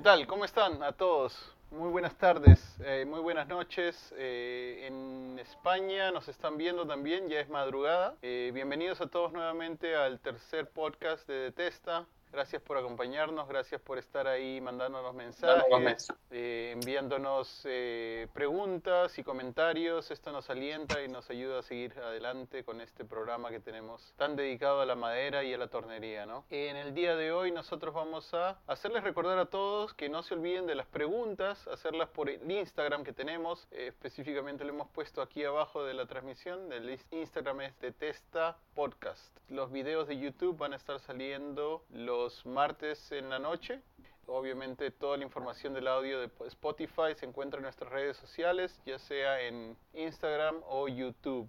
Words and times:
¿Qué 0.00 0.04
tal? 0.04 0.26
¿Cómo 0.26 0.46
están 0.46 0.82
a 0.82 0.92
todos? 0.92 1.52
Muy 1.70 1.90
buenas 1.90 2.16
tardes, 2.16 2.58
eh, 2.82 3.04
muy 3.06 3.20
buenas 3.20 3.46
noches. 3.48 4.14
Eh, 4.16 4.86
en 4.86 5.38
España 5.38 6.10
nos 6.10 6.26
están 6.26 6.56
viendo 6.56 6.86
también, 6.86 7.28
ya 7.28 7.38
es 7.38 7.50
madrugada. 7.50 8.16
Eh, 8.22 8.50
bienvenidos 8.54 9.02
a 9.02 9.08
todos 9.08 9.30
nuevamente 9.30 9.94
al 9.94 10.18
tercer 10.18 10.70
podcast 10.70 11.28
de 11.28 11.34
Detesta. 11.34 12.06
Gracias 12.32 12.62
por 12.62 12.78
acompañarnos, 12.78 13.48
gracias 13.48 13.80
por 13.80 13.98
estar 13.98 14.28
ahí 14.28 14.60
mandándonos 14.60 15.12
mensajes, 15.14 16.06
eh, 16.30 16.70
enviándonos 16.74 17.62
eh, 17.64 18.28
preguntas 18.32 19.18
y 19.18 19.24
comentarios. 19.24 20.12
Esto 20.12 20.30
nos 20.30 20.48
alienta 20.48 21.02
y 21.02 21.08
nos 21.08 21.28
ayuda 21.28 21.58
a 21.58 21.62
seguir 21.62 21.92
adelante 21.98 22.62
con 22.62 22.80
este 22.80 23.04
programa 23.04 23.50
que 23.50 23.58
tenemos 23.58 24.14
tan 24.16 24.36
dedicado 24.36 24.80
a 24.80 24.86
la 24.86 24.94
madera 24.94 25.42
y 25.42 25.52
a 25.52 25.58
la 25.58 25.66
tornería. 25.66 26.24
¿no? 26.24 26.44
En 26.50 26.76
el 26.76 26.94
día 26.94 27.16
de 27.16 27.32
hoy 27.32 27.50
nosotros 27.50 27.92
vamos 27.92 28.32
a 28.32 28.60
hacerles 28.68 29.02
recordar 29.02 29.38
a 29.38 29.46
todos 29.46 29.92
que 29.94 30.08
no 30.08 30.22
se 30.22 30.34
olviden 30.34 30.68
de 30.68 30.76
las 30.76 30.86
preguntas, 30.86 31.66
hacerlas 31.66 32.10
por 32.10 32.30
el 32.30 32.48
Instagram 32.48 33.02
que 33.02 33.12
tenemos. 33.12 33.66
Eh, 33.72 33.88
específicamente 33.88 34.62
lo 34.62 34.70
hemos 34.70 34.88
puesto 34.90 35.20
aquí 35.20 35.42
abajo 35.42 35.84
de 35.84 35.94
la 35.94 36.06
transmisión. 36.06 36.72
El 36.72 36.96
Instagram 37.10 37.62
es 37.62 37.80
de 37.80 37.90
Testa 37.90 38.56
Podcast. 38.76 39.36
Los 39.48 39.72
videos 39.72 40.06
de 40.06 40.16
YouTube 40.16 40.56
van 40.56 40.74
a 40.74 40.76
estar 40.76 41.00
saliendo 41.00 41.82
los 41.90 42.19
martes 42.44 43.12
en 43.12 43.30
la 43.30 43.38
noche. 43.38 43.80
Obviamente 44.26 44.90
toda 44.90 45.16
la 45.16 45.24
información 45.24 45.72
del 45.72 45.88
audio 45.88 46.20
de 46.20 46.28
Spotify 46.46 47.14
se 47.16 47.26
encuentra 47.26 47.58
en 47.58 47.62
nuestras 47.62 47.90
redes 47.90 48.16
sociales, 48.16 48.78
ya 48.84 48.98
sea 48.98 49.40
en 49.40 49.76
Instagram 49.94 50.56
o 50.68 50.86
YouTube. 50.86 51.48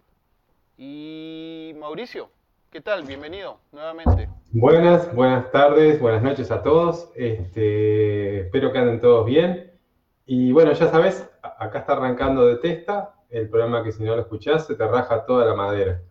Y 0.77 1.73
Mauricio, 1.77 2.29
¿qué 2.71 2.79
tal? 2.79 3.03
Bienvenido 3.03 3.59
nuevamente. 3.71 4.29
Buenas, 4.52 5.13
buenas 5.13 5.52
tardes, 5.52 5.99
buenas 5.99 6.23
noches 6.23 6.49
a 6.52 6.63
todos. 6.63 7.12
Este, 7.15 8.41
espero 8.41 8.71
que 8.71 8.79
anden 8.79 9.01
todos 9.01 9.26
bien. 9.26 9.73
Y 10.26 10.53
bueno, 10.53 10.71
ya 10.71 10.90
sabes, 10.90 11.29
acá 11.41 11.79
está 11.79 11.93
arrancando 11.93 12.46
de 12.46 12.55
Testa, 12.55 13.15
el 13.29 13.49
programa 13.49 13.84
que 13.84 13.91
si 13.91 14.03
no 14.03 14.15
lo 14.15 14.21
escuchás 14.21 14.65
se 14.65 14.76
te 14.76 14.87
raja 14.87 15.26
toda 15.26 15.46
la 15.46 15.53
madera. 15.53 16.01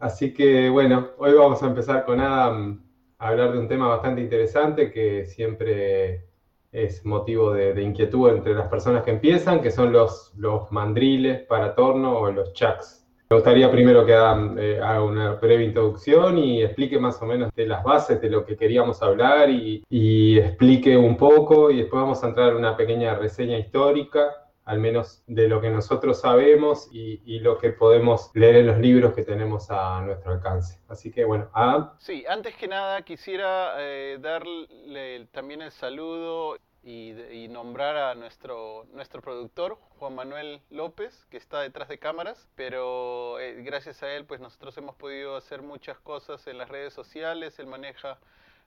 Así 0.00 0.34
que 0.34 0.68
bueno, 0.68 1.10
hoy 1.18 1.32
vamos 1.34 1.62
a 1.62 1.66
empezar 1.66 2.04
con 2.04 2.20
Adam 2.20 2.91
hablar 3.22 3.52
de 3.52 3.58
un 3.58 3.68
tema 3.68 3.88
bastante 3.88 4.20
interesante 4.20 4.90
que 4.90 5.24
siempre 5.26 6.26
es 6.72 7.04
motivo 7.04 7.52
de, 7.52 7.80
inquietud 7.80 8.30
entre 8.30 8.54
las 8.54 8.68
personas 8.68 9.04
que 9.04 9.10
empiezan, 9.10 9.60
que 9.60 9.70
son 9.70 9.92
los, 9.92 10.32
mandriles 10.70 11.42
para 11.42 11.74
torno 11.74 12.18
o 12.18 12.30
los 12.32 12.52
chucks. 12.52 13.06
Me 13.30 13.36
gustaría 13.36 13.70
primero 13.70 14.04
que 14.04 14.12
eh, 14.12 14.80
haga, 14.82 15.02
una 15.02 15.34
breve 15.34 15.64
introducción 15.64 16.36
y 16.36 16.62
explique 16.62 16.98
más 16.98 17.20
o 17.22 17.26
menos 17.26 17.50
las 17.54 17.82
bases 17.82 18.20
de 18.20 18.28
lo 18.28 18.44
que 18.44 18.56
queríamos 18.56 19.02
hablar 19.02 19.48
y, 19.48 19.82
y 19.88 20.38
explique 20.38 20.96
un 20.96 21.16
poco 21.16 21.70
y 21.70 21.78
después 21.78 22.02
vamos 22.02 22.22
a 22.22 22.28
entrar 22.28 22.50
en 22.50 22.56
una 22.56 22.76
pequeña 22.76 23.14
reseña 23.14 23.58
histórica 23.58 24.41
al 24.64 24.78
menos 24.78 25.22
de 25.26 25.48
lo 25.48 25.60
que 25.60 25.70
nosotros 25.70 26.20
sabemos 26.20 26.88
y, 26.92 27.40
lo 27.40 27.58
que 27.58 27.70
podemos 27.70 28.30
leer 28.34 28.56
en 28.56 28.66
los 28.68 28.78
libros 28.78 29.14
que 29.14 29.22
tenemos 29.22 29.70
a 29.70 30.00
nuestro 30.02 30.32
alcance. 30.32 30.78
Así 30.88 31.10
que 31.10 31.24
bueno, 31.24 31.50
Adam. 31.52 31.90
Sí, 31.98 32.24
antes 32.28 32.54
que 32.54 32.68
nada 32.68 33.02
quisiera 33.02 33.74
eh, 33.78 34.18
darle 34.20 35.26
también 35.32 35.62
el 35.62 35.72
saludo 35.72 36.56
y, 36.84 37.48
nombrar 37.48 37.96
a 37.96 38.14
nuestro, 38.14 38.86
nuestro 38.92 39.20
productor, 39.20 39.78
Juan 39.98 40.14
Manuel 40.14 40.60
López, 40.70 41.26
que 41.30 41.36
está 41.36 41.60
detrás 41.60 41.88
de 41.88 41.98
cámaras, 41.98 42.48
pero 42.54 43.38
eh, 43.40 43.62
gracias 43.62 44.02
a 44.02 44.12
él 44.12 44.24
pues 44.24 44.40
nosotros 44.40 44.76
hemos 44.78 44.96
podido 44.96 45.36
hacer 45.36 45.62
muchas 45.62 45.98
cosas 45.98 46.46
en 46.46 46.58
las 46.58 46.68
redes 46.68 46.92
sociales, 46.92 47.58
él 47.58 47.66
maneja 47.66 48.18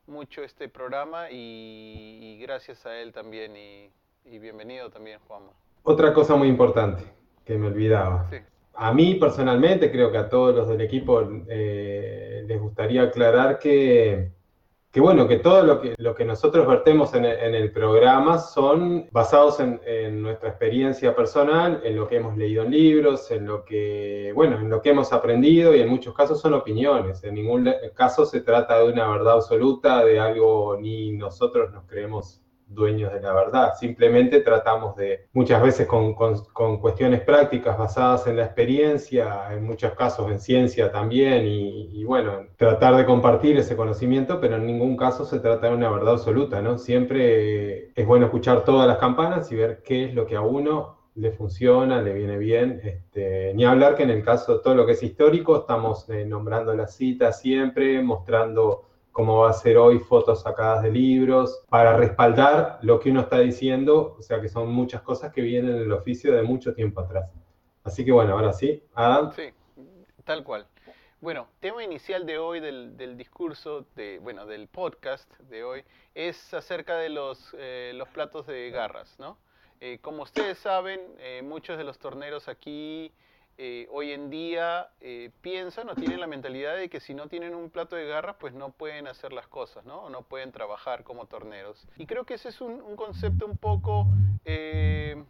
mucho 0.07 0.43
este 0.43 0.69
programa 0.69 1.29
y, 1.31 2.37
gracias 2.41 2.85
a 2.85 2.97
él 2.97 3.11
también 3.11 3.57
y, 3.57 3.91
y 4.25 4.39
bienvenido 4.39 4.89
también 4.89 5.19
Juanma. 5.27 5.51
Otra 5.87 6.13
cosa 6.13 6.35
muy 6.35 6.47
importante 6.47 7.03
que 7.45 7.59
me 7.59 7.67
olvidaba. 7.67 8.27
A 8.73 8.91
mí 8.91 9.15
personalmente, 9.15 9.91
creo 9.91 10.11
que 10.11 10.17
a 10.17 10.27
todos 10.27 10.55
los 10.55 10.67
del 10.67 10.81
equipo 10.81 11.21
eh, 11.47 12.43
les 12.47 12.59
gustaría 12.59 13.03
aclarar 13.03 13.59
que, 13.59 14.31
que, 14.91 14.99
bueno, 14.99 15.27
que 15.27 15.37
todo 15.37 15.63
lo 15.63 15.79
que, 15.79 15.93
lo 15.99 16.15
que 16.15 16.25
nosotros 16.25 16.65
vertemos 16.65 17.13
en 17.13 17.25
el, 17.25 17.71
programa 17.71 18.39
son 18.39 19.07
basados 19.11 19.59
en, 19.59 20.23
nuestra 20.23 20.49
experiencia 20.49 21.15
personal, 21.15 21.81
en 21.83 21.95
lo 21.95 22.07
que 22.07 22.15
hemos 22.15 22.35
leído 22.35 22.63
en 22.63 22.71
libros, 22.71 23.29
en 23.29 23.45
lo 23.45 23.63
que, 23.63 24.31
bueno, 24.33 24.59
en 24.59 24.71
lo 24.71 24.81
que 24.81 24.89
hemos 24.89 25.13
aprendido 25.13 25.75
y 25.75 25.81
en 25.81 25.87
muchos 25.87 26.15
casos 26.15 26.41
son 26.41 26.55
opiniones. 26.55 27.23
En 27.23 27.35
ningún 27.35 27.71
caso 27.93 28.25
se 28.25 28.41
trata 28.41 28.79
de 28.79 28.91
una 28.91 29.07
verdad 29.07 29.35
absoluta, 29.35 30.03
de 30.03 30.19
algo 30.19 30.77
ni 30.81 31.11
nosotros 31.11 31.71
nos 31.71 31.85
creemos 31.85 32.41
dueños 32.67 33.13
de 33.13 33.21
la 33.21 33.33
verdad. 33.33 33.73
Simplemente 33.79 34.41
tratamos 34.41 34.95
de, 34.95 35.27
muchas 35.33 35.61
veces 35.61 35.87
con, 35.87 36.13
con, 36.13 36.79
cuestiones 36.79 37.21
prácticas 37.21 37.77
basadas 37.77 38.27
en 38.27 38.37
la 38.37 38.45
experiencia, 38.45 39.53
en 39.53 39.63
muchos 39.63 39.93
casos 39.93 40.29
en 40.31 40.39
ciencia 40.39 40.91
también, 40.91 41.45
y, 41.45 42.03
bueno, 42.03 42.47
tratar 42.57 42.95
de 42.95 43.05
compartir 43.05 43.57
ese 43.57 43.75
conocimiento, 43.75 44.39
pero 44.39 44.55
en 44.57 44.65
ningún 44.65 44.97
caso 44.97 45.25
se 45.25 45.39
trata 45.39 45.67
de 45.67 45.75
una 45.75 45.89
verdad 45.89 46.13
absoluta, 46.13 46.61
¿no? 46.61 46.77
Siempre 46.77 47.91
es 47.93 48.05
bueno 48.05 48.25
escuchar 48.25 48.63
todas 48.63 48.87
las 48.87 48.97
campanas 48.97 49.51
y 49.51 49.55
ver 49.55 49.81
qué 49.83 50.05
es 50.05 50.13
lo 50.13 50.25
que 50.25 50.35
a 50.35 50.41
uno 50.41 50.95
le 51.15 51.31
funciona, 51.31 52.01
le 52.01 52.13
viene 52.13 52.37
bien. 52.37 52.81
Este, 52.83 53.53
ni 53.55 53.65
hablar 53.65 53.95
que 53.95 54.03
en 54.03 54.09
el 54.09 54.23
caso 54.23 54.57
de 54.57 54.63
todo 54.63 54.75
lo 54.75 54.85
que 54.85 54.93
es 54.93 55.03
histórico, 55.03 55.57
estamos 55.57 56.09
eh, 56.09 56.25
nombrando 56.25 56.73
las 56.75 56.95
citas 56.95 57.39
siempre, 57.39 58.01
mostrando 58.03 58.83
como 59.15 59.37
va 59.37 59.51
a 59.51 59.53
ser 59.53 59.77
hoy 59.77 59.99
fotos 59.99 60.41
sacadas 60.41 60.83
de 60.83 60.91
libros, 60.91 61.63
para 61.69 61.95
respaldar 61.95 62.79
lo 62.81 62.99
que 62.99 63.11
uno 63.11 63.21
está 63.21 63.39
diciendo, 63.39 64.17
o 64.19 64.21
sea 64.21 64.41
que 64.41 64.49
son 64.49 64.69
muchas 64.69 65.03
cosas 65.03 65.31
que 65.31 65.39
vienen 65.39 65.77
en 65.77 65.83
el 65.83 65.93
oficio 65.93 66.33
de 66.33 66.43
mucho 66.43 66.73
tiempo 66.73 66.99
atrás. 66.99 67.31
Así 67.85 68.03
que 68.03 68.11
bueno, 68.11 68.33
ahora 68.33 68.51
sí, 68.51 68.83
Adam. 68.93 69.31
Sí, 69.31 69.53
tal 70.25 70.43
cual. 70.43 70.67
Bueno, 71.21 71.47
tema 71.61 71.81
inicial 71.81 72.25
de 72.25 72.39
hoy 72.39 72.59
del, 72.59 73.15
discurso, 73.15 73.85
de, 73.95 74.19
bueno, 74.19 74.45
del 74.45 74.67
podcast 74.67 75.33
de 75.39 75.63
hoy, 75.63 75.85
es 76.13 76.53
acerca 76.53 76.97
de 76.97 77.07
los, 77.07 77.55
eh, 77.57 77.93
los 77.95 78.09
platos 78.09 78.45
de 78.47 78.69
garras, 78.69 79.15
¿no? 79.17 79.37
Eh, 79.79 79.99
como 80.01 80.23
ustedes 80.23 80.57
saben, 80.57 80.99
eh, 81.19 81.41
muchos 81.41 81.77
de 81.77 81.85
los 81.85 81.99
torneros 81.99 82.49
aquí 82.49 83.13
eh, 83.57 83.87
hoy 83.89 84.11
en 84.11 84.29
día 84.29 84.89
eh, 84.99 85.31
piensan 85.39 85.87
o 85.87 85.95
tienen 85.95 86.19
la 86.19 86.27
mentalidad 86.27 86.75
de 86.75 86.89
que 86.89 86.99
si 86.99 87.13
no 87.13 87.29
tienen 87.29 87.55
un 87.55 87.69
plato 87.69 87.95
de 87.95 88.05
garras, 88.05 88.35
pues 88.37 88.53
no 88.53 88.71
pueden 88.71 89.07
hacer 89.07 89.31
las 89.31 89.47
cosas, 89.47 89.85
¿no? 89.85 90.03
O 90.03 90.09
no 90.09 90.23
pueden 90.23 90.51
trabajar 90.51 91.05
como 91.05 91.27
torneros. 91.27 91.87
Y 91.95 92.05
creo 92.05 92.25
que 92.25 92.33
ese 92.33 92.49
es 92.49 92.59
un, 92.59 92.97
concepto 92.97 93.45
un 93.45 93.55
poco 93.55 94.07
eh, 94.43 95.23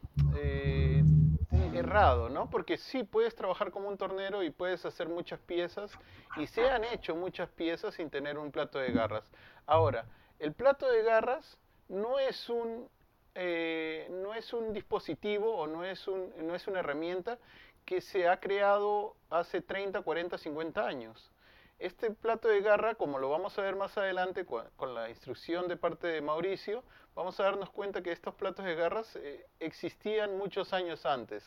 errado, 1.76 2.30
¿no? 2.30 2.50
Porque 2.50 2.78
sí 2.78 3.04
puedes 3.04 3.36
trabajar 3.36 3.70
como 3.70 3.90
un 3.90 3.98
tornero 3.98 4.42
y 4.42 4.50
puedes 4.50 4.84
hacer 4.86 5.08
muchas 5.08 5.40
piezas 5.42 5.92
y 6.38 6.48
se 6.48 6.68
han 6.68 6.84
hecho 6.84 7.16
muchas 7.16 7.48
piezas 7.50 7.94
sin 7.94 8.10
tener 8.10 8.40
un 8.40 8.52
plato 8.52 8.80
de 8.80 8.92
garras. 8.92 9.30
Ahora, 9.68 10.06
el 10.40 10.54
plato 10.54 10.90
de 10.90 11.04
garras 11.04 11.60
no 11.90 12.18
es 12.18 12.50
un 12.50 12.90
no 13.36 14.34
es 14.34 14.54
un 14.54 14.72
dispositivo 14.72 15.58
o 15.58 15.68
no 15.68 15.84
es, 15.84 16.08
un, 16.08 16.32
no 16.42 16.56
es 16.56 16.68
una 16.68 16.80
herramienta 16.80 17.38
que 17.86 18.02
se 18.02 18.28
ha 18.28 18.40
creado 18.40 19.16
hace 19.30 19.62
30, 19.62 20.02
40, 20.02 20.38
50 20.38 20.86
años. 20.86 21.32
Este 21.78 22.10
plato 22.10 22.48
de 22.48 22.62
garra, 22.62 22.96
como 22.96 23.20
lo 23.20 23.30
vamos 23.30 23.58
a 23.60 23.62
ver 23.62 23.76
más 23.76 23.98
adelante 23.98 24.46
con, 24.46 24.96
la 24.96 25.10
instrucción 25.10 25.68
de 25.68 25.76
parte 25.76 26.08
de 26.08 26.22
Mauricio, 26.22 26.84
vamos 27.14 27.40
a 27.40 27.44
darnos 27.44 27.70
cuenta 27.70 28.02
que 28.02 28.12
estos 28.12 28.34
platos 28.36 28.66
de 28.66 28.76
garras 28.76 29.16
eh, 29.18 29.46
existían 29.60 30.38
muchos 30.38 30.72
años 30.74 31.06
antes, 31.06 31.44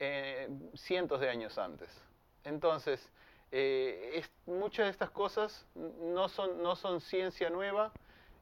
eh, 0.00 0.48
cientos 0.74 1.20
de 1.20 1.28
años 1.28 1.58
antes. 1.58 1.90
Entonces, 2.42 3.06
eh, 3.52 4.24
muchas 4.46 4.86
de 4.86 4.90
estas 4.90 5.10
cosas 5.10 5.66
no 5.74 6.28
son, 6.28 6.62
no 6.62 6.74
son 6.74 7.00
ciencia 7.00 7.50
nueva, 7.50 7.92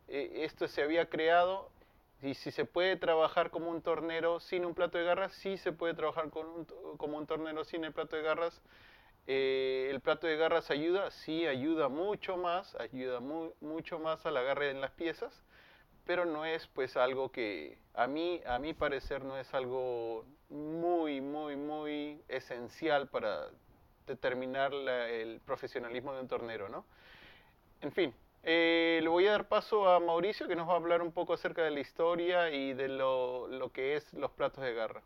esto 0.08 0.68
se 0.68 0.82
había 0.82 1.08
creado 1.08 1.71
y 2.22 2.34
si 2.34 2.52
se 2.52 2.64
puede 2.64 2.96
trabajar 2.96 3.50
como 3.50 3.70
un 3.70 3.82
tornero 3.82 4.38
sin 4.38 4.64
un 4.64 4.74
plato 4.74 4.96
de 4.96 5.04
garras, 5.04 5.32
sí 5.32 5.56
se 5.58 5.72
puede 5.72 5.94
trabajar 5.94 6.30
como 6.30 7.18
un 7.18 7.26
tornero 7.26 7.64
sin 7.64 7.84
el 7.84 7.92
plato 7.92 8.16
de 8.16 8.22
garras. 8.22 8.62
Eh, 9.26 9.88
¿El 9.90 10.00
plato 10.00 10.26
de 10.26 10.36
garras 10.36 10.70
ayuda? 10.70 11.10
Sí, 11.10 11.46
ayuda 11.46 11.88
mucho 11.88 12.36
más, 12.36 12.74
ayuda 12.76 13.20
mucho 13.20 13.98
más 13.98 14.24
al 14.24 14.36
agarre 14.36 14.70
en 14.70 14.80
las 14.80 14.92
piezas, 14.92 15.42
pero 16.06 16.24
no 16.24 16.44
es 16.44 16.66
pues 16.68 16.96
algo 16.96 17.30
que 17.30 17.78
a 17.94 18.06
mí, 18.06 18.40
a 18.46 18.58
mi 18.58 18.72
parecer, 18.72 19.24
no 19.24 19.36
es 19.36 19.52
algo 19.52 20.24
muy, 20.48 21.20
muy, 21.20 21.56
muy 21.56 22.20
esencial 22.28 23.08
para 23.08 23.48
determinar 24.06 24.72
el 24.74 25.40
profesionalismo 25.40 26.12
de 26.14 26.20
un 26.20 26.28
tornero, 26.28 26.68
¿no? 26.68 26.84
En 27.80 27.92
fin, 27.92 28.14
eh, 28.42 29.00
le 29.02 29.08
voy 29.08 29.26
a 29.26 29.32
dar 29.32 29.48
paso 29.48 29.88
a 29.88 30.00
Mauricio 30.00 30.48
que 30.48 30.56
nos 30.56 30.68
va 30.68 30.72
a 30.72 30.76
hablar 30.76 31.00
un 31.00 31.12
poco 31.12 31.32
acerca 31.32 31.62
de 31.62 31.70
la 31.70 31.80
historia 31.80 32.50
y 32.50 32.74
de 32.74 32.88
lo, 32.88 33.48
que 33.72 33.96
es 33.96 34.12
los 34.14 34.32
platos 34.32 34.64
de 34.64 34.74
garra. 34.74 35.02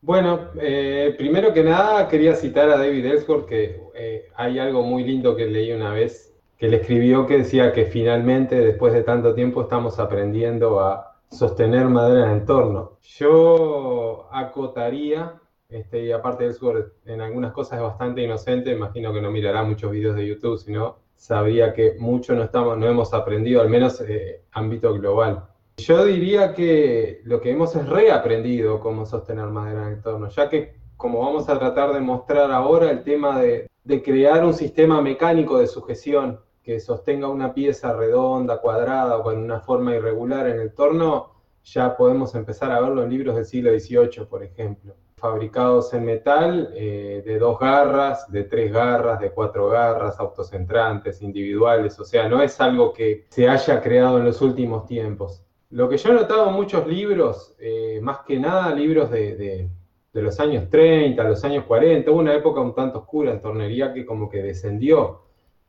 Bueno, 0.00 0.50
eh, 0.60 1.14
primero 1.16 1.52
que 1.52 1.62
nada 1.62 2.08
quería 2.08 2.34
citar 2.34 2.70
a 2.70 2.78
David 2.78 3.04
Ellsworth 3.04 3.46
que 3.46 3.80
eh, 3.94 4.28
hay 4.34 4.58
algo 4.58 4.82
muy 4.82 5.04
lindo 5.04 5.36
que 5.36 5.46
leí 5.46 5.72
una 5.72 5.92
vez 5.92 6.34
que 6.56 6.68
le 6.68 6.78
escribió 6.78 7.26
que 7.26 7.38
decía 7.38 7.72
que 7.72 7.86
finalmente 7.86 8.56
después 8.56 8.92
de 8.92 9.02
tanto 9.02 9.34
tiempo 9.34 9.62
estamos 9.62 9.98
aprendiendo 9.98 10.80
a 10.80 11.18
sostener 11.30 11.88
madera 11.88 12.24
en 12.26 12.30
el 12.30 12.38
entorno. 12.38 12.98
Yo 13.02 14.28
acotaría, 14.30 15.40
este, 15.68 16.04
y 16.04 16.12
aparte 16.12 16.46
eso, 16.46 16.72
en 17.04 17.20
algunas 17.20 17.52
cosas 17.52 17.78
es 17.78 17.82
bastante 17.82 18.22
inocente, 18.22 18.70
imagino 18.70 19.12
que 19.12 19.20
no 19.20 19.30
mirará 19.30 19.62
muchos 19.62 19.90
videos 19.90 20.16
de 20.16 20.26
YouTube, 20.26 20.58
sino 20.58 21.01
sabría 21.22 21.72
que 21.72 21.94
mucho 22.00 22.34
no, 22.34 22.42
estamos, 22.42 22.76
no 22.76 22.88
hemos 22.88 23.14
aprendido, 23.14 23.60
al 23.60 23.68
menos 23.68 24.00
eh, 24.00 24.42
ámbito 24.50 24.92
global. 24.92 25.44
Yo 25.76 26.04
diría 26.04 26.52
que 26.52 27.20
lo 27.22 27.40
que 27.40 27.52
hemos 27.52 27.76
es 27.76 27.88
reaprendido 27.88 28.80
cómo 28.80 29.06
sostener 29.06 29.46
madera 29.46 29.82
en 29.82 29.86
el 29.86 29.92
entorno, 29.94 30.28
ya 30.30 30.48
que 30.48 30.74
como 30.96 31.20
vamos 31.20 31.48
a 31.48 31.60
tratar 31.60 31.92
de 31.94 32.00
mostrar 32.00 32.50
ahora, 32.50 32.90
el 32.90 33.04
tema 33.04 33.40
de, 33.40 33.68
de 33.84 34.02
crear 34.02 34.44
un 34.44 34.52
sistema 34.52 35.00
mecánico 35.00 35.60
de 35.60 35.68
sujeción 35.68 36.40
que 36.60 36.80
sostenga 36.80 37.28
una 37.28 37.54
pieza 37.54 37.92
redonda, 37.92 38.60
cuadrada 38.60 39.18
o 39.18 39.22
con 39.22 39.36
una 39.36 39.60
forma 39.60 39.94
irregular 39.94 40.48
en 40.48 40.58
el 40.58 40.74
torno, 40.74 41.34
ya 41.62 41.96
podemos 41.96 42.34
empezar 42.34 42.72
a 42.72 42.80
verlo 42.80 43.04
en 43.04 43.10
libros 43.10 43.36
del 43.36 43.44
siglo 43.44 43.70
XVIII, 43.70 44.26
por 44.28 44.42
ejemplo. 44.42 44.96
Fabricados 45.22 45.94
en 45.94 46.04
metal, 46.04 46.72
eh, 46.74 47.22
de 47.24 47.38
dos 47.38 47.56
garras, 47.56 48.28
de 48.32 48.42
tres 48.42 48.72
garras, 48.72 49.20
de 49.20 49.30
cuatro 49.30 49.68
garras, 49.68 50.18
autocentrantes, 50.18 51.22
individuales, 51.22 51.96
o 52.00 52.04
sea, 52.04 52.28
no 52.28 52.42
es 52.42 52.60
algo 52.60 52.92
que 52.92 53.26
se 53.28 53.48
haya 53.48 53.80
creado 53.80 54.18
en 54.18 54.24
los 54.24 54.42
últimos 54.42 54.84
tiempos. 54.84 55.44
Lo 55.70 55.88
que 55.88 55.96
yo 55.96 56.10
he 56.10 56.14
notado 56.14 56.48
en 56.48 56.54
muchos 56.56 56.88
libros, 56.88 57.54
eh, 57.60 58.00
más 58.02 58.18
que 58.26 58.36
nada 58.36 58.74
libros 58.74 59.12
de, 59.12 59.70
los 60.12 60.40
años 60.40 60.68
30, 60.68 61.22
los 61.22 61.44
años 61.44 61.66
40, 61.66 62.10
hubo 62.10 62.18
una 62.18 62.34
época 62.34 62.60
un 62.60 62.74
tanto 62.74 62.98
oscura 62.98 63.30
en 63.30 63.40
tornería 63.40 63.94
que 63.94 64.04
como 64.04 64.28
que 64.28 64.42
descendió 64.42 65.22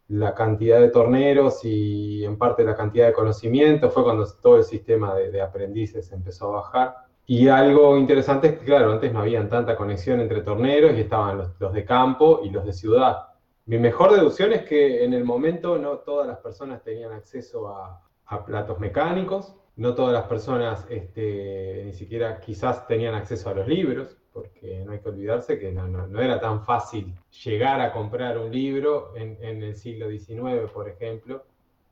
la 0.08 0.34
cantidad 0.34 0.80
de 0.80 0.90
torneros 0.90 1.64
y 1.64 2.26
en 2.26 2.40
parte 2.40 2.64
la 2.64 2.76
cantidad 2.76 3.06
de 3.06 3.14
conocimiento, 3.14 3.92
fue 3.92 4.04
cuando 4.04 4.26
todo 4.42 4.58
el 4.58 4.64
sistema 4.64 5.14
de, 5.14 5.40
aprendices 5.44 6.12
empezó 6.12 6.48
a 6.48 6.62
bajar. 6.62 6.96
Y 7.26 7.48
algo 7.48 7.98
interesante 7.98 8.48
es 8.48 8.60
que, 8.60 8.66
claro, 8.66 8.92
antes 8.92 9.12
no 9.14 9.20
había 9.22 9.48
tanta 9.48 9.78
conexión 9.78 10.20
entre 10.20 10.42
torneros 10.42 10.94
y 10.94 11.02
estaban 11.02 11.38
los, 11.38 11.74
de 11.74 11.86
campo 11.86 12.42
y 12.44 12.50
los 12.50 12.66
de 12.66 12.74
ciudad. 12.74 13.28
Mi 13.66 13.78
mejor 13.78 14.12
deducción 14.12 14.52
es 14.52 14.64
que 14.64 15.06
en 15.06 15.14
el 15.14 15.24
momento 15.24 15.78
no 15.78 16.00
todas 16.00 16.28
las 16.28 16.40
personas 16.40 16.84
tenían 16.84 17.14
acceso 17.14 17.70
a, 17.70 18.02
platos 18.46 18.80
mecánicos, 18.80 19.56
no 19.76 19.94
todas 19.94 20.12
las 20.12 20.24
personas 20.24 20.88
este, 20.90 21.84
ni 21.86 21.94
siquiera 21.94 22.40
quizás 22.40 22.88
tenían 22.88 23.14
acceso 23.14 23.48
a 23.50 23.54
los 23.54 23.68
libros, 23.68 24.18
porque 24.34 24.82
no 24.84 24.92
hay 24.92 25.00
que 25.00 25.10
olvidarse 25.10 25.60
que 25.60 25.72
no, 25.72 26.20
era 26.20 26.40
tan 26.40 26.66
fácil 26.66 27.14
llegar 27.44 27.80
a 27.80 27.94
comprar 27.94 28.40
un 28.40 28.52
libro 28.52 29.14
en, 29.16 29.38
el 29.62 29.76
siglo 29.76 30.10
XIX, 30.10 30.70
por 30.74 30.90
ejemplo, 30.90 31.44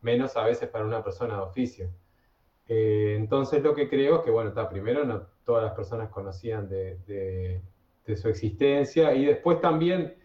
menos 0.01 0.35
a 0.35 0.45
veces 0.45 0.67
para 0.67 0.83
una 0.83 1.03
persona 1.03 1.35
de 1.35 1.41
oficio. 1.41 1.89
Eh, 2.73 3.15
entonces 3.17 3.61
lo 3.61 3.75
que 3.75 3.89
creo 3.89 4.19
es 4.19 4.21
que, 4.21 4.31
bueno, 4.31 4.47
está, 4.47 4.69
primero 4.69 5.03
no 5.03 5.23
todas 5.43 5.61
las 5.61 5.73
personas 5.73 6.09
conocían 6.09 6.69
de, 6.69 7.59
su 8.15 8.29
existencia 8.29 9.13
y 9.13 9.25
después 9.25 9.59
también 9.59 10.15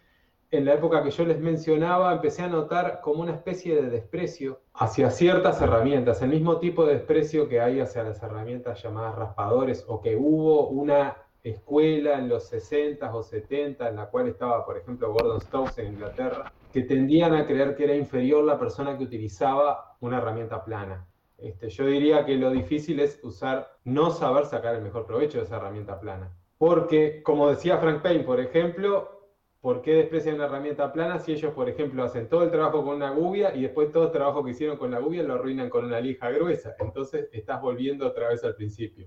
en 0.52 0.64
la 0.64 0.74
época 0.74 1.02
que 1.02 1.10
yo 1.10 1.24
les 1.24 1.40
mencionaba, 1.40 2.12
empecé 2.12 2.42
a 2.42 2.48
notar 2.48 3.00
como 3.00 3.22
una 3.22 3.32
especie 3.32 3.74
de 3.74 3.90
desprecio 3.90 4.60
hacia 4.74 5.10
ciertas 5.10 5.60
herramientas, 5.60 6.22
el 6.22 6.28
mismo 6.28 6.60
tipo 6.60 6.86
de 6.86 6.94
desprecio 6.94 7.48
que 7.48 7.60
hay 7.60 7.80
hacia 7.80 8.04
las 8.04 8.22
herramientas 8.22 8.80
llamadas 8.80 9.16
raspadores, 9.16 9.84
o 9.88 10.00
que 10.00 10.14
hubo 10.14 10.68
una 10.68 11.16
escuela 11.42 12.16
en 12.16 12.28
los 12.28 12.46
60 12.46 13.12
o 13.12 13.24
70, 13.24 13.88
en 13.88 13.96
la 13.96 14.06
cual 14.06 14.28
estaba, 14.28 14.64
por 14.64 14.78
ejemplo, 14.78 15.12
Gordon 15.12 15.40
Stokes 15.40 15.82
en 15.82 15.94
Inglaterra, 15.94 16.52
que 16.72 16.82
tendían 16.82 17.34
a 17.34 17.44
creer 17.44 17.74
que 17.74 17.84
era 17.84 17.96
inferior 17.96 18.44
la 18.44 18.56
persona 18.56 18.96
que 18.96 19.02
utilizaba 19.02 19.96
una 20.00 20.18
herramienta 20.18 20.64
plana. 20.64 21.04
Este, 21.38 21.68
yo 21.68 21.86
diría 21.86 22.24
que 22.24 22.36
lo 22.36 22.50
difícil 22.50 23.00
es 23.00 23.20
usar, 23.22 23.76
no 23.84 24.10
saber 24.10 24.46
sacar 24.46 24.74
el 24.74 24.82
mejor 24.82 25.06
provecho 25.06 25.38
de 25.38 25.44
esa 25.44 25.56
herramienta 25.56 26.00
plana. 26.00 26.32
Porque, 26.58 27.22
como 27.22 27.50
decía 27.50 27.78
Frank 27.78 28.02
Payne, 28.02 28.24
por 28.24 28.40
ejemplo, 28.40 29.28
¿por 29.60 29.82
qué 29.82 29.94
desprecian 29.94 30.36
una 30.36 30.46
herramienta 30.46 30.92
plana 30.92 31.18
si 31.18 31.32
ellos, 31.32 31.52
por 31.52 31.68
ejemplo, 31.68 32.02
hacen 32.02 32.28
todo 32.28 32.44
el 32.44 32.50
trabajo 32.50 32.84
con 32.84 32.96
una 32.96 33.10
gubia 33.10 33.54
y 33.54 33.62
después 33.62 33.92
todo 33.92 34.04
el 34.04 34.12
trabajo 34.12 34.42
que 34.42 34.52
hicieron 34.52 34.78
con 34.78 34.90
la 34.90 34.98
gubia 34.98 35.22
lo 35.22 35.34
arruinan 35.34 35.68
con 35.68 35.84
una 35.84 36.00
lija 36.00 36.30
gruesa? 36.30 36.74
Entonces 36.78 37.28
estás 37.32 37.60
volviendo 37.60 38.06
otra 38.06 38.28
vez 38.28 38.42
al 38.44 38.54
principio. 38.54 39.06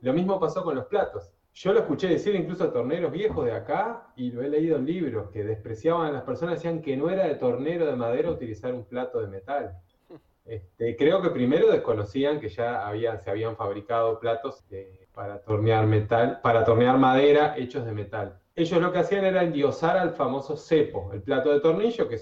Lo 0.00 0.12
mismo 0.12 0.40
pasó 0.40 0.64
con 0.64 0.74
los 0.74 0.86
platos. 0.86 1.30
Yo 1.52 1.72
lo 1.72 1.80
escuché 1.80 2.08
decir 2.08 2.34
incluso 2.34 2.64
a 2.64 2.72
torneros 2.72 3.12
viejos 3.12 3.44
de 3.44 3.52
acá 3.52 4.12
y 4.16 4.30
lo 4.30 4.42
he 4.42 4.48
leído 4.48 4.76
en 4.76 4.86
libros 4.86 5.30
que 5.30 5.44
despreciaban 5.44 6.06
a 6.06 6.12
las 6.12 6.22
personas, 6.22 6.54
decían 6.54 6.80
que 6.80 6.96
no 6.96 7.10
era 7.10 7.26
de 7.26 7.34
tornero 7.34 7.86
de 7.86 7.96
madera 7.96 8.30
utilizar 8.30 8.72
un 8.72 8.84
plato 8.84 9.20
de 9.20 9.26
metal. 9.26 9.76
Este, 10.50 10.96
creo 10.96 11.22
que 11.22 11.30
primero 11.30 11.70
desconocían 11.70 12.40
que 12.40 12.48
ya 12.48 12.92
se 13.22 13.30
habían 13.30 13.54
fabricado 13.54 14.18
platos 14.18 14.64
para 15.14 15.40
tornear 15.42 15.86
metal, 15.86 16.40
para 16.42 16.64
tornear 16.64 16.98
madera 16.98 17.54
hechos 17.56 17.84
de 17.84 17.92
metal. 17.92 18.40
Ellos 18.56 18.82
lo 18.82 18.90
que 18.90 18.98
hacían 18.98 19.24
era 19.24 19.44
endiosar 19.44 19.96
al 19.96 20.10
famoso 20.10 20.56
cepo, 20.56 21.12
el 21.12 21.22
plato 21.22 21.52
de 21.52 21.60
tornillo, 21.60 22.08
que 22.08 22.18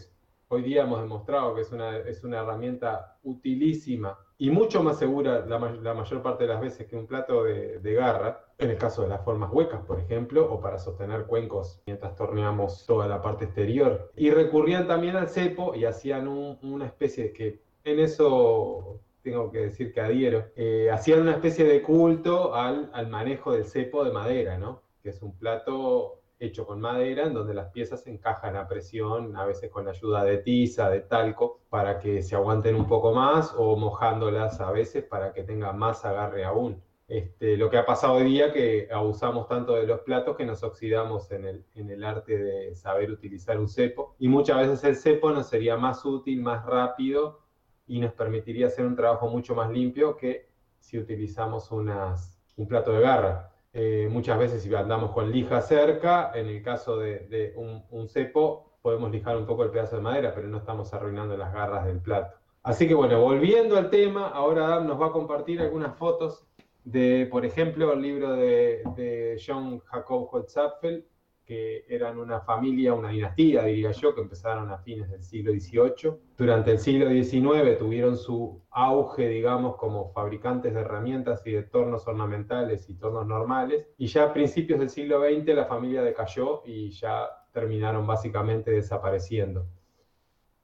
hoy 0.49 0.61
día 0.61 0.83
hemos 0.83 1.01
demostrado 1.01 1.55
que 1.55 1.63
es 1.63 1.73
una, 1.73 1.97
es 1.97 2.23
una 2.23 2.41
herramienta 2.41 3.17
utilísima 3.23 4.19
y 4.37 4.51
mucho 4.51 4.83
más 4.83 4.99
segura 4.99 5.47
la, 5.47 5.59
mayor 5.59 6.21
parte 6.21 6.45
de 6.45 6.53
las 6.53 6.61
veces 6.61 6.87
que 6.87 6.97
un 6.97 7.07
plato 7.07 7.45
de, 7.45 7.95
garra, 7.95 8.45
en 8.59 8.69
el 8.69 8.77
caso 8.77 9.01
de 9.01 9.09
las 9.09 9.25
formas 9.25 9.51
huecas, 9.51 9.81
por 9.87 10.01
ejemplo, 10.01 10.53
o 10.53 10.61
para 10.61 10.79
sostener 10.79 11.25
cuencos 11.25 11.81
mientras 11.87 12.15
torneamos 12.15 12.85
toda 12.85 13.09
la 13.09 13.23
parte 13.23 13.47
exterior. 13.47 14.13
Y 14.17 14.31
recurrían 14.31 14.87
también 14.87 15.17
al 15.17 15.31
cepo 15.31 15.75
y 15.75 15.87
hacían 15.87 16.29
una 16.29 16.85
especie 16.85 17.25
de 17.25 17.33
que 17.33 17.68
en 17.93 18.01
eso 18.01 19.01
tengo 19.23 19.51
que 19.51 19.59
decir 19.59 19.93
que 19.93 20.01
adhiero, 20.01 20.47
eh, 20.57 20.91
hacían 20.91 21.21
una 21.21 21.33
especie 21.33 21.65
de 21.65 21.83
culto 21.83 22.55
al, 22.55 22.91
al 22.93 23.09
manejo 23.09 23.53
del 23.53 23.65
cepo 23.65 24.05
de 24.05 24.13
madera, 24.13 24.57
¿no? 24.57 24.83
que 25.03 25.11
es 25.11 25.23
un 25.23 25.37
plato 25.37 26.21
hecho 26.41 26.67
con 26.67 26.81
madera, 26.81 27.27
en 27.27 27.35
donde 27.35 27.55
las 27.55 27.71
piezas 27.71 28.03
se 28.03 28.11
encajan 28.11 28.57
a 28.57 28.69
presión, 28.69 29.37
a 29.37 29.45
veces 29.45 29.71
con 29.71 29.89
ayuda 29.89 30.25
de 30.25 30.39
tiza, 30.39 30.89
de 30.89 31.01
talco, 31.01 31.61
para 31.69 31.99
que 31.99 32.23
se 32.23 32.37
aguanten 32.37 32.77
un 32.77 32.87
poco 32.87 33.13
más, 33.13 33.55
o 33.57 33.77
mojándolas 33.77 34.61
a 34.61 34.71
veces 34.71 35.05
para 35.05 35.33
que 35.33 35.43
tenga 35.43 35.73
más 35.73 36.05
agarre 36.05 36.45
aún. 36.45 36.81
Este, 37.09 37.57
lo 37.57 37.71
que 37.71 37.79
ha 37.79 37.87
pasado 37.87 38.15
hoy 38.15 38.25
día 38.25 38.53
que 38.53 38.87
abusamos 38.93 39.49
tanto 39.49 39.75
de 39.75 39.87
los 39.87 40.01
platos 40.01 40.37
que 40.37 40.45
nos 40.45 40.63
oxidamos 40.63 41.31
en 41.33 41.47
el, 41.47 41.65
en 41.75 41.91
el 41.91 42.05
arte 42.05 42.37
de 42.37 42.77
saber 42.77 43.11
utilizar 43.11 43.59
un 43.59 43.69
cepo, 43.69 44.15
y 44.19 44.29
muchas 44.29 44.59
veces 44.59 44.85
el 44.85 44.97
cepo 44.97 45.31
nos 45.31 45.49
sería 45.49 45.77
más 45.77 46.05
útil, 46.05 46.41
más 46.43 46.65
rápido, 46.65 47.41
y 47.89 48.01
nos 48.01 48.13
permitiría 48.13 48.69
hacer 48.69 48.87
un 48.87 48.95
trabajo 48.95 49.29
mucho 49.29 49.55
más 49.55 49.71
limpio 49.71 50.17
que 50.17 50.49
si 50.79 50.99
utilizamos 50.99 51.73
un 51.73 52.69
plato 52.69 52.93
de 52.93 53.01
garra. 53.01 53.51
Eh, 53.73 54.09
muchas 54.11 54.39
veces 54.39 54.63
si 54.63 54.75
andamos 54.75 55.13
con 55.13 55.31
lija 55.31 55.61
cerca, 55.61 56.33
en 56.35 56.47
el 56.47 56.63
caso 56.63 56.99
de, 56.99 57.55
un, 57.57 58.09
cepo, 58.09 58.73
podemos 58.83 59.11
lijar 59.11 59.37
un 59.37 59.47
poco 59.47 59.65
el 59.65 59.71
pedazo 59.71 59.97
de 59.97 60.03
madera, 60.03 60.35
pero 60.35 60.49
no 60.49 60.59
estamos 60.59 60.93
arruinando 60.95 61.37
las 61.37 61.53
garras 61.53 61.85
del 61.87 62.01
plato. 62.01 62.37
Así 62.63 62.87
que 62.87 62.95
bueno, 62.95 63.21
volviendo 63.21 63.77
al 63.77 63.91
tema, 63.91 64.29
ahora 64.29 64.67
Adam 64.67 64.87
nos 64.87 65.01
va 65.01 65.07
a 65.07 65.13
compartir 65.13 65.61
algunas 65.61 65.97
fotos 65.97 66.47
de, 66.85 67.29
por 67.31 67.45
ejemplo, 67.45 67.93
el 67.93 68.03
libro 68.03 68.33
de, 68.33 69.37
John 69.45 69.81
Jacob 69.81 70.29
Holtzapfel, 70.33 71.07
que 71.49 71.87
eran 71.89 72.19
una 72.19 72.43
familia, 72.43 72.93
una 72.93 73.09
dinastía, 73.09 73.65
diría 73.65 73.91
yo, 73.93 74.15
que 74.15 74.21
empezaron 74.21 74.71
a 74.71 74.77
fines 74.77 75.11
del 75.11 75.23
siglo 75.23 75.53
XVIII. 75.53 76.13
Durante 76.37 76.73
el 76.73 76.79
siglo 76.79 77.09
XIX 77.09 77.79
tuvieron 77.79 78.19
su 78.19 78.63
auge, 78.71 79.27
digamos, 79.27 79.77
como 79.77 80.13
fabricantes 80.13 80.75
de 80.75 80.81
herramientas 80.81 81.47
y 81.47 81.53
de 81.53 81.63
tornos 81.63 82.07
ornamentales 82.07 82.91
y 82.91 82.97
tornos 82.97 83.27
normales. 83.27 83.89
Y 83.97 84.09
ya 84.09 84.25
a 84.25 84.33
principios 84.35 84.79
del 84.79 84.91
siglo 84.91 85.23
XX 85.23 85.55
la 85.55 85.65
familia 85.65 86.03
decayó 86.03 86.61
y 86.67 86.91
ya 86.91 87.27
terminaron 87.51 88.07
básicamente 88.07 88.71
desapareciendo. 88.71 89.67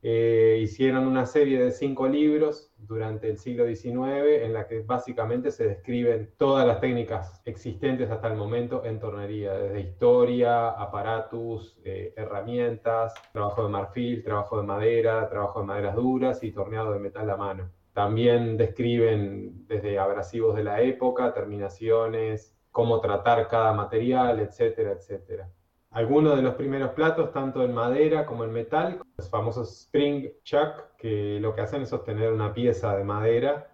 Eh, 0.06 0.58
hicieron 0.60 1.06
una 1.06 1.24
serie 1.24 1.58
de 1.58 1.70
cinco 1.70 2.06
libros 2.06 2.70
durante 2.76 3.30
el 3.30 3.38
siglo 3.38 3.64
XIX 3.64 4.42
en 4.42 4.52
la 4.52 4.66
que 4.68 4.80
básicamente 4.82 5.50
se 5.50 5.66
describen 5.66 6.30
todas 6.36 6.66
las 6.66 6.78
técnicas 6.78 7.40
existentes 7.46 8.10
hasta 8.10 8.28
el 8.28 8.36
momento 8.36 8.84
en 8.84 8.98
tornería, 8.98 9.54
desde 9.54 9.80
historia, 9.80 10.68
aparatos, 10.72 11.78
eh, 11.86 12.12
herramientas, 12.18 13.14
trabajo 13.32 13.62
de 13.62 13.70
marfil, 13.70 14.22
trabajo 14.22 14.58
de 14.58 14.66
madera, 14.66 15.26
trabajo 15.30 15.60
de 15.60 15.66
maderas 15.68 15.96
duras 15.96 16.42
y 16.44 16.52
torneado 16.52 16.92
de 16.92 16.98
metal 16.98 17.30
a 17.30 17.38
mano. 17.38 17.70
También 17.94 18.58
describen 18.58 19.66
desde 19.66 19.98
abrasivos 19.98 20.54
de 20.54 20.64
la 20.64 20.82
época, 20.82 21.32
terminaciones, 21.32 22.54
cómo 22.70 23.00
tratar 23.00 23.48
cada 23.48 23.72
material, 23.72 24.38
etcétera, 24.40 24.92
etcétera. 24.92 25.48
Algunos 25.94 26.34
de 26.34 26.42
los 26.42 26.56
primeros 26.56 26.90
platos, 26.90 27.32
tanto 27.32 27.62
en 27.62 27.72
madera 27.72 28.26
como 28.26 28.42
en 28.42 28.52
metal, 28.52 29.00
los 29.16 29.30
famosos 29.30 29.70
spring 29.82 30.28
chuck, 30.42 30.96
que 30.98 31.38
lo 31.40 31.54
que 31.54 31.60
hacen 31.60 31.82
es 31.82 31.90
sostener 31.90 32.32
una 32.32 32.52
pieza 32.52 32.96
de 32.96 33.04
madera 33.04 33.68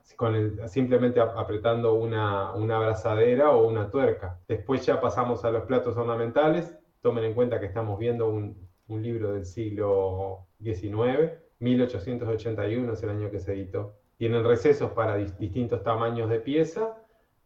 simplemente 0.66 1.18
apretando 1.18 1.94
una, 1.94 2.52
una 2.54 2.76
abrazadera 2.76 3.52
o 3.52 3.66
una 3.66 3.90
tuerca. 3.90 4.38
Después 4.46 4.84
ya 4.84 5.00
pasamos 5.00 5.46
a 5.46 5.50
los 5.50 5.64
platos 5.64 5.96
ornamentales. 5.96 6.76
Tomen 7.00 7.24
en 7.24 7.32
cuenta 7.32 7.58
que 7.58 7.64
estamos 7.64 7.98
viendo 7.98 8.28
un, 8.28 8.68
un 8.88 9.02
libro 9.02 9.32
del 9.32 9.46
siglo 9.46 10.46
XIX, 10.62 11.32
1881 11.60 12.92
es 12.92 13.02
el 13.02 13.08
año 13.08 13.30
que 13.30 13.38
se 13.38 13.54
editó. 13.54 13.94
Tienen 14.18 14.44
recesos 14.44 14.90
para 14.90 15.16
distintos 15.16 15.82
tamaños 15.82 16.28
de 16.28 16.40
pieza 16.40 16.98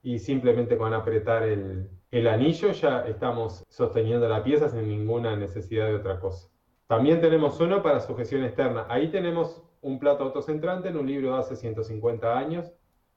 y 0.03 0.19
simplemente 0.19 0.77
con 0.77 0.93
apretar 0.95 1.45
el, 1.45 1.89
el 2.15 2.29
anillo 2.29 2.71
ya 2.71 3.05
estamos 3.09 3.65
sosteniendo 3.69 4.29
la 4.29 4.45
pieza 4.45 4.69
sin 4.69 4.87
ninguna 4.87 5.35
necesidad 5.35 5.87
de 5.87 5.97
otra 5.97 6.21
cosa. 6.21 6.49
También 6.87 7.21
tenemos 7.21 7.59
uno 7.59 7.83
para 7.83 7.99
sujeción 7.99 8.45
externa. 8.45 8.87
Ahí 8.89 9.09
tenemos 9.11 9.65
un 9.81 9.99
plato 9.99 10.23
autocentrante 10.23 10.91
en 10.91 10.97
un 10.97 11.09
libro 11.09 11.35
de 11.35 11.41
hace 11.41 11.57
150 11.57 12.39
años, 12.39 12.73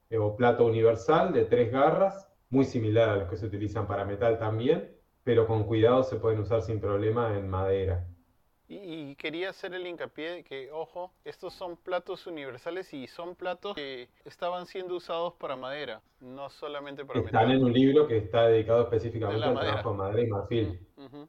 eh, 0.09 0.17
o 0.17 0.35
plato 0.35 0.65
universal 0.65 1.31
de 1.31 1.45
tres 1.45 1.71
garras, 1.71 2.27
muy 2.49 2.65
similar 2.65 3.09
a 3.09 3.17
los 3.17 3.29
que 3.29 3.37
se 3.37 3.45
utilizan 3.45 3.85
para 3.85 4.03
metal 4.03 4.39
también, 4.39 4.97
pero 5.23 5.45
con 5.45 5.65
cuidado 5.65 6.01
se 6.01 6.15
pueden 6.15 6.39
usar 6.39 6.63
sin 6.63 6.79
problema 6.79 7.37
en 7.37 7.47
madera. 7.47 8.07
Y, 8.69 9.15
quería 9.15 9.51
hacer 9.51 9.73
el 9.73 9.87
hincapié 9.87 10.31
de 10.31 10.43
que, 10.43 10.69
ojo, 10.71 11.13
estos 11.23 11.53
son 11.53 11.77
platos 11.77 12.27
universales 12.27 12.93
y 12.93 13.07
son 13.07 13.35
platos 13.35 13.75
que 13.75 14.09
estaban 14.25 14.65
siendo 14.65 14.95
usados 14.95 15.33
para 15.35 15.55
madera, 15.55 16.01
no 16.19 16.49
solamente 16.49 17.05
para 17.05 17.21
Están 17.21 17.51
en 17.51 17.63
un 17.63 17.71
libro 17.71 18.07
que 18.07 18.17
está 18.17 18.47
dedicado 18.47 18.81
específicamente 18.81 19.45
al 19.45 19.57
trabajo 19.57 19.91
de 19.91 19.97
madera 19.97 20.21
y 20.21 20.27
marfil. 20.27 20.79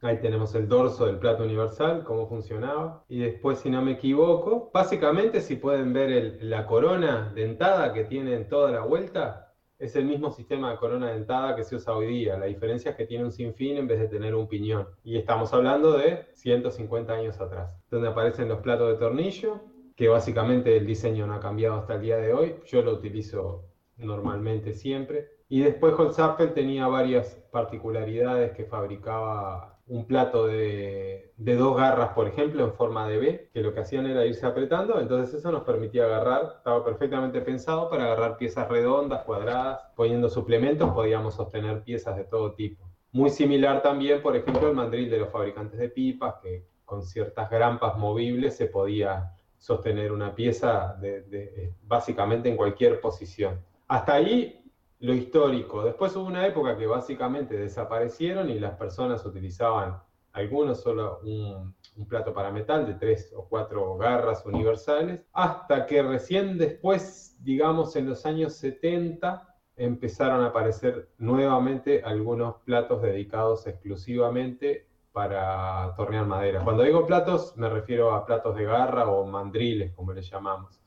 Ahí 0.01 0.19
tenemos 0.19 0.53
el 0.55 0.67
dorso 0.67 1.05
del 1.05 1.19
plato 1.19 1.43
universal, 1.43 2.03
cómo 2.03 2.27
funcionaba. 2.27 3.05
Y 3.07 3.19
después, 3.19 3.59
si 3.59 3.69
no 3.69 3.81
me 3.81 3.91
equivoco, 3.91 4.69
básicamente 4.73 5.39
si 5.39 5.55
pueden 5.55 5.93
ver 5.93 6.39
la 6.41 6.65
corona 6.65 7.31
dentada 7.33 7.93
que 7.93 8.03
tiene 8.03 8.33
en 8.33 8.49
toda 8.49 8.71
la 8.71 8.81
vuelta, 8.81 9.48
es 9.79 9.95
el 9.95 10.05
mismo 10.05 10.29
sistema 10.29 10.71
de 10.71 10.77
corona 10.77 11.13
dentada 11.13 11.55
que 11.55 11.63
se 11.63 11.77
usa 11.77 11.95
hoy 11.95 12.07
día. 12.07 12.37
La 12.37 12.47
diferencia 12.47 12.91
es 12.91 12.97
que 12.97 13.05
tiene 13.05 13.23
un 13.23 13.31
sinfín 13.31 13.77
en 13.77 13.87
vez 13.87 13.99
de 13.99 14.09
tener 14.09 14.35
un 14.35 14.47
piñón. 14.47 14.89
Y 15.03 15.17
estamos 15.17 15.53
hablando 15.53 15.97
de 15.97 16.25
150 16.33 17.13
años 17.13 17.39
atrás, 17.39 17.79
donde 17.89 18.09
aparecen 18.09 18.49
los 18.49 18.59
platos 18.59 18.89
de 18.89 18.97
tornillo, 18.97 19.61
que 19.95 20.09
básicamente 20.09 20.75
el 20.75 20.85
diseño 20.85 21.25
no 21.25 21.33
ha 21.33 21.39
cambiado 21.39 21.77
hasta 21.77 21.95
el 21.95 22.01
día 22.01 22.17
de 22.17 22.33
hoy. 22.33 22.55
Yo 22.65 22.81
lo 22.81 22.91
utilizo 22.91 23.63
normalmente 23.95 24.73
siempre. 24.73 25.29
Y 25.47 25.61
después 25.61 25.93
Holzapfel 25.97 26.53
tenía 26.53 26.87
varias 26.87 27.35
particularidades 27.51 28.51
que 28.51 28.65
fabricaba 28.65 29.68
un 29.89 30.05
plato 30.05 30.45
de, 30.45 31.33
dos 31.35 31.75
garras, 31.75 32.09
por 32.13 32.27
ejemplo, 32.27 32.63
en 32.63 32.73
forma 32.73 33.07
de 33.07 33.17
B, 33.17 33.49
que 33.51 33.61
lo 33.61 33.73
que 33.73 33.79
hacían 33.79 34.05
era 34.05 34.25
irse 34.25 34.45
apretando, 34.45 35.01
entonces 35.01 35.39
eso 35.39 35.51
nos 35.51 35.63
permitía 35.63 36.05
agarrar, 36.05 36.53
estaba 36.57 36.85
perfectamente 36.85 37.41
pensado 37.41 37.89
para 37.89 38.05
agarrar 38.05 38.37
piezas 38.37 38.69
redondas, 38.69 39.23
cuadradas, 39.23 39.81
poniendo 39.95 40.29
suplementos 40.29 40.91
podíamos 40.91 41.33
sostener 41.33 41.83
piezas 41.83 42.15
de 42.15 42.23
todo 42.23 42.53
tipo. 42.53 42.87
Muy 43.11 43.31
similar 43.31 43.81
también, 43.81 44.21
por 44.21 44.35
ejemplo, 44.35 44.69
el 44.69 44.75
mandril 44.75 45.09
de 45.09 45.17
los 45.17 45.29
fabricantes 45.29 45.79
de 45.79 45.89
pipas, 45.89 46.35
que 46.43 46.67
con 46.85 47.01
ciertas 47.01 47.49
grampas 47.49 47.97
movibles 47.97 48.55
se 48.55 48.67
podía 48.67 49.33
sostener 49.57 50.11
una 50.11 50.35
pieza 50.35 50.95
de, 51.01 51.73
básicamente 51.81 52.47
en 52.47 52.55
cualquier 52.55 53.01
posición. 53.01 53.59
Hasta 53.87 54.13
ahí 54.13 54.58
lo 54.99 55.13
histórico. 55.13 55.83
Después 55.83 56.15
hubo 56.15 56.25
una 56.25 56.45
época 56.45 56.77
que 56.77 56.85
básicamente 56.85 57.57
desaparecieron 57.57 58.49
y 58.49 58.59
las 58.59 58.75
personas 58.77 59.25
utilizaban 59.25 60.01
algunos 60.33 60.81
solo 60.81 61.19
un, 61.23 61.75
plato 62.07 62.33
para 62.33 62.49
metal 62.49 62.85
de 62.85 62.93
tres 62.93 63.33
o 63.35 63.45
cuatro 63.49 63.97
garras 63.97 64.45
universales, 64.45 65.21
hasta 65.33 65.85
que 65.85 66.01
recién 66.01 66.57
después, 66.57 67.35
digamos 67.41 67.93
en 67.97 68.07
los 68.07 68.25
años 68.25 68.53
70, 68.53 69.45
empezaron 69.75 70.41
a 70.41 70.47
aparecer 70.47 71.09
nuevamente 71.17 72.01
algunos 72.05 72.55
platos 72.63 73.01
dedicados 73.01 73.67
exclusivamente 73.67 74.87
para 75.11 75.93
tornear 75.97 76.25
madera. 76.25 76.63
Cuando 76.63 76.83
digo 76.83 77.05
platos, 77.05 77.57
me 77.57 77.67
refiero 77.67 78.13
a 78.13 78.25
platos 78.25 78.55
de 78.55 78.63
garra 78.63 79.09
o 79.09 79.25
mandriles, 79.25 79.91
como 79.93 80.13
les 80.13 80.29
llamamos. 80.29 80.78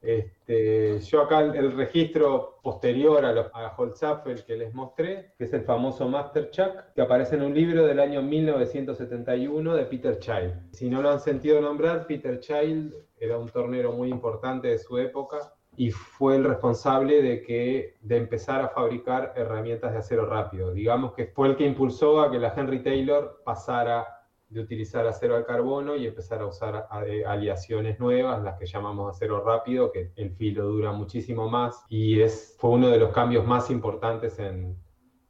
Este, 0.00 1.00
yo 1.00 1.22
acá 1.22 1.40
el, 1.40 1.72
registro 1.72 2.58
posterior 2.62 3.24
a, 3.24 3.32
lo, 3.32 3.50
a 3.54 3.74
Holzapfel 3.76 4.44
que 4.44 4.56
les 4.56 4.72
mostré, 4.74 5.32
que 5.36 5.44
es 5.44 5.52
el 5.52 5.62
famoso 5.62 6.08
Master 6.08 6.50
Chuck, 6.50 6.92
que 6.94 7.02
aparece 7.02 7.36
en 7.36 7.42
un 7.42 7.54
libro 7.54 7.86
del 7.86 8.00
año 8.00 8.22
1971 8.22 9.74
de 9.74 9.84
Peter 9.86 10.18
Child. 10.18 10.72
Si 10.72 10.88
no 10.88 11.02
lo 11.02 11.10
han 11.10 11.20
sentido 11.20 11.60
nombrar, 11.60 12.06
Peter 12.06 12.40
Child 12.40 12.94
era 13.18 13.38
un 13.38 13.48
tornero 13.48 13.92
muy 13.92 14.08
importante 14.10 14.68
de 14.68 14.78
su 14.78 14.98
época 14.98 15.52
y 15.76 15.92
fue 15.92 16.36
el 16.36 16.44
responsable 16.44 17.22
de 17.22 17.42
que 17.42 17.96
de 18.00 18.16
empezar 18.16 18.62
a 18.62 18.68
fabricar 18.68 19.32
herramientas 19.36 19.92
de 19.92 19.98
acero 19.98 20.26
rápido. 20.26 20.72
Digamos 20.72 21.12
que 21.12 21.26
fue 21.26 21.48
el 21.48 21.56
que 21.56 21.66
impulsó 21.66 22.20
a 22.20 22.30
que 22.30 22.38
la 22.38 22.52
Henry 22.56 22.82
Taylor 22.82 23.42
pasara 23.44 24.17
de 24.48 24.60
utilizar 24.60 25.06
acero 25.06 25.36
al 25.36 25.44
carbono 25.44 25.96
y 25.96 26.06
empezar 26.06 26.40
a 26.40 26.46
usar 26.46 26.88
eh, 27.06 27.24
aleaciones 27.24 28.00
nuevas, 28.00 28.42
las 28.42 28.58
que 28.58 28.66
llamamos 28.66 29.14
acero 29.14 29.44
rápido, 29.44 29.92
que 29.92 30.12
el 30.16 30.30
filo 30.30 30.64
dura 30.66 30.92
muchísimo 30.92 31.48
más 31.48 31.84
y 31.88 32.20
es, 32.20 32.56
fue 32.58 32.70
uno 32.70 32.88
de 32.88 32.98
los 32.98 33.12
cambios 33.12 33.46
más 33.46 33.70
importantes 33.70 34.38
en, 34.38 34.76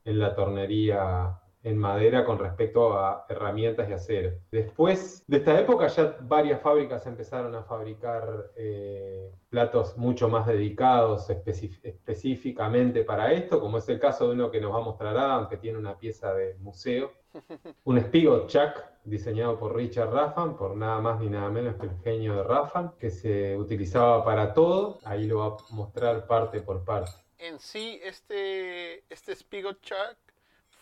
en 0.05 0.19
la 0.19 0.35
tornería 0.35 1.41
en 1.63 1.77
madera 1.77 2.25
con 2.25 2.39
respecto 2.39 2.99
a 2.99 3.27
herramientas 3.29 3.89
y 3.89 3.93
acero. 3.93 4.33
Después 4.51 5.25
de 5.27 5.39
esta 5.39 5.59
época 5.59 5.89
ya 5.89 6.17
varias 6.21 6.61
fábricas 6.61 7.07
empezaron 7.07 7.55
a 7.55 7.65
fabricar 7.65 8.53
eh, 8.57 9.31
platos 9.49 9.97
mucho 9.97 10.29
más 10.29 10.47
dedicados 10.47 11.29
específicamente 11.31 13.05
para 13.05 13.33
esto, 13.33 13.61
como 13.61 13.79
es 13.79 13.89
el 13.89 13.99
caso 13.99 14.29
de 14.29 14.35
uno 14.35 14.51
que 14.51 14.61
nos 14.61 14.73
va 14.73 14.79
a 14.79 14.85
mostrar 14.85 15.17
Adam, 15.17 15.49
que 15.49 15.57
tiene 15.57 15.79
una 15.79 15.99
pieza 15.99 16.33
de 16.33 16.55
museo, 16.61 17.13
un 17.85 18.01
Spigot 18.01 18.49
Chuck 18.49 18.85
diseñado 19.05 19.59
por 19.59 19.75
Richard 19.75 20.13
Raffan, 20.13 20.57
por 20.57 20.77
nada 20.77 21.01
más 21.01 21.21
ni 21.21 21.29
nada 21.29 21.49
menos 21.51 21.77
que 21.77 21.87
el 21.87 21.99
genio 22.03 22.37
de 22.37 22.43
Raffan, 22.45 22.93
que 22.99 23.11
se 23.11 23.57
utilizaba 23.57 24.25
para 24.25 24.53
todo. 24.53 24.99
Ahí 25.05 25.27
lo 25.27 25.39
va 25.39 25.47
a 25.47 25.75
mostrar 25.75 26.27
parte 26.27 26.61
por 26.61 26.85
parte. 26.85 27.13
En 27.39 27.59
sí, 27.59 28.01
este, 28.03 29.05
este 29.13 29.35
Spigot 29.35 29.81
Chuck 29.81 30.28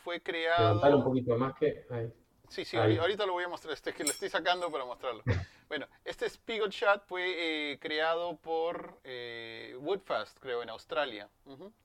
fue 0.07 0.21
creado... 0.21 0.69
Levantar 0.69 0.95
un 0.95 1.03
poquito 1.03 1.37
más 1.37 1.53
que... 1.59 1.85
Ahí. 1.91 2.13
Sí, 2.49 2.65
sí, 2.65 2.77
ahorita 2.77 3.27
lo 3.27 3.33
voy 3.33 3.43
a 3.43 3.49
mostrar, 3.49 3.75
este 3.75 3.93
que 3.93 4.05
lo 4.05 4.11
estoy 4.11 4.29
sacando 4.29 4.71
para 4.71 4.85
mostrarlo. 4.85 5.23
Bueno, 5.69 5.89
este 6.05 6.31
Spigot 6.31 6.71
Shot 6.71 7.07
fue 7.09 7.25
eh, 7.73 7.79
creado 7.81 8.37
por 8.37 9.01
eh, 9.03 9.77
Woodfast, 9.81 10.39
creo, 10.39 10.63
en 10.63 10.71
Australia. 10.71 11.29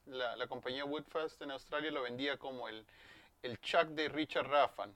la, 0.06 0.36
la, 0.36 0.46
compañía 0.46 0.86
Woodfast 0.86 1.42
en 1.42 1.50
Australia 1.50 1.90
lo 1.90 2.04
vendía 2.04 2.38
como 2.38 2.70
el, 2.70 2.86
el 3.42 3.60
Chuck 3.60 3.88
de 3.88 4.08
Richard 4.08 4.48
Raffan. 4.48 4.94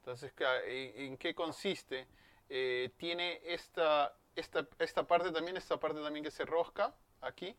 Entonces, 0.00 0.32
¿en 0.66 1.16
qué 1.16 1.32
consiste? 1.32 2.08
Eh, 2.48 2.90
tiene 2.96 3.40
esta, 3.44 4.12
esta, 4.34 4.66
esta, 4.80 5.06
parte 5.06 5.30
también, 5.30 5.56
esta 5.56 5.78
parte 5.78 6.02
también 6.02 6.24
que 6.24 6.32
se 6.32 6.44
rosca 6.44 6.92
aquí, 7.20 7.54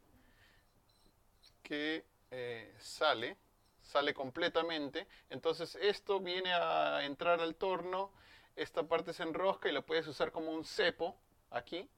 que 1.64 2.04
eh, 2.32 2.74
sale, 2.80 3.38
sale 3.90 4.14
completamente. 4.14 5.08
Entonces 5.30 5.76
esto 5.76 6.20
viene 6.20 6.54
a 6.54 7.06
entrar 7.06 7.42
al 7.42 7.56
torno, 7.56 8.12
esta 8.56 8.84
parte 8.84 9.14
se 9.14 9.24
enrosca 9.24 9.70
y 9.70 9.72
lo 9.72 9.86
puedes 9.86 10.08
usar 10.08 10.32
como 10.32 10.52
un 10.52 10.64
cepo 10.64 11.18
aquí. 11.50 11.90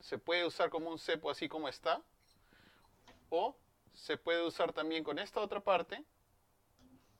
Se 0.00 0.18
puede 0.18 0.44
usar 0.44 0.70
como 0.70 0.90
un 0.90 0.98
cepo 0.98 1.30
así 1.30 1.48
como 1.48 1.68
está. 1.68 2.02
O 3.30 3.56
se 3.94 4.16
puede 4.16 4.42
usar 4.42 4.72
también 4.72 5.02
con 5.02 5.18
esta 5.18 5.40
otra 5.40 5.60
parte 5.60 6.04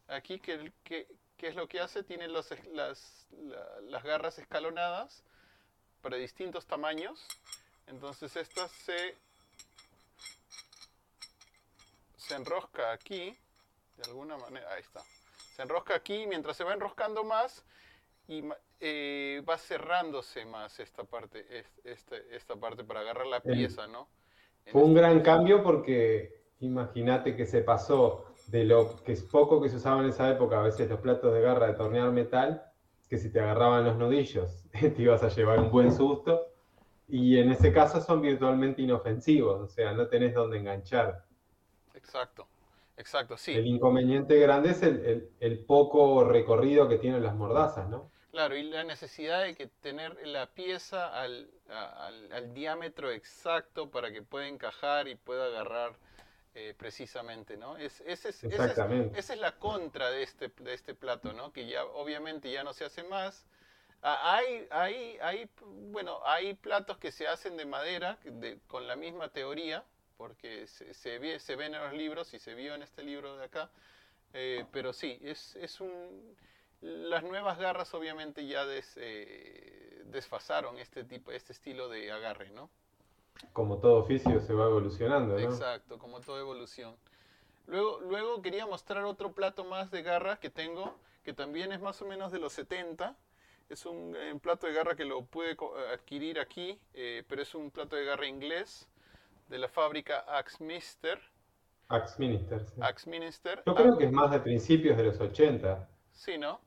Aquí, 0.09 0.39
¿qué, 0.39 1.09
es 1.39 1.55
lo 1.57 1.69
que 1.69 1.81
hace? 1.81 2.05
Tiene 2.05 2.29
las, 2.29 2.49
las 3.83 4.03
garras 4.05 4.39
escalonadas 4.39 5.25
para 6.01 6.17
distintos 6.17 6.65
tamaños. 6.67 7.27
Entonces 7.89 8.37
esta 8.37 8.69
se, 8.69 9.17
se 12.17 12.35
enrosca 12.35 12.93
aquí, 12.93 13.37
de 13.97 14.05
alguna 14.05 14.37
manera, 14.37 14.67
ahí 14.73 14.81
está. 14.81 15.03
Se 15.55 15.63
enrosca 15.63 15.95
aquí, 15.95 16.27
mientras 16.27 16.57
se 16.57 16.65
va 16.65 16.75
enroscando 16.75 17.25
más, 17.25 17.65
y 18.29 18.43
eh, 18.81 19.43
va 19.49 19.57
cerrándose 19.57 20.45
más 20.45 20.81
esta 20.81 21.05
parte, 21.05 21.65
este, 21.85 22.37
esta 22.37 22.57
parte 22.57 22.85
para 22.85 23.01
agarrar 23.01 23.27
la 23.27 23.41
pieza, 23.41 23.87
¿no? 23.87 24.09
Fue 24.67 24.83
un 24.83 24.91
este 24.91 25.01
gran 25.01 25.21
cambio 25.21 25.63
porque 25.63 26.43
imagínate 26.61 27.37
que 27.37 27.47
se 27.47 27.63
pasó 27.63 28.25
de 28.49 28.65
lo 28.65 29.03
que 29.05 29.13
es 29.13 29.23
poco 29.23 29.61
que 29.61 29.69
se 29.69 29.77
usaba 29.77 30.03
en 30.03 30.09
esa 30.09 30.31
época, 30.31 30.59
a 30.59 30.63
veces 30.63 30.89
los 30.91 31.01
platos 31.01 31.33
de 31.33 31.41
garra 31.41 31.69
de 31.69 31.75
tornear 31.75 32.11
metal, 32.11 32.65
que 33.09 33.19
si 33.19 33.31
te 33.31 33.41
agarraban 33.41 33.85
los 33.85 33.97
nudillos 33.97 34.65
te 34.73 34.95
ibas 34.99 35.23
a 35.23 35.29
llevar 35.29 35.61
un 35.61 35.71
buen 35.71 35.93
susto. 35.93 36.53
Y 37.09 37.39
en 37.39 37.53
ese 37.53 37.73
caso 37.73 38.01
son 38.01 38.21
virtualmente 38.21 38.83
inofensivos, 38.83 39.61
o 39.61 39.69
sea, 39.69 39.93
no 39.93 40.09
tenés 40.09 40.35
dónde 40.35 40.59
enganchar. 40.59 41.25
Exacto, 41.95 42.49
exacto, 42.97 43.37
sí. 43.37 43.53
El 43.53 43.67
inconveniente 43.67 44.39
grande 44.39 44.71
es 44.71 44.83
el, 44.83 45.65
poco 45.67 46.25
recorrido 46.25 46.89
que 46.89 46.99
tienen 46.99 47.23
las 47.23 47.35
mordazas, 47.35 47.89
¿no? 47.89 48.11
Claro, 48.31 48.57
y 48.57 48.65
la 48.65 48.85
necesidad 48.85 49.45
de 49.45 49.55
que 49.55 49.67
tener 49.67 50.15
la 50.27 50.47
pieza 50.47 51.21
al, 51.21 51.51
al 51.69 52.53
diámetro 52.53 53.11
exacto 53.11 53.91
para 53.91 54.13
que 54.13 54.23
pueda 54.23 54.47
encajar 54.47 55.09
y 55.09 55.15
pueda 55.15 55.47
agarrar 55.47 55.97
eh, 56.59 56.73
precisamente, 56.75 57.59
¿no? 57.59 57.77
Es, 57.77 58.01
esa 58.07 58.31
es 58.31 59.39
la 59.39 59.59
contra 59.59 60.11
de 60.11 60.23
este, 60.23 60.51
de 60.61 60.73
este 60.73 60.95
plato, 60.95 61.35
¿no? 61.35 61.53
Que 61.53 61.67
ya 61.67 61.85
obviamente 61.85 62.51
ya 62.51 62.65
no 62.65 62.73
se 62.73 62.87
hace 62.87 63.03
más. 63.03 63.45
Ah, 64.01 64.37
hay, 64.37 64.67
hay, 64.71 65.19
hay, 65.21 65.51
bueno, 65.91 66.19
hay 66.25 66.55
platos 66.55 66.97
que 66.97 67.13
se 67.13 67.29
hacen 67.29 67.59
de 67.59 67.67
madera 67.67 68.19
con 68.69 68.87
la 68.87 68.97
misma 68.97 69.29
teoría, 69.29 69.85
porque 70.17 70.67
se, 70.67 70.95
se, 70.95 71.19
ve, 71.19 71.39
se 71.39 71.57
ven 71.57 71.75
en 71.75 71.83
los 71.83 71.93
libros 71.93 72.33
y 72.35 72.39
se 72.39 72.55
vio 72.55 72.75
en 72.75 72.83
este 72.83 73.03
libro 73.03 73.37
de 73.37 73.45
acá, 73.45 73.71
eh, 74.33 74.65
pero 74.73 74.93
sí, 74.93 75.19
es, 75.23 75.57
es 75.57 75.81
un... 75.81 76.37
Las 76.81 77.23
nuevas 77.23 77.59
garras 77.59 77.93
obviamente 77.95 78.47
ya 78.47 78.65
eh, 78.69 80.03
desfasaron 80.07 80.79
este 80.79 81.05
tipo, 81.05 81.33
este 81.33 81.53
estilo 81.53 81.89
de 81.89 82.13
agarre, 82.13 82.51
¿no? 82.51 82.71
Como 83.53 83.79
todo 83.79 83.97
oficio 83.97 84.41
se 84.41 84.53
va 84.53 84.67
evolucionando, 84.67 85.35
¿no? 85.35 85.41
Exacto, 85.41 85.99
como 85.99 86.21
toda 86.21 86.41
evolución. 86.41 86.95
Luego, 87.67 88.01
luego 88.01 88.43
quería 88.43 88.67
mostrar 88.67 89.05
otro 89.05 89.33
plato 89.33 89.65
más 89.65 89.91
de 89.91 90.03
garra 90.03 90.39
que 90.39 90.51
tengo, 90.51 90.95
que 91.25 91.33
también 91.33 91.73
es 91.73 91.81
más 91.81 92.01
o 92.03 92.07
menos 92.07 92.31
de 92.31 92.39
los 92.39 92.53
70. 92.53 93.17
Es 93.69 93.85
un, 93.85 94.15
eh, 94.15 94.39
plato 94.41 94.67
de 94.67 94.75
garra 94.75 94.95
que 94.95 95.05
lo 95.05 95.25
pude 95.25 95.57
adquirir 95.93 96.39
aquí, 96.39 96.79
pero 97.27 97.43
es 97.43 97.55
un 97.55 97.71
plato 97.71 97.97
de 97.97 98.05
garra 98.05 98.27
inglés 98.27 98.89
de 99.49 99.59
la 99.59 99.69
fábrica 99.69 100.25
Axminster. 100.29 101.21
Axminster, 101.89 102.67
sí. 102.67 102.81
Axminster. 102.81 103.63
Yo 103.65 103.75
creo 103.75 103.97
que 103.97 104.07
es 104.07 104.13
más 104.13 104.31
de 104.31 104.41
principios 104.41 104.97
de 104.97 105.05
los 105.05 105.21
80. 105.21 105.89
Sí, 106.13 106.37
¿no? 106.37 106.61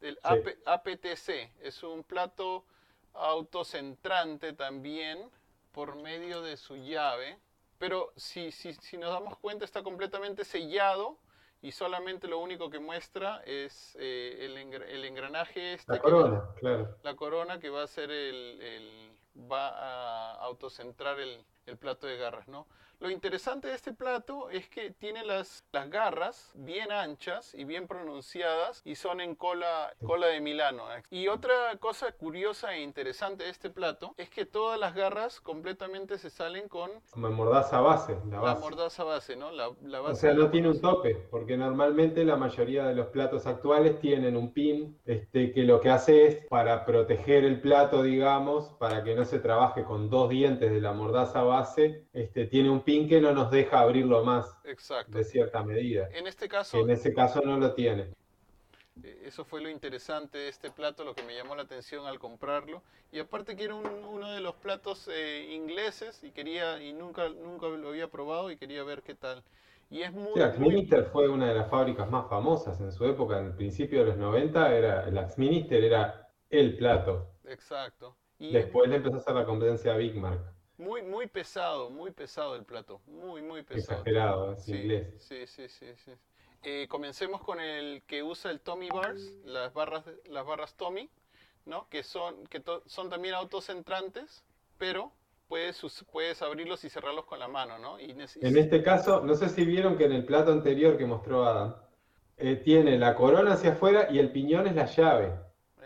Del 0.00 0.18
APTC. 0.22 1.52
Es 1.60 1.82
un 1.82 2.04
plato 2.04 2.66
autocentrante 3.14 4.52
también 4.52 5.30
por 5.72 5.96
medio 5.96 6.42
de 6.42 6.56
su 6.56 6.76
llave. 6.76 7.38
Pero 7.78 8.12
si, 8.16 8.52
si, 8.52 8.74
si 8.74 8.98
nos 8.98 9.10
damos 9.10 9.38
cuenta 9.38 9.64
está 9.64 9.82
completamente 9.82 10.44
sellado 10.44 11.18
y 11.62 11.72
solamente 11.72 12.28
lo 12.28 12.38
único 12.38 12.68
que 12.68 12.78
muestra 12.78 13.42
es 13.44 13.96
eh, 13.98 14.38
el, 14.40 14.56
el, 14.82 15.04
engranaje 15.04 15.74
este. 15.74 15.94
La 15.94 15.98
corona, 16.00 16.50
claro. 16.58 16.96
La 17.02 17.16
corona 17.16 17.58
que 17.58 17.70
va 17.70 17.82
a 17.82 17.86
ser 17.86 18.10
el, 18.10 18.60
el 18.60 19.50
va 19.50 19.68
a 19.68 20.32
autocentrar 20.44 21.18
el, 21.20 21.44
el 21.66 21.76
plato 21.76 22.06
de 22.06 22.16
garras, 22.16 22.48
¿no? 22.48 22.66
Lo 22.98 23.10
interesante 23.10 23.68
de 23.68 23.74
este 23.74 23.92
plato 23.92 24.48
es 24.50 24.68
que 24.68 24.90
tiene 24.90 25.24
las, 25.24 25.64
las 25.72 25.90
garras 25.90 26.52
bien 26.54 26.90
anchas 26.90 27.54
y 27.54 27.64
bien 27.64 27.86
pronunciadas 27.86 28.80
y 28.84 28.94
son 28.94 29.20
en 29.20 29.34
cola, 29.34 29.92
cola 30.04 30.28
de 30.28 30.40
Milano. 30.40 30.84
Y 31.10 31.28
otra 31.28 31.76
cosa 31.78 32.12
curiosa 32.12 32.74
e 32.74 32.82
interesante 32.82 33.44
de 33.44 33.50
este 33.50 33.68
plato 33.68 34.14
es 34.16 34.30
que 34.30 34.46
todas 34.46 34.80
las 34.80 34.94
garras 34.94 35.40
completamente 35.40 36.16
se 36.16 36.30
salen 36.30 36.68
con... 36.68 36.90
Como 37.10 37.30
mordaza 37.30 37.80
base. 37.80 38.16
La, 38.30 38.40
base. 38.40 38.60
la 38.60 38.66
mordaza 38.66 39.04
base, 39.04 39.36
¿no? 39.36 39.50
La, 39.50 39.68
base 39.68 40.12
o 40.12 40.14
sea, 40.14 40.32
no 40.32 40.50
tiene 40.50 40.70
un 40.70 40.80
tope, 40.80 41.14
porque 41.30 41.56
normalmente 41.56 42.24
la 42.24 42.36
mayoría 42.36 42.86
de 42.86 42.94
los 42.94 43.08
platos 43.08 43.46
actuales 43.46 44.00
tienen 44.00 44.36
un 44.36 44.52
pin 44.52 44.98
este, 45.04 45.52
que 45.52 45.64
lo 45.64 45.80
que 45.80 45.90
hace 45.90 46.26
es 46.26 46.46
para 46.46 46.86
proteger 46.86 47.44
el 47.44 47.60
plato, 47.60 48.02
digamos, 48.02 48.74
para 48.78 49.04
que 49.04 49.14
no 49.14 49.24
se 49.24 49.38
trabaje 49.38 49.84
con 49.84 50.08
dos 50.08 50.30
dientes 50.30 50.72
de 50.72 50.80
la 50.80 50.92
mordaza 50.92 51.42
base, 51.42 52.06
este, 52.12 52.46
tiene 52.46 52.70
un 52.70 52.85
pin 52.86 53.08
que 53.08 53.20
no 53.20 53.32
nos 53.32 53.50
deja 53.50 53.80
abrirlo 53.80 54.24
más 54.24 54.56
Exacto. 54.64 55.18
de 55.18 55.24
cierta 55.24 55.62
medida. 55.62 56.08
En 56.12 56.26
este 56.26 56.48
caso... 56.48 56.78
en 56.78 56.88
ese 56.88 57.12
caso 57.12 57.42
no 57.42 57.58
lo 57.58 57.74
tiene. 57.74 58.04
Eh, 59.02 59.22
eso 59.24 59.44
fue 59.44 59.60
lo 59.60 59.68
interesante 59.68 60.38
de 60.38 60.48
este 60.48 60.70
plato, 60.70 61.04
lo 61.04 61.14
que 61.14 61.24
me 61.24 61.34
llamó 61.34 61.56
la 61.56 61.62
atención 61.64 62.06
al 62.06 62.18
comprarlo. 62.18 62.82
Y 63.12 63.18
aparte 63.18 63.56
que 63.56 63.64
era 63.64 63.74
uno 63.74 64.32
de 64.32 64.40
los 64.40 64.54
platos 64.54 65.10
eh, 65.12 65.48
ingleses 65.52 66.22
y 66.24 66.30
quería 66.30 66.82
y 66.82 66.92
nunca 66.92 67.28
nunca 67.28 67.66
lo 67.66 67.88
había 67.88 68.08
probado 68.08 68.50
y 68.50 68.56
quería 68.56 68.84
ver 68.84 69.02
qué 69.02 69.14
tal. 69.14 69.42
Y 69.90 70.02
es 70.02 70.12
muy, 70.12 70.32
fue 71.12 71.28
una 71.28 71.48
de 71.48 71.54
las 71.54 71.70
fábricas 71.70 72.10
más 72.10 72.28
famosas 72.28 72.80
en 72.80 72.90
su 72.90 73.04
época, 73.04 73.38
en 73.38 73.46
el 73.46 73.54
principio 73.54 74.00
de 74.00 74.06
los 74.06 74.16
90, 74.16 74.74
era, 74.74 75.06
el 75.06 75.16
Axminister 75.16 75.84
era 75.84 76.28
el 76.50 76.76
plato. 76.76 77.30
Exacto. 77.44 78.16
Y 78.38 78.52
Después 78.52 78.88
le 78.88 78.96
empezó 78.96 79.16
a 79.16 79.18
hacer 79.20 79.34
la 79.34 79.44
competencia 79.44 79.94
a 79.94 79.96
Big 79.96 80.16
Mark. 80.16 80.55
Muy, 80.78 81.02
muy 81.02 81.26
pesado, 81.26 81.90
muy 81.90 82.10
pesado 82.10 82.54
el 82.54 82.64
plato. 82.64 83.00
Muy, 83.06 83.42
muy 83.42 83.62
pesado. 83.62 83.98
Exagerado, 83.98 84.52
es 84.52 84.68
inglés. 84.68 85.08
Sí, 85.18 85.46
sí, 85.46 85.68
sí. 85.68 85.86
sí. 86.04 86.12
Eh, 86.62 86.86
comencemos 86.88 87.42
con 87.42 87.60
el 87.60 88.02
que 88.06 88.22
usa 88.22 88.50
el 88.50 88.60
Tommy 88.60 88.88
Bars, 88.88 89.32
las 89.44 89.72
barras, 89.72 90.04
las 90.28 90.44
barras 90.44 90.74
Tommy, 90.74 91.08
¿no? 91.64 91.88
Que 91.88 92.02
son, 92.02 92.46
que 92.48 92.62
son 92.86 93.08
también 93.08 93.34
autocentrantes, 93.34 94.42
pero 94.76 95.12
puedes, 95.48 95.80
puedes 96.10 96.42
abrirlos 96.42 96.84
y 96.84 96.90
cerrarlos 96.90 97.24
con 97.24 97.38
la 97.38 97.48
mano, 97.48 97.78
¿no? 97.78 98.00
Y 98.00 98.10
en 98.10 98.56
este 98.56 98.82
caso, 98.82 99.20
no 99.20 99.34
sé 99.34 99.48
si 99.48 99.64
vieron 99.64 99.96
que 99.96 100.04
en 100.04 100.12
el 100.12 100.24
plato 100.24 100.52
anterior 100.52 100.96
que 100.98 101.06
mostró 101.06 101.44
Adam, 101.44 101.76
eh, 102.36 102.56
tiene 102.56 102.98
la 102.98 103.14
corona 103.14 103.54
hacia 103.54 103.72
afuera 103.72 104.08
y 104.10 104.18
el 104.18 104.30
piñón 104.30 104.66
es 104.66 104.74
la 104.74 104.86
llave. 104.86 105.38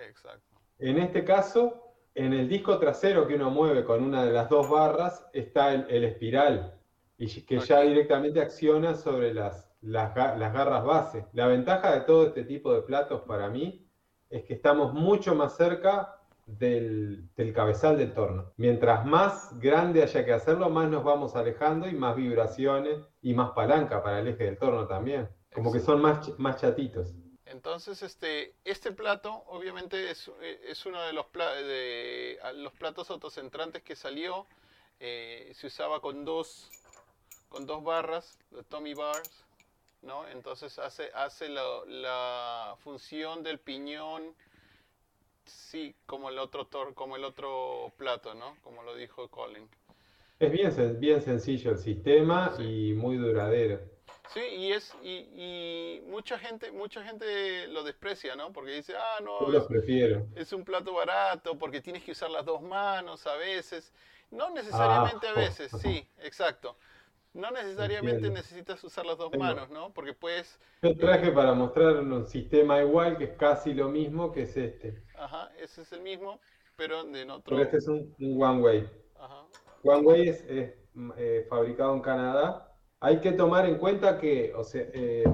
Exacto. 0.08 0.56
En 0.78 0.98
este 0.98 1.24
caso, 1.24 1.89
en 2.20 2.34
el 2.34 2.48
disco 2.48 2.78
trasero 2.78 3.26
que 3.26 3.34
uno 3.34 3.50
mueve 3.50 3.82
con 3.82 4.04
una 4.04 4.24
de 4.24 4.32
las 4.32 4.50
dos 4.50 4.68
barras 4.68 5.26
está 5.32 5.72
el, 5.72 6.04
espiral, 6.04 6.78
y 7.16 7.42
que 7.42 7.58
ya 7.60 7.80
directamente 7.80 8.42
acciona 8.42 8.94
sobre 8.94 9.32
las, 9.32 9.70
las, 9.80 10.14
garras 10.14 10.84
base. 10.84 11.24
La 11.32 11.46
ventaja 11.46 11.94
de 11.94 12.02
todo 12.02 12.26
este 12.26 12.44
tipo 12.44 12.74
de 12.74 12.82
platos 12.82 13.22
para 13.22 13.48
mí 13.48 13.86
es 14.28 14.44
que 14.44 14.52
estamos 14.52 14.92
mucho 14.92 15.34
más 15.34 15.56
cerca 15.56 16.20
del, 16.46 17.30
cabezal 17.54 17.96
del 17.96 18.12
torno. 18.12 18.52
Mientras 18.58 19.06
más 19.06 19.58
grande 19.58 20.02
haya 20.02 20.22
que 20.22 20.32
hacerlo, 20.34 20.68
más 20.68 20.90
nos 20.90 21.02
vamos 21.02 21.36
alejando 21.36 21.88
y 21.88 21.94
más 21.94 22.16
vibraciones 22.16 22.98
y 23.22 23.32
más 23.32 23.52
palanca 23.52 24.02
para 24.02 24.20
el 24.20 24.28
eje 24.28 24.44
del 24.44 24.58
torno 24.58 24.86
también. 24.86 25.26
Como 25.54 25.72
que 25.72 25.80
son 25.80 26.02
más, 26.02 26.38
más 26.38 26.60
chatitos. 26.60 27.14
Entonces, 27.50 28.02
este, 28.02 28.54
este 28.64 28.92
plato 28.92 29.42
obviamente 29.48 30.10
es, 30.10 30.30
es 30.40 30.86
uno 30.86 31.02
de 31.02 31.12
los, 31.12 31.26
de 31.32 32.38
los 32.54 32.72
platos 32.74 33.10
autocentrantes 33.10 33.82
que 33.82 33.96
salió. 33.96 34.46
Eh, 35.00 35.50
se 35.54 35.66
usaba 35.66 36.00
con 36.00 36.24
dos, 36.24 36.70
con 37.48 37.66
dos 37.66 37.82
barras, 37.82 38.38
de 38.50 38.62
Tommy 38.64 38.94
Bars, 38.94 39.44
¿no? 40.02 40.28
Entonces 40.28 40.78
hace, 40.78 41.10
hace 41.14 41.48
la, 41.48 41.64
la 41.86 42.76
función 42.78 43.42
del 43.42 43.58
piñón, 43.58 44.34
sí, 45.44 45.96
como 46.06 46.28
el 46.28 46.38
otro 46.38 46.66
tor, 46.66 46.94
como 46.94 47.16
el 47.16 47.24
otro 47.24 47.92
plato, 47.96 48.34
¿no? 48.34 48.56
Como 48.62 48.82
lo 48.82 48.94
dijo 48.94 49.28
Colin. 49.28 49.68
Es 50.38 50.52
bien, 50.52 51.00
bien 51.00 51.20
sencillo 51.20 51.72
el 51.72 51.78
sistema 51.78 52.54
y 52.58 52.92
muy 52.92 53.16
duradero. 53.16 53.80
Sí, 54.32 54.40
y 54.40 54.72
es 54.72 54.94
y, 55.02 55.28
y, 55.34 56.02
mucha 56.06 56.38
gente 56.38 56.70
mucha 56.70 57.02
gente 57.02 57.66
lo 57.68 57.82
desprecia, 57.82 58.36
¿no? 58.36 58.52
Porque 58.52 58.72
dice, 58.72 58.94
ah, 58.96 59.20
no, 59.24 59.50
Yo 59.52 59.66
prefiero. 59.66 60.26
es 60.36 60.52
un 60.52 60.64
plato 60.64 60.94
barato 60.94 61.58
porque 61.58 61.80
tienes 61.80 62.04
que 62.04 62.12
usar 62.12 62.30
las 62.30 62.44
dos 62.44 62.62
manos 62.62 63.26
a 63.26 63.34
veces. 63.36 63.92
No 64.30 64.50
necesariamente 64.50 65.26
a 65.26 65.32
veces, 65.32 65.72
sí, 65.82 66.06
exacto. 66.22 66.76
No 67.34 67.50
necesariamente 67.50 68.30
necesitas 68.30 68.82
usar 68.84 69.04
las 69.06 69.18
dos 69.18 69.32
manos, 69.36 69.70
¿no? 69.70 69.92
Porque 69.92 70.12
puedes... 70.12 70.58
Yo 70.82 70.96
traje 70.96 71.30
para 71.32 71.52
mostrar 71.52 71.96
un 71.96 72.26
sistema 72.26 72.80
igual 72.80 73.18
que 73.18 73.24
es 73.24 73.36
casi 73.36 73.72
lo 73.72 73.88
mismo 73.88 74.32
que 74.32 74.42
es 74.42 74.56
este. 74.56 75.02
Ajá, 75.16 75.50
ese 75.60 75.82
es 75.82 75.92
el 75.92 76.02
mismo, 76.02 76.40
pero 76.76 77.02
en 77.02 77.30
otro... 77.30 77.56
Pero 77.56 77.62
este 77.62 77.76
es 77.78 77.88
un, 77.88 78.14
One 78.20 78.62
Way. 78.62 78.90
Ajá. 79.18 79.46
One 79.84 80.06
Way 80.06 80.28
es, 80.28 80.44
eh, 80.48 81.46
fabricado 81.48 81.94
en 81.94 82.00
Canadá 82.00 82.69
hay 83.00 83.20
que 83.20 83.32
tomar 83.32 83.66
en 83.66 83.78
cuenta 83.78 84.18
que 84.18 84.52
o 84.54 84.62
sea, 84.62 84.82
eh, 84.92 85.24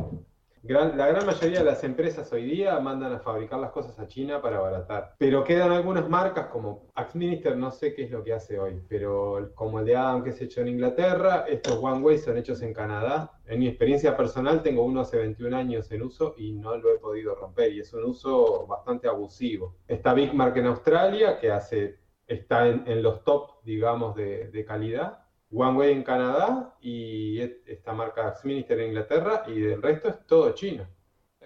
la 0.68 1.07
gran 1.07 1.26
mayoría 1.26 1.61
de 1.61 1.64
las 1.64 1.85
empresas 1.85 2.33
hoy 2.33 2.44
día 2.44 2.79
mandan 2.81 3.12
a 3.12 3.20
fabricar 3.20 3.61
las 3.61 3.70
cosas 3.70 3.98
a 4.00 4.09
China 4.09 4.42
para 4.42 4.59
abaratar. 4.59 5.14
Pero 5.18 5.44
quedan 5.44 5.70
algunas 5.70 6.09
marcas 6.09 6.46
como 6.46 6.88
Axminister, 6.94 7.57
no 7.57 7.70
sé 7.70 7.94
qué 7.94 8.05
es 8.05 8.11
lo 8.11 8.24
que 8.24 8.33
hace 8.33 8.59
hoy, 8.59 8.83
pero 8.88 9.52
como 9.55 9.79
el 9.79 9.87
de 9.87 9.96
Adam 9.96 10.24
que 10.24 10.31
es 10.31 10.40
hecho 10.40 10.61
en 10.62 10.68
Inglaterra, 10.68 11.44
estos 11.48 11.79
One 11.81 12.00
Way 12.00 12.18
son 12.18 12.37
hechos 12.37 12.62
en 12.62 12.74
Canadá. 12.74 13.38
En 13.46 13.61
mi 13.61 13.68
experiencia 13.68 14.16
personal 14.16 14.62
tengo 14.62 14.85
uno 14.85 15.02
hace 15.02 15.18
21 15.18 15.57
años 15.57 15.90
en 15.92 16.02
uso 16.02 16.35
y 16.37 16.52
no 16.52 16.76
lo 16.76 16.92
he 16.92 16.98
podido 16.98 17.35
romper 17.35 17.72
y 17.72 17.81
es 17.81 17.92
un 17.92 18.05
uso 18.05 18.66
bastante 18.66 19.07
abusivo. 19.09 19.76
Está 19.87 20.14
Big 20.14 20.35
Mark 20.35 20.57
en 20.57 20.66
Australia 20.66 21.38
que 21.38 21.52
hace, 21.52 22.00
está 22.26 22.66
en, 22.66 23.02
los 23.02 23.22
top, 23.22 23.62
digamos, 23.64 24.16
de, 24.16 24.48
de 24.48 24.64
calidad 24.64 25.26
OneWay 25.57 25.92
en 25.92 26.03
Canadá 26.03 26.77
y 26.81 27.40
esta 27.40 27.92
marca 27.92 28.35
Minister 28.45 28.79
en 28.81 28.88
Inglaterra 28.88 29.45
y 29.47 29.61
del 29.61 29.83
resto 29.83 30.09
es 30.09 30.27
todo 30.27 30.53
China. 30.53 30.88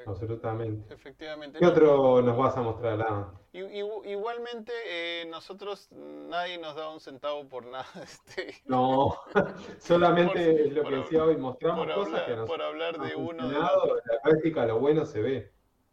Absolutamente. 0.06 0.92
Efectivamente. 0.92 1.58
¿Qué 1.58 1.66
otro 1.66 2.22
nos 2.22 2.36
vas 2.36 2.56
a 2.56 2.62
mostrar, 2.62 2.94
Alan? 2.94 3.26
Igualmente, 3.52 4.72
eh, 4.86 5.26
nosotros 5.26 5.88
nadie 5.92 6.58
nos 6.58 6.74
da 6.76 6.88
un 6.90 7.00
centavo 7.00 7.46
por 7.48 7.66
nada. 7.66 7.86
Este, 8.02 8.54
no, 8.64 9.16
solamente 9.78 10.70
lo 10.70 10.84
que 10.84 10.96
decía 10.96 11.24
hoy, 11.24 11.36
mostramos 11.36 11.92
cosas 11.92 12.22
que 12.22 12.36
nos 12.36 12.48
Por 12.48 12.62
hablar 12.62 12.98
de 12.98 13.14
uno 13.14 13.48
de 13.48 13.58
la 13.58 14.22
práctica 14.22 14.66
lo 14.66 14.78
bueno 14.78 15.04
se 15.04 15.20
ve. 15.20 15.52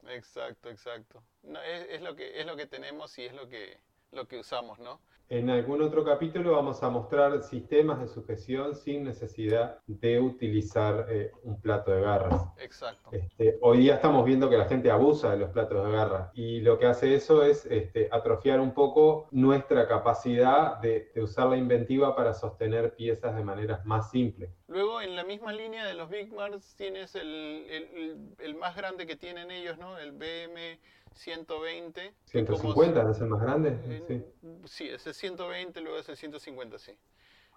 Exacto, 0.10 0.70
exacto. 0.70 1.22
No, 1.44 1.62
es, 1.62 1.88
es, 1.90 2.02
lo 2.02 2.16
que, 2.16 2.40
es 2.40 2.46
lo 2.46 2.56
que 2.56 2.66
tenemos 2.66 3.18
y 3.20 3.26
es 3.26 3.34
lo 3.34 3.50
que 3.50 3.78
lo 4.12 4.28
que 4.28 4.40
usamos, 4.40 4.80
¿no? 4.80 5.00
En 5.30 5.50
algún 5.50 5.82
otro 5.82 6.06
capítulo 6.06 6.54
vamos 6.54 6.82
a 6.84 6.90
mostrar 6.90 7.44
sistemas 7.44 8.00
de 8.00 8.08
sujeción 8.08 8.76
sin 8.76 9.04
necesidad 9.04 9.80
de 9.86 10.22
utilizar 10.22 11.06
eh, 11.10 11.32
un 11.44 11.60
plato 11.60 11.92
de 11.92 12.00
garras. 12.00 12.44
Exacto. 12.58 13.10
Este, 13.12 13.58
hoy 13.62 13.80
día 13.80 13.96
estamos 13.96 14.24
viendo 14.24 14.50
que 14.50 14.58
la 14.58 14.70
gente 14.70 14.90
abusa 14.90 15.32
de 15.32 15.38
los 15.38 15.50
platos 15.50 15.86
de 15.86 15.92
garra 15.92 16.32
y 16.34 16.62
lo 16.62 16.80
que 16.80 16.86
hace 16.86 17.14
eso 17.14 17.44
es 17.44 17.66
este, 17.66 18.08
atrofiar 18.10 18.62
un 18.62 18.74
poco 18.74 19.28
nuestra 19.32 19.86
capacidad 19.86 20.78
de, 20.78 21.12
usar 21.18 21.48
la 21.48 21.58
inventiva 21.58 22.16
para 22.16 22.34
sostener 22.34 22.96
piezas 22.96 23.36
de 23.36 23.44
maneras 23.44 23.86
más 23.86 24.10
simples. 24.10 24.50
Luego, 24.70 25.02
en 25.02 25.18
la 25.18 25.26
misma 25.26 25.52
línea 25.52 25.86
de 25.86 25.94
los 25.94 26.10
Big 26.10 26.32
Mars, 26.32 26.74
tienes 26.78 27.16
el, 27.16 28.34
el 28.40 28.56
más 28.56 28.78
grande 28.78 29.06
que 29.06 29.18
tienen 29.18 29.52
ellos, 29.52 29.78
¿no? 29.78 29.98
El 29.98 30.14
BM 30.14 30.80
120. 31.18 32.14
150 32.26 33.12
es 33.12 33.20
el 33.20 33.28
más 33.28 33.42
grande. 33.42 34.04
sí. 34.08 34.24
sí, 34.66 34.90
es 34.90 35.06
el 35.08 35.14
120, 35.14 35.82
luego 35.82 35.98
es 35.98 36.10
el 36.10 36.18
150, 36.18 36.78
sí. 36.80 36.98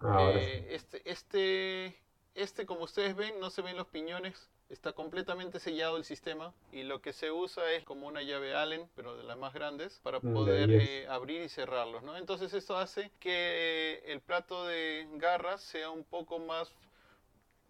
Ah, 0.01 0.31
eh, 0.33 0.67
este, 0.71 1.09
este, 1.09 1.95
este, 2.33 2.65
como 2.65 2.83
ustedes 2.83 3.15
ven, 3.15 3.39
no 3.39 3.49
se 3.49 3.61
ven 3.61 3.77
los 3.77 3.87
piñones, 3.87 4.49
está 4.69 4.93
completamente 4.93 5.59
sellado 5.59 5.97
el 5.97 6.05
sistema 6.05 6.53
y 6.71 6.83
lo 6.83 7.01
que 7.01 7.13
se 7.13 7.29
usa 7.29 7.71
es 7.73 7.83
como 7.83 8.07
una 8.07 8.23
llave 8.23 8.55
Allen, 8.55 8.89
pero 8.95 9.15
de 9.15 9.23
las 9.23 9.37
más 9.37 9.53
grandes, 9.53 9.99
para 10.01 10.19
mm, 10.19 10.33
poder 10.33 10.71
eh, 10.71 11.07
abrir 11.07 11.43
y 11.43 11.49
cerrarlos, 11.49 12.03
¿no? 12.03 12.17
Entonces 12.17 12.53
eso 12.53 12.77
hace 12.77 13.11
que 13.19 14.01
el 14.07 14.21
plato 14.21 14.65
de 14.65 15.07
garras 15.13 15.61
sea 15.61 15.89
un 15.91 16.03
poco 16.03 16.39
más 16.39 16.73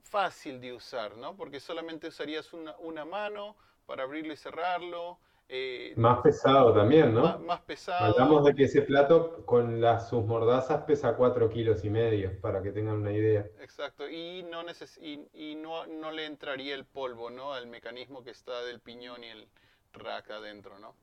fácil 0.04 0.62
de 0.62 0.74
usar, 0.74 1.18
¿no? 1.18 1.36
Porque 1.36 1.60
solamente 1.60 2.08
usarías 2.08 2.54
una, 2.54 2.78
una 2.78 3.04
mano 3.04 3.56
para 3.86 4.04
abrirlo 4.04 4.34
y 4.34 4.38
cerrarlo, 4.38 5.20
eh, 5.50 5.94
más 5.98 6.20
pesado 6.20 6.74
también, 6.74 7.14
¿no? 7.14 7.40
Más, 7.40 7.62
pesado. 7.62 8.14
Hablamos 8.14 8.46
de 8.46 8.56
que 8.56 8.64
ese 8.64 8.84
plato 8.84 9.46
con 9.46 9.82
las, 9.82 10.10
sus 10.10 10.26
mordazas 10.26 10.84
pesa 10.84 11.16
4 11.16 11.50
kilos 11.50 11.84
y 11.84 11.90
medio, 11.90 12.40
para 12.40 12.62
que 12.62 12.72
tengan 12.72 12.96
una 12.96 13.12
idea. 13.12 13.46
Exacto, 13.60 14.10
y 14.10 14.44
no, 14.44 14.62
y, 15.34 15.56
no, 15.56 15.86
no, 15.88 16.12
le 16.12 16.26
entraría 16.26 16.74
el 16.74 16.86
polvo, 16.86 17.30
¿no? 17.30 17.54
Al 17.54 17.68
mecanismo 17.68 18.24
que 18.24 18.32
está 18.32 18.64
del 18.64 18.80
piñón 18.80 19.24
y 19.24 19.28
el 19.28 19.48
rack 19.92 20.32
adentro, 20.32 20.80
¿no? 20.80 20.96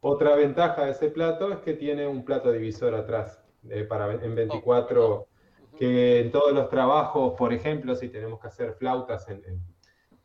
Otra 0.00 0.36
ventaja 0.36 0.84
de 0.84 0.92
ese 0.92 1.10
plato 1.10 1.52
es 1.52 1.58
que 1.58 1.74
tiene 1.74 2.06
un 2.06 2.24
plato 2.24 2.52
divisor 2.52 2.94
atrás, 2.94 3.42
eh, 3.68 3.82
para, 3.82 4.12
en 4.12 4.34
24, 4.36 5.26
que 5.76 6.20
en 6.20 6.30
todos 6.30 6.52
los 6.52 6.68
trabajos, 6.68 7.34
por 7.36 7.52
ejemplo, 7.52 7.96
si 7.96 8.08
tenemos 8.08 8.40
que 8.40 8.46
hacer 8.46 8.74
flautas 8.74 9.28
en 9.28 9.42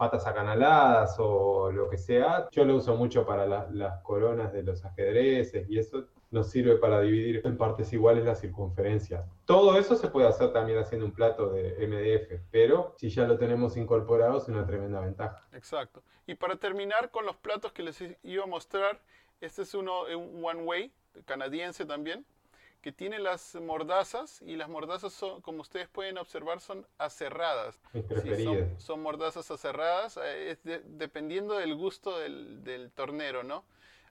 patas 0.01 0.25
acanaladas 0.25 1.15
o 1.19 1.71
lo 1.71 1.87
que 1.87 1.99
sea. 1.99 2.49
Yo 2.49 2.65
lo 2.65 2.75
uso 2.75 2.95
mucho 2.95 3.23
para 3.23 3.45
las 3.45 4.01
coronas 4.01 4.51
de 4.51 4.63
los 4.63 4.83
ajedrezes 4.83 5.69
y 5.69 5.77
eso 5.77 6.07
nos 6.31 6.49
sirve 6.49 6.77
para 6.77 7.01
dividir 7.01 7.43
en 7.45 7.55
partes 7.55 7.93
iguales 7.93 8.25
la 8.25 8.33
circunferencia. 8.33 9.27
Todo 9.45 9.77
eso 9.77 9.95
se 9.95 10.07
puede 10.07 10.27
hacer 10.27 10.51
también 10.53 10.79
haciendo 10.79 11.05
un 11.05 11.11
plato 11.11 11.51
de 11.51 11.87
MDF, 11.87 12.41
pero 12.49 12.95
si 12.97 13.11
ya 13.11 13.27
lo 13.27 13.37
tenemos 13.37 13.77
incorporado 13.77 14.39
es 14.39 14.47
una 14.47 14.65
tremenda 14.65 15.01
ventaja. 15.01 15.45
Exacto. 15.53 16.01
Y 16.25 16.33
para 16.33 16.55
terminar 16.55 17.11
con 17.11 17.27
los 17.27 17.35
platos 17.35 17.71
que 17.71 17.83
les 17.83 18.03
iba 18.23 18.43
a 18.43 18.47
mostrar, 18.47 18.99
este 19.39 19.61
es 19.61 19.75
uno, 19.75 20.05
un 20.17 20.43
One 20.43 20.63
Way, 20.63 20.91
canadiense 21.25 21.85
también 21.85 22.25
que 22.81 22.91
tiene 22.91 23.19
las 23.19 23.55
mordazas 23.55 24.41
y 24.41 24.55
las 24.55 24.67
mordazas 24.67 25.13
son, 25.13 25.41
como 25.41 25.61
ustedes 25.61 25.87
pueden 25.87 26.17
observar, 26.17 26.59
son 26.61 26.85
aserradas. 26.97 27.79
son, 28.79 29.01
mordazas 29.01 29.51
aserradas, 29.51 30.19
eh, 30.23 30.57
dependiendo 30.85 31.57
del 31.57 31.75
gusto 31.75 32.17
del, 32.17 32.91
tornero, 32.95 33.43
¿no? 33.43 33.63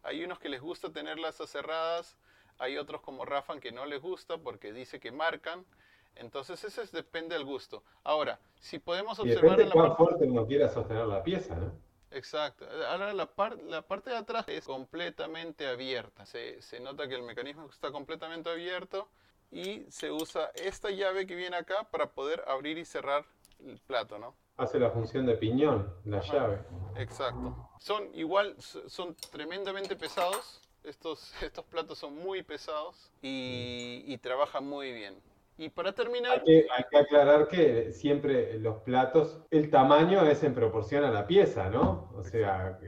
Hay 0.03 0.25
unos 0.25 0.39
que 0.39 0.49
les 0.49 0.61
gusta 0.61 0.91
tenerlas 0.93 1.41
aserradas, 1.41 2.17
hay 2.59 2.79
otros 2.79 3.01
como 3.03 3.25
Rafan 3.25 3.61
que 3.61 3.73
no 3.73 3.87
les 3.87 4.01
gusta 4.01 4.39
porque 4.39 4.73
dice 4.73 5.01
que 5.01 5.11
marcan. 5.11 5.65
Entonces 6.17 6.63
eso 6.65 6.83
depende 6.93 7.35
del 7.35 7.45
gusto. 7.45 7.83
Ahora, 8.05 8.41
si 8.59 8.79
podemos 8.79 9.19
observar... 9.19 9.61
en 9.61 9.69
la 9.69 9.75
cuán 9.75 9.97
fuerte 9.97 10.25
uno 10.25 10.47
quiera 10.47 10.69
sostener 10.69 11.07
la 11.07 11.23
pieza, 11.23 11.55
¿no? 11.57 11.73
Exacto. 12.11 12.67
Ahora 12.89 13.13
la, 13.13 13.29
la 13.69 13.83
parte 13.83 14.11
de 14.11 14.17
atrás 14.17 14.45
es 14.49 14.65
completamente 14.65 15.67
abierta. 15.67 16.27
Se, 16.27 16.61
se, 16.61 16.81
nota 16.81 17.09
que 17.09 17.15
el 17.15 17.23
mecanismo 17.23 17.69
está 17.71 17.93
completamente 17.93 18.51
abierto 18.51 19.09
y 19.51 19.87
se 19.91 20.11
usa 20.11 20.51
esta 20.55 20.91
llave 20.91 21.27
que 21.27 21.35
viene 21.35 21.57
acá 21.57 21.85
para 21.91 22.11
poder 22.11 22.43
abrir 22.47 22.79
y 22.79 22.85
cerrar 22.85 23.25
el 23.65 23.79
plato, 23.81 24.19
¿no? 24.19 24.35
Hace 24.57 24.79
la 24.79 24.91
función 24.91 25.25
de 25.27 25.37
piñón, 25.37 25.95
la 26.05 26.21
llave. 26.21 26.61
Exacto. 26.97 27.71
Son 27.79 28.11
igual, 28.15 28.57
son 28.61 29.15
tremendamente 29.31 29.97
pesados. 29.97 30.61
Estos, 30.83 31.33
estos 31.43 31.65
platos 31.67 31.99
son 31.99 32.17
muy 32.17 32.43
pesados 32.43 33.11
y, 33.23 34.03
y 34.07 34.19
trabajan 34.19 34.67
muy 34.67 34.93
bien. 34.93 35.23
Y 35.61 35.69
para 35.69 35.93
terminar... 35.93 36.43
Hay 36.47 36.85
que, 36.91 36.97
aclarar 36.97 37.47
que 37.47 37.93
siempre 37.93 38.59
los 38.59 38.79
platos, 38.79 39.43
el 39.51 39.69
tamaño 39.69 40.23
es 40.25 40.43
en 40.43 40.55
proporción 40.55 41.05
a 41.05 41.11
la 41.11 41.27
pieza, 41.27 41.69
¿no? 41.69 42.11
O 42.15 42.25
sea, 42.25 42.79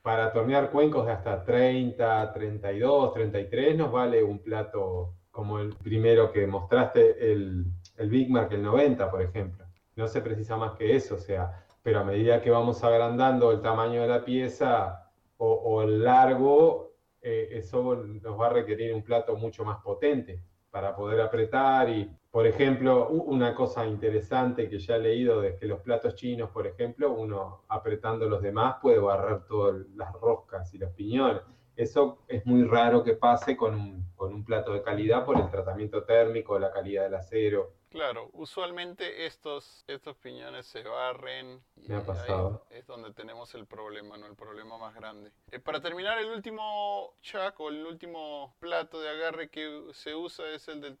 para 0.00 0.32
tornear 0.32 0.70
cuencos 0.70 1.06
de 1.06 1.12
hasta 1.12 1.44
30, 1.44 2.32
32, 2.32 3.14
33 3.14 3.76
nos 3.76 3.90
vale 3.90 4.22
un 4.22 4.38
plato 4.38 5.16
como 5.32 5.58
el 5.58 5.74
primero 5.74 6.30
que 6.30 6.46
mostraste, 6.46 7.32
el, 7.32 7.64
el 7.96 8.08
Big 8.08 8.30
Mac, 8.30 8.52
el 8.52 8.62
90, 8.62 9.10
por 9.10 9.22
ejemplo. 9.22 9.64
No 9.96 10.06
se 10.06 10.20
precisa 10.20 10.56
más 10.56 10.78
que 10.78 10.94
eso, 10.94 11.16
o 11.16 11.18
sea, 11.18 11.66
pero 11.82 11.98
a 11.98 12.04
medida 12.04 12.40
que 12.40 12.50
vamos 12.50 12.84
agrandando 12.84 13.50
el 13.50 13.60
tamaño 13.60 14.02
de 14.02 14.06
la 14.06 14.24
pieza 14.24 15.10
o, 15.36 15.82
el 15.82 16.04
largo, 16.04 16.92
eh, 17.22 17.48
eso 17.54 17.96
nos 17.96 18.38
va 18.38 18.46
a 18.46 18.50
requerir 18.50 18.94
un 18.94 19.02
plato 19.02 19.34
mucho 19.34 19.64
más 19.64 19.82
potente 19.82 20.44
para 20.70 20.94
poder 20.94 21.20
apretar 21.20 21.88
y, 21.88 22.08
por 22.30 22.46
ejemplo, 22.46 23.08
una 23.08 23.54
cosa 23.54 23.86
interesante 23.86 24.68
que 24.68 24.78
ya 24.78 24.96
he 24.96 25.00
leído 25.00 25.42
es 25.42 25.58
que 25.58 25.66
los 25.66 25.80
platos 25.80 26.14
chinos, 26.14 26.50
por 26.50 26.66
ejemplo, 26.66 27.12
uno 27.12 27.64
apretando 27.68 28.28
los 28.28 28.40
demás 28.40 28.76
puede 28.80 28.98
barrer 28.98 29.44
todas 29.46 29.84
las 29.96 30.12
roscas 30.12 30.72
y 30.72 30.78
los 30.78 30.92
piñones. 30.92 31.42
Eso 31.74 32.18
es 32.28 32.46
muy 32.46 32.64
raro 32.64 33.02
que 33.02 33.14
pase 33.14 33.56
con 33.56 33.74
un, 33.74 34.12
con 34.14 34.32
un 34.32 34.44
plato 34.44 34.72
de 34.72 34.82
calidad 34.82 35.24
por 35.24 35.40
el 35.40 35.50
tratamiento 35.50 36.04
térmico, 36.04 36.58
la 36.58 36.70
calidad 36.70 37.04
del 37.04 37.14
acero. 37.14 37.72
Claro, 37.90 38.30
usualmente 38.34 39.26
estos, 39.26 39.84
estos 39.88 40.16
piñones 40.16 40.64
se 40.66 40.84
barren. 40.84 41.60
Me 41.74 41.96
ha 41.96 42.06
pasado. 42.06 42.64
es 42.70 42.86
donde 42.86 43.12
tenemos 43.12 43.52
el 43.56 43.66
problema, 43.66 44.16
¿no? 44.16 44.26
El 44.26 44.36
problema 44.36 44.78
más 44.78 44.94
grande. 44.94 45.32
Eh, 45.50 45.58
para 45.58 45.80
terminar, 45.80 46.16
el 46.20 46.30
último 46.30 47.16
chuck 47.20 47.58
o 47.58 47.68
el 47.68 47.84
último 47.84 48.54
plato 48.60 49.00
de 49.00 49.08
agarre 49.08 49.50
que 49.50 49.88
se 49.92 50.14
usa 50.14 50.48
es 50.50 50.68
el 50.68 50.80
del 50.80 50.98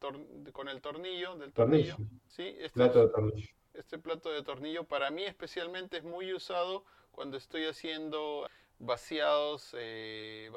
con 0.52 0.68
el 0.68 0.80
tornillo. 0.82 1.36
Del 1.36 1.52
tornillo. 1.52 1.96
Sí, 2.26 2.56
este 2.58 2.80
plato 2.80 3.06
de 3.06 3.08
tornillo. 3.08 3.48
Este 3.72 3.98
plato 3.98 4.30
de 4.32 4.42
tornillo 4.42 4.82
para 4.82 5.10
mí 5.12 5.24
especialmente 5.24 5.98
es 5.98 6.04
muy 6.04 6.34
usado 6.34 6.84
cuando 7.12 7.36
estoy 7.36 7.66
haciendo 7.66 8.48
vaciados, 8.80 9.76
eh, 9.78 10.50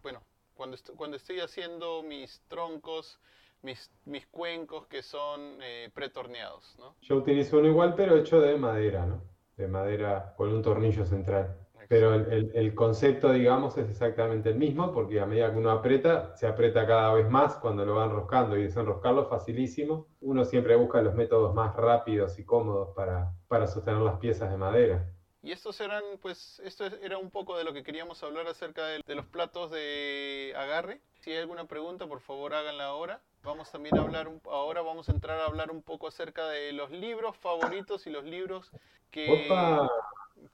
bueno, 0.00 0.22
cuando, 0.54 0.78
cuando 0.96 1.18
estoy 1.18 1.40
haciendo 1.40 2.02
mis 2.02 2.40
troncos 2.48 3.20
mis, 3.62 3.90
mis 4.04 4.26
cuencos 4.26 4.86
que 4.86 5.02
son 5.02 5.58
eh, 5.62 5.90
pretorneados. 5.92 6.76
¿no? 6.78 6.96
Yo 7.00 7.16
utilizo 7.16 7.58
uno 7.58 7.68
igual, 7.68 7.94
pero 7.94 8.16
hecho 8.16 8.40
de 8.40 8.56
madera, 8.56 9.06
¿no? 9.06 9.22
De 9.56 9.68
madera 9.68 10.34
con 10.36 10.52
un 10.52 10.62
tornillo 10.62 11.04
central. 11.04 11.56
Pero 11.88 12.14
el, 12.14 12.50
el, 12.54 12.74
concepto, 12.74 13.32
digamos, 13.32 13.78
es 13.78 13.88
exactamente 13.88 14.50
el 14.50 14.56
mismo, 14.56 14.92
porque 14.92 15.20
a 15.20 15.26
medida 15.26 15.50
que 15.50 15.56
uno 15.56 15.70
aprieta, 15.70 16.36
se 16.36 16.46
aprieta 16.46 16.86
cada 16.86 17.14
vez 17.14 17.30
más 17.30 17.56
cuando 17.56 17.86
lo 17.86 17.94
va 17.94 18.04
enroscando 18.04 18.58
y 18.58 18.64
desenroscarlo 18.64 19.26
facilísimo. 19.26 20.06
Uno 20.20 20.44
siempre 20.44 20.76
busca 20.76 21.00
los 21.00 21.14
métodos 21.14 21.54
más 21.54 21.74
rápidos 21.74 22.38
y 22.38 22.44
cómodos 22.44 22.94
para, 22.94 23.32
para 23.48 23.66
sostener 23.66 24.02
las 24.02 24.18
piezas 24.18 24.50
de 24.50 24.58
madera. 24.58 25.10
Y 25.40 25.52
estos 25.52 25.80
eran, 25.80 26.02
pues, 26.20 26.60
esto 26.62 26.84
era 26.84 27.16
un 27.16 27.30
poco 27.30 27.56
de 27.56 27.64
lo 27.64 27.72
que 27.72 27.82
queríamos 27.82 28.22
hablar 28.22 28.46
acerca 28.48 28.84
de, 28.86 29.00
de 29.06 29.14
los 29.14 29.24
platos 29.24 29.70
de 29.70 30.52
agarre. 30.56 31.00
Si 31.20 31.30
hay 31.30 31.38
alguna 31.38 31.68
pregunta, 31.68 32.06
por 32.06 32.20
favor 32.20 32.52
háganla 32.52 32.84
ahora. 32.84 33.22
Vamos 33.44 33.70
también 33.70 33.96
a 33.96 34.02
hablar, 34.02 34.30
ahora 34.44 34.82
vamos 34.82 35.08
a 35.08 35.12
entrar 35.12 35.40
a 35.40 35.46
hablar 35.46 35.70
un 35.70 35.82
poco 35.82 36.08
acerca 36.08 36.48
de 36.48 36.72
los 36.72 36.90
libros 36.90 37.36
favoritos 37.36 38.06
y 38.06 38.10
los 38.10 38.24
libros 38.24 38.70
que, 39.10 39.48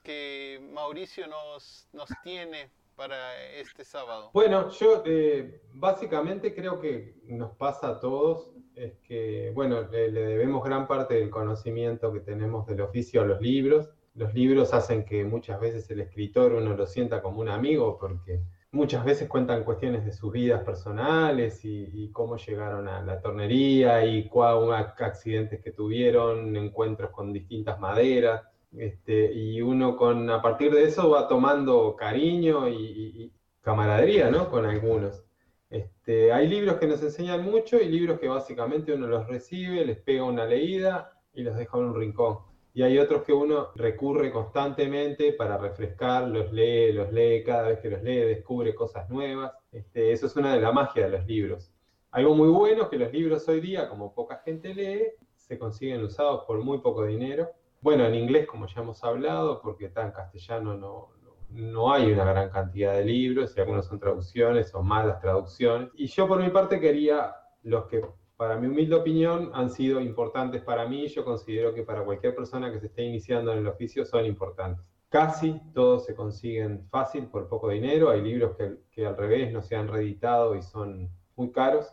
que 0.02 0.60
Mauricio 0.72 1.26
nos, 1.26 1.88
nos 1.92 2.08
tiene 2.22 2.70
para 2.94 3.42
este 3.54 3.84
sábado. 3.84 4.30
Bueno, 4.32 4.70
yo 4.70 5.02
eh, 5.04 5.62
básicamente 5.72 6.54
creo 6.54 6.80
que 6.80 7.16
nos 7.24 7.52
pasa 7.56 7.88
a 7.88 8.00
todos, 8.00 8.52
es 8.76 8.96
que, 8.98 9.50
bueno, 9.54 9.82
le, 9.90 10.10
le, 10.10 10.26
debemos 10.26 10.62
gran 10.62 10.86
parte 10.86 11.14
del 11.14 11.30
conocimiento 11.30 12.12
que 12.12 12.20
tenemos 12.20 12.66
del 12.66 12.80
oficio 12.80 13.22
a 13.22 13.24
los 13.24 13.40
libros. 13.40 13.90
Los 14.14 14.32
libros 14.34 14.72
hacen 14.72 15.04
que 15.04 15.24
muchas 15.24 15.58
veces 15.58 15.90
el 15.90 16.00
escritor 16.00 16.52
uno 16.52 16.74
lo 16.74 16.86
sienta 16.86 17.20
como 17.20 17.40
un 17.40 17.48
amigo 17.48 17.98
porque 17.98 18.40
muchas 18.74 19.04
veces 19.04 19.28
cuentan 19.28 19.64
cuestiones 19.64 20.04
de 20.04 20.12
sus 20.12 20.32
vidas 20.32 20.62
personales 20.64 21.64
y, 21.64 22.10
cómo 22.12 22.36
llegaron 22.36 22.88
a 22.88 23.02
la 23.02 23.20
tornería 23.20 24.04
y 24.04 24.28
cuáles 24.28 24.86
accidentes 24.98 25.62
que 25.62 25.70
tuvieron, 25.70 26.54
encuentros 26.56 27.10
con 27.10 27.32
distintas 27.32 27.80
maderas. 27.80 28.42
Este, 28.76 29.32
y 29.32 29.62
uno 29.62 29.96
con, 29.96 30.28
a 30.28 30.42
partir 30.42 30.72
de 30.74 30.84
eso 30.84 31.10
va 31.10 31.28
tomando 31.28 31.94
cariño 31.96 32.68
y, 32.68 33.32
camaradería 33.62 34.30
¿no? 34.30 34.50
con 34.50 34.66
algunos. 34.66 35.24
Este, 35.70 36.32
hay 36.32 36.48
libros 36.48 36.76
que 36.76 36.86
nos 36.86 37.02
enseñan 37.02 37.42
mucho 37.44 37.80
y 37.80 37.88
libros 37.88 38.20
que 38.20 38.28
básicamente 38.28 38.92
uno 38.92 39.06
los 39.06 39.26
recibe, 39.26 39.86
les 39.86 39.98
pega 39.98 40.24
una 40.24 40.44
leída 40.44 41.12
y 41.32 41.42
los 41.42 41.56
deja 41.56 41.78
en 41.78 41.84
un 41.84 41.94
rincón. 41.94 42.53
Y 42.76 42.82
hay 42.82 42.98
otros 42.98 43.22
que 43.22 43.32
uno 43.32 43.68
recurre 43.76 44.32
constantemente 44.32 45.32
para 45.32 45.56
refrescar, 45.56 46.26
los 46.26 46.52
lee, 46.52 46.92
los 46.92 47.12
lee, 47.12 47.44
cada 47.44 47.68
vez 47.68 47.78
que 47.78 47.88
los 47.88 48.02
lee 48.02 48.16
descubre 48.16 48.74
cosas 48.74 49.08
nuevas. 49.08 49.52
Este, 49.70 50.10
eso 50.10 50.26
es 50.26 50.34
una 50.34 50.52
de 50.52 50.60
la 50.60 50.72
magia 50.72 51.04
de 51.04 51.18
los 51.18 51.24
libros. 51.24 51.72
Algo 52.10 52.34
muy 52.34 52.48
bueno 52.48 52.82
es 52.82 52.88
que 52.88 52.98
los 52.98 53.12
libros 53.12 53.48
hoy 53.48 53.60
día, 53.60 53.88
como 53.88 54.12
poca 54.12 54.42
gente 54.44 54.74
lee, 54.74 55.04
se 55.36 55.56
consiguen 55.56 56.02
usados 56.02 56.44
por 56.46 56.58
muy 56.64 56.78
poco 56.78 57.04
dinero. 57.04 57.48
Bueno, 57.80 58.06
en 58.06 58.16
inglés, 58.16 58.46
como 58.48 58.66
ya 58.66 58.80
hemos 58.80 59.04
hablado, 59.04 59.60
porque 59.62 59.86
está 59.86 60.02
en 60.02 60.10
castellano 60.10 60.74
no, 60.74 61.10
no 61.50 61.92
hay 61.92 62.10
una 62.10 62.24
gran 62.24 62.50
cantidad 62.50 62.94
de 62.94 63.04
libros 63.04 63.56
y 63.56 63.60
algunos 63.60 63.86
son 63.86 64.00
traducciones 64.00 64.74
o 64.74 64.82
malas 64.82 65.20
traducciones. 65.20 65.90
Y 65.94 66.08
yo 66.08 66.26
por 66.26 66.42
mi 66.42 66.50
parte 66.50 66.80
quería 66.80 67.36
los 67.62 67.86
que 67.86 68.02
para 68.36 68.56
mi 68.56 68.66
humilde 68.66 68.94
opinión 68.94 69.50
han 69.54 69.70
sido 69.70 70.00
importantes 70.00 70.62
para 70.62 70.86
mí, 70.86 71.06
yo 71.08 71.24
considero 71.24 71.72
que 71.74 71.82
para 71.82 72.04
cualquier 72.04 72.34
persona 72.34 72.72
que 72.72 72.80
se 72.80 72.86
esté 72.86 73.02
iniciando 73.02 73.52
en 73.52 73.58
el 73.58 73.66
oficio 73.66 74.04
son 74.04 74.26
importantes. 74.26 74.84
Casi 75.08 75.60
todos 75.72 76.04
se 76.04 76.14
consiguen 76.14 76.88
fácil 76.90 77.26
por 77.26 77.48
poco 77.48 77.68
dinero, 77.68 78.10
hay 78.10 78.20
libros 78.20 78.56
que, 78.56 78.78
que 78.90 79.06
al 79.06 79.16
revés 79.16 79.52
no 79.52 79.62
se 79.62 79.76
han 79.76 79.88
reeditado 79.88 80.56
y 80.56 80.62
son 80.62 81.08
muy 81.36 81.52
caros 81.52 81.92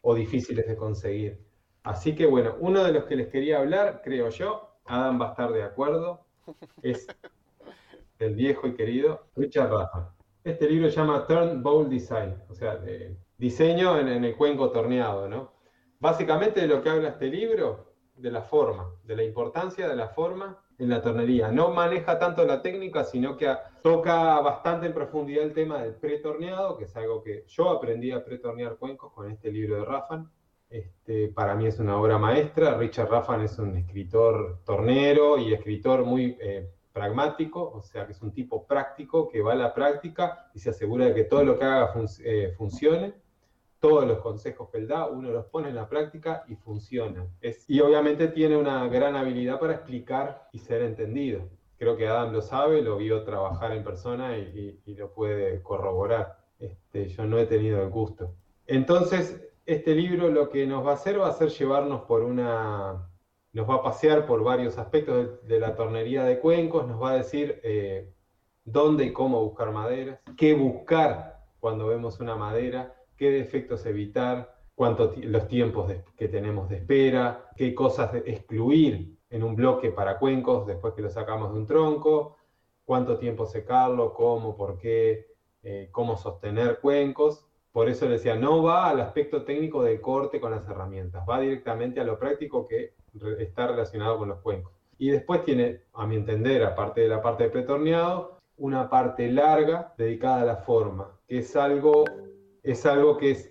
o 0.00 0.14
difíciles 0.14 0.66
de 0.66 0.76
conseguir. 0.76 1.44
Así 1.82 2.14
que 2.14 2.26
bueno, 2.26 2.56
uno 2.60 2.84
de 2.84 2.92
los 2.92 3.04
que 3.04 3.16
les 3.16 3.28
quería 3.28 3.58
hablar, 3.58 4.00
creo 4.02 4.30
yo, 4.30 4.68
Adam 4.84 5.20
va 5.20 5.26
a 5.26 5.30
estar 5.30 5.52
de 5.52 5.62
acuerdo, 5.62 6.24
es 6.82 7.06
del 8.18 8.34
viejo 8.34 8.66
y 8.66 8.74
querido 8.74 9.26
Richard 9.36 9.70
Rafa. 9.70 10.14
Este 10.44 10.68
libro 10.68 10.88
se 10.90 10.96
llama 10.96 11.26
Turn 11.26 11.62
Bowl 11.62 11.88
Design, 11.88 12.34
o 12.48 12.54
sea, 12.54 12.76
de 12.76 13.16
diseño 13.36 13.98
en, 13.98 14.24
el 14.24 14.36
cuenco 14.36 14.70
torneado, 14.70 15.28
¿no? 15.28 15.52
Básicamente 16.00 16.60
de 16.60 16.68
lo 16.68 16.82
que 16.82 16.90
habla 16.90 17.08
este 17.08 17.26
libro, 17.26 17.88
de 18.18 18.30
la 18.30 18.42
forma, 18.42 18.92
de 19.04 19.16
la 19.16 19.22
importancia 19.22 19.88
de 19.88 19.96
la 19.96 20.08
forma 20.08 20.58
en 20.78 20.88
la 20.88 21.02
tornería. 21.02 21.50
No 21.50 21.70
maneja 21.70 22.18
tanto 22.18 22.44
la 22.44 22.62
técnica, 22.62 23.04
sino 23.04 23.36
que 23.36 23.52
toca 23.82 24.40
bastante 24.40 24.86
en 24.86 24.94
profundidad 24.94 25.44
el 25.44 25.52
tema 25.52 25.82
del 25.82 25.94
pretorneado, 25.94 26.76
que 26.76 26.84
es 26.84 26.96
algo 26.96 27.22
que 27.22 27.44
yo 27.48 27.70
aprendí 27.70 28.12
a 28.12 28.24
pretornear 28.24 28.76
cuencos 28.76 29.12
con 29.12 29.30
este 29.30 29.50
libro 29.50 29.76
de 29.76 29.84
Raffan. 29.84 30.30
Este, 30.70 31.28
para 31.28 31.54
mí 31.54 31.66
es 31.66 31.78
una 31.78 31.98
obra 31.98 32.18
maestra. 32.18 32.76
Richard 32.76 33.08
Raffan 33.08 33.42
es 33.42 33.58
un 33.58 33.76
escritor 33.76 34.60
tornero 34.64 35.38
y 35.38 35.52
escritor 35.52 36.04
muy 36.04 36.36
eh, 36.40 36.70
pragmático, 36.92 37.70
o 37.70 37.82
sea, 37.82 38.06
que 38.06 38.12
es 38.12 38.22
un 38.22 38.32
tipo 38.32 38.66
práctico 38.66 39.28
que 39.28 39.40
va 39.40 39.52
a 39.52 39.56
la 39.56 39.74
práctica 39.74 40.50
y 40.54 40.58
se 40.60 40.70
asegura 40.70 41.06
de 41.06 41.14
que 41.14 41.24
todo 41.24 41.44
lo 41.44 41.58
que 41.58 41.64
haga 41.64 41.92
eh, 42.24 42.54
funcione. 42.56 43.14
Todos 43.80 44.06
los 44.06 44.18
consejos 44.18 44.70
que 44.70 44.78
él 44.78 44.88
da, 44.88 45.06
uno 45.06 45.30
los 45.30 45.46
pone 45.46 45.68
en 45.68 45.74
la 45.76 45.88
práctica 45.88 46.44
y 46.48 46.56
funciona. 46.56 47.26
y 47.68 47.80
obviamente 47.80 48.28
tiene 48.28 48.56
una 48.56 48.88
gran 48.88 49.14
habilidad 49.14 49.60
para 49.60 49.74
explicar 49.74 50.48
y 50.52 50.58
ser 50.58 50.82
entendido. 50.82 51.48
Creo 51.78 51.96
que 51.96 52.08
Adam 52.08 52.32
lo 52.32 52.42
sabe, 52.42 52.82
lo 52.82 52.96
vio 52.96 53.22
trabajar 53.22 53.72
en 53.72 53.84
persona 53.84 54.36
y, 54.36 54.80
lo 54.86 55.12
puede 55.12 55.62
corroborar. 55.62 56.38
Este, 56.58 57.08
yo 57.08 57.24
no 57.24 57.38
he 57.38 57.46
tenido 57.46 57.80
el 57.80 57.88
gusto. 57.88 58.34
Entonces, 58.66 59.40
este 59.64 59.94
libro 59.94 60.28
lo 60.28 60.50
que 60.50 60.66
nos 60.66 60.84
va 60.84 60.92
a 60.92 60.94
hacer 60.94 61.20
va 61.20 61.28
a 61.28 61.32
ser 61.32 61.50
llevarnos 61.50 62.02
por 62.02 62.22
una 62.22 63.08
nos 63.52 63.68
va 63.68 63.76
a 63.76 63.82
pasear 63.82 64.26
por 64.26 64.42
varios 64.44 64.78
aspectos 64.78 65.46
de, 65.46 65.58
la 65.58 65.74
tornería 65.74 66.24
de 66.24 66.38
cuencos, 66.38 66.86
nos 66.86 67.02
va 67.02 67.10
a 67.10 67.16
decir 67.16 67.60
eh, 67.64 68.12
dónde 68.64 69.04
y 69.06 69.12
cómo 69.12 69.42
buscar 69.42 69.72
maderas, 69.72 70.20
qué 70.36 70.54
buscar 70.54 71.44
cuando 71.58 71.86
vemos 71.86 72.20
una 72.20 72.36
madera, 72.36 72.94
qué 73.18 73.30
defectos 73.30 73.84
evitar, 73.84 74.54
cuánto 74.74 75.12
los 75.22 75.48
tiempos 75.48 75.92
que 76.16 76.28
tenemos 76.28 76.68
de 76.68 76.76
espera, 76.76 77.50
qué 77.56 77.74
cosas 77.74 78.14
excluir 78.24 79.18
en 79.30 79.42
un 79.42 79.56
bloque 79.56 79.90
para 79.90 80.18
cuencos 80.18 80.66
después 80.66 80.94
que 80.94 81.02
lo 81.02 81.10
sacamos 81.10 81.52
de 81.52 81.58
un 81.58 81.66
tronco, 81.66 82.36
cuánto 82.84 83.18
tiempo 83.18 83.44
secarlo, 83.44 84.14
cómo, 84.14 84.56
por 84.56 84.78
qué, 84.78 85.34
eh, 85.62 85.88
cómo 85.90 86.16
sostener 86.16 86.78
cuencos. 86.80 87.44
Por 87.72 87.88
eso 87.88 88.08
decía, 88.08 88.34
no 88.36 88.62
va 88.62 88.88
al 88.88 89.00
aspecto 89.00 89.44
técnico 89.44 89.82
del 89.82 90.00
corte 90.00 90.40
con 90.40 90.52
las 90.52 90.66
herramientas, 90.68 91.22
va 91.28 91.40
directamente 91.40 92.00
a 92.00 92.04
lo 92.04 92.18
práctico 92.18 92.66
que 92.66 92.94
está 93.38 93.66
relacionado 93.66 94.18
con 94.18 94.28
los 94.28 94.40
cuencos. 94.40 94.72
Y 94.96 95.10
después 95.10 95.44
tiene, 95.44 95.82
a 95.92 96.06
mi 96.06 96.16
entender, 96.16 96.64
aparte 96.64 97.02
de 97.02 97.08
la 97.08 97.20
parte 97.20 97.44
de 97.44 97.50
pretorneado, 97.50 98.38
una 98.56 98.88
parte 98.88 99.30
larga 99.30 99.92
dedicada 99.96 100.42
a 100.42 100.46
la 100.46 100.56
forma, 100.56 101.16
que 101.28 101.38
es 101.38 101.54
algo, 101.54 102.04
es 102.70 102.84
algo 102.86 103.16
que 103.16 103.30
es, 103.30 103.50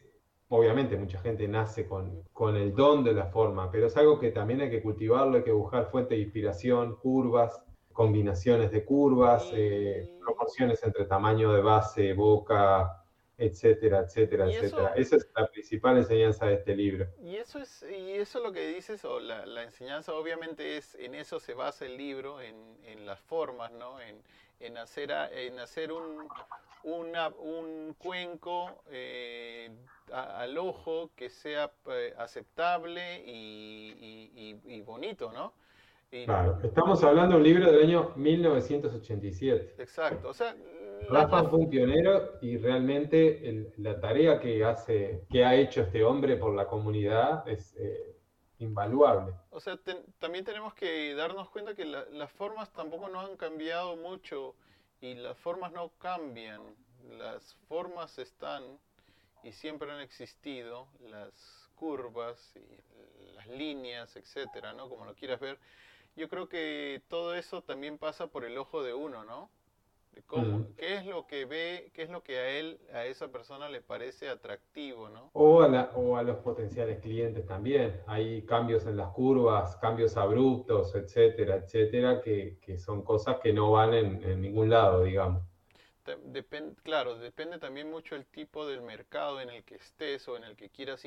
obviamente 0.50 0.96
mucha 0.98 1.20
gente 1.20 1.48
nace 1.48 1.88
con, 1.88 2.24
con 2.34 2.56
el 2.56 2.74
don 2.76 3.04
de 3.04 3.14
la 3.14 3.26
forma, 3.28 3.72
pero 3.72 3.88
es 3.88 3.98
algo 3.98 4.20
que 4.20 4.32
también 4.32 4.62
hay 4.62 4.70
que 4.70 4.82
cultivarlo, 4.82 5.38
hay 5.38 5.44
que 5.44 5.52
buscar 5.52 5.90
fuente 5.90 6.16
de 6.16 6.22
inspiración, 6.22 6.98
curvas, 6.98 7.62
combinaciones 7.94 8.72
de 8.72 8.86
curvas, 8.86 9.50
eh, 9.54 10.08
proporciones 10.20 10.84
entre 10.84 11.06
tamaño 11.06 11.52
de 11.52 11.62
base, 11.62 12.14
boca, 12.14 13.04
etcétera, 13.40 14.02
etcétera, 14.02 14.46
etcétera. 14.50 14.94
Esa 14.96 15.16
es 15.16 15.30
la 15.36 15.48
principal 15.48 15.98
enseñanza 15.98 16.46
de 16.46 16.54
este 16.56 16.76
libro. 16.76 17.08
Y 17.20 17.36
eso 17.36 17.60
es, 17.60 17.84
y 17.84 18.12
eso 18.14 18.40
lo 18.40 18.52
que 18.52 18.68
dices, 18.68 19.04
o 19.06 19.20
la, 19.20 19.46
la 19.46 19.64
enseñanza 19.64 20.14
obviamente 20.14 20.78
es, 20.78 20.96
en 20.96 21.16
eso 21.16 21.40
se 21.40 21.54
basa 21.54 21.86
el 21.86 21.98
libro, 21.98 22.40
en, 22.42 22.56
en 22.84 23.06
las 23.06 23.20
formas, 23.20 23.72
¿no? 23.72 24.00
En, 24.00 24.22
en 24.60 24.78
hacer, 24.78 25.12
en 25.32 25.60
hacer 25.60 25.92
un, 25.92 26.28
una, 26.84 27.30
un 27.30 27.96
cuenco 27.98 28.84
eh, 28.90 29.70
al 30.12 30.58
ojo 30.58 31.12
que 31.16 31.30
sea 31.30 31.72
eh, 31.90 32.14
aceptable 32.18 33.24
y, 33.26 34.30
y, 34.36 34.76
y, 34.76 34.82
bonito, 34.82 35.32
¿no? 35.32 35.54
claro, 36.26 36.60
estamos 36.64 37.04
hablando 37.04 37.36
de 37.36 37.42
un 37.42 37.44
libro 37.44 37.72
del 37.72 37.84
año 37.84 38.14
1987. 38.16 39.76
Exacto, 39.78 40.30
o 40.30 40.34
sea, 40.34 40.56
Rafa 41.10 41.44
fue 41.46 41.60
un 41.60 41.70
pionero 41.70 42.38
y 42.42 42.58
realmente 42.58 43.72
la 43.78 44.00
tarea 44.00 44.40
que, 44.40 44.64
hace, 44.64 45.26
que 45.30 45.46
ha 45.46 45.56
hecho 45.56 45.82
este 45.82 46.04
hombre 46.04 46.38
por 46.38 46.54
la 46.56 46.68
comunidad 46.68 47.48
es 47.48 47.76
eh, 47.78 48.18
invaluable. 48.60 49.34
O 49.50 49.60
sea, 49.60 49.78
también 50.20 50.44
tenemos 50.44 50.74
que 50.74 51.14
darnos 51.14 51.50
cuenta 51.50 51.76
que 51.76 51.86
las 51.86 52.32
formas 52.32 52.72
tampoco 52.74 53.10
no 53.10 53.22
han 53.22 53.38
cambiado 53.38 53.96
mucho 53.96 54.56
y 55.02 55.16
las 55.16 55.38
formas 55.38 55.72
no 55.72 55.90
cambian. 56.00 56.62
Las 57.18 57.56
formas 57.68 58.18
están 58.18 58.64
y 59.44 59.52
siempre 59.52 59.92
han 59.92 60.02
existido, 60.02 60.88
las 61.10 61.70
curvas 61.76 62.38
y 62.56 63.34
las 63.34 63.48
líneas, 63.48 64.16
etcétera, 64.16 64.74
¿no? 64.74 64.90
Como 64.90 65.06
lo 65.06 65.14
quieras 65.16 65.40
ver. 65.40 65.60
Yo 66.16 66.28
creo 66.28 66.50
que 66.50 67.02
todo 67.08 67.36
eso 67.36 67.62
también 67.62 67.98
pasa 67.98 68.28
por 68.28 68.44
el 68.44 68.58
ojo 68.58 68.82
de 68.84 68.94
uno, 68.94 69.24
¿no? 69.24 69.50
¿Qué 70.78 70.96
es 70.96 71.06
lo 71.06 71.28
que 71.28 71.46
ve, 71.46 71.92
qué 71.94 72.04
es 72.04 72.10
lo 72.10 72.24
que 72.24 72.38
a 72.38 72.50
él, 72.50 72.80
a 72.94 73.06
esa 73.06 73.30
persona 73.30 73.70
le 73.70 73.82
parece 73.82 74.30
atractivo, 74.30 75.10
¿no? 75.10 75.30
O 75.34 75.62
a, 75.62 75.92
o 75.96 76.18
a 76.18 76.24
los 76.24 76.38
potenciales 76.38 77.00
clientes 77.00 77.46
también. 77.46 78.02
Hay 78.08 78.44
cambios 78.46 78.86
en 78.86 78.98
las 78.98 79.10
curvas, 79.10 79.76
cambios 79.78 80.18
abruptos, 80.18 80.96
etcétera, 80.96 81.56
etcétera, 81.56 82.22
que, 82.22 82.58
que 82.62 82.78
son 82.78 83.04
cosas 83.04 83.38
que 83.42 83.54
no 83.54 83.72
van 83.72 83.94
en, 83.94 84.24
en 84.24 84.42
ningún 84.42 84.70
lado, 84.70 85.04
digamos. 85.04 85.44
Depende, 86.24 86.82
claro, 86.84 87.18
depende 87.18 87.60
también 87.60 87.90
mucho 87.90 88.16
el 88.16 88.26
tipo 88.26 88.66
del 88.66 88.82
mercado 88.82 89.42
en 89.42 89.50
el 89.50 89.66
que 89.66 89.76
estés 89.76 90.26
o 90.30 90.38
en 90.38 90.46
el 90.46 90.56
que 90.56 90.70
quieras 90.70 91.04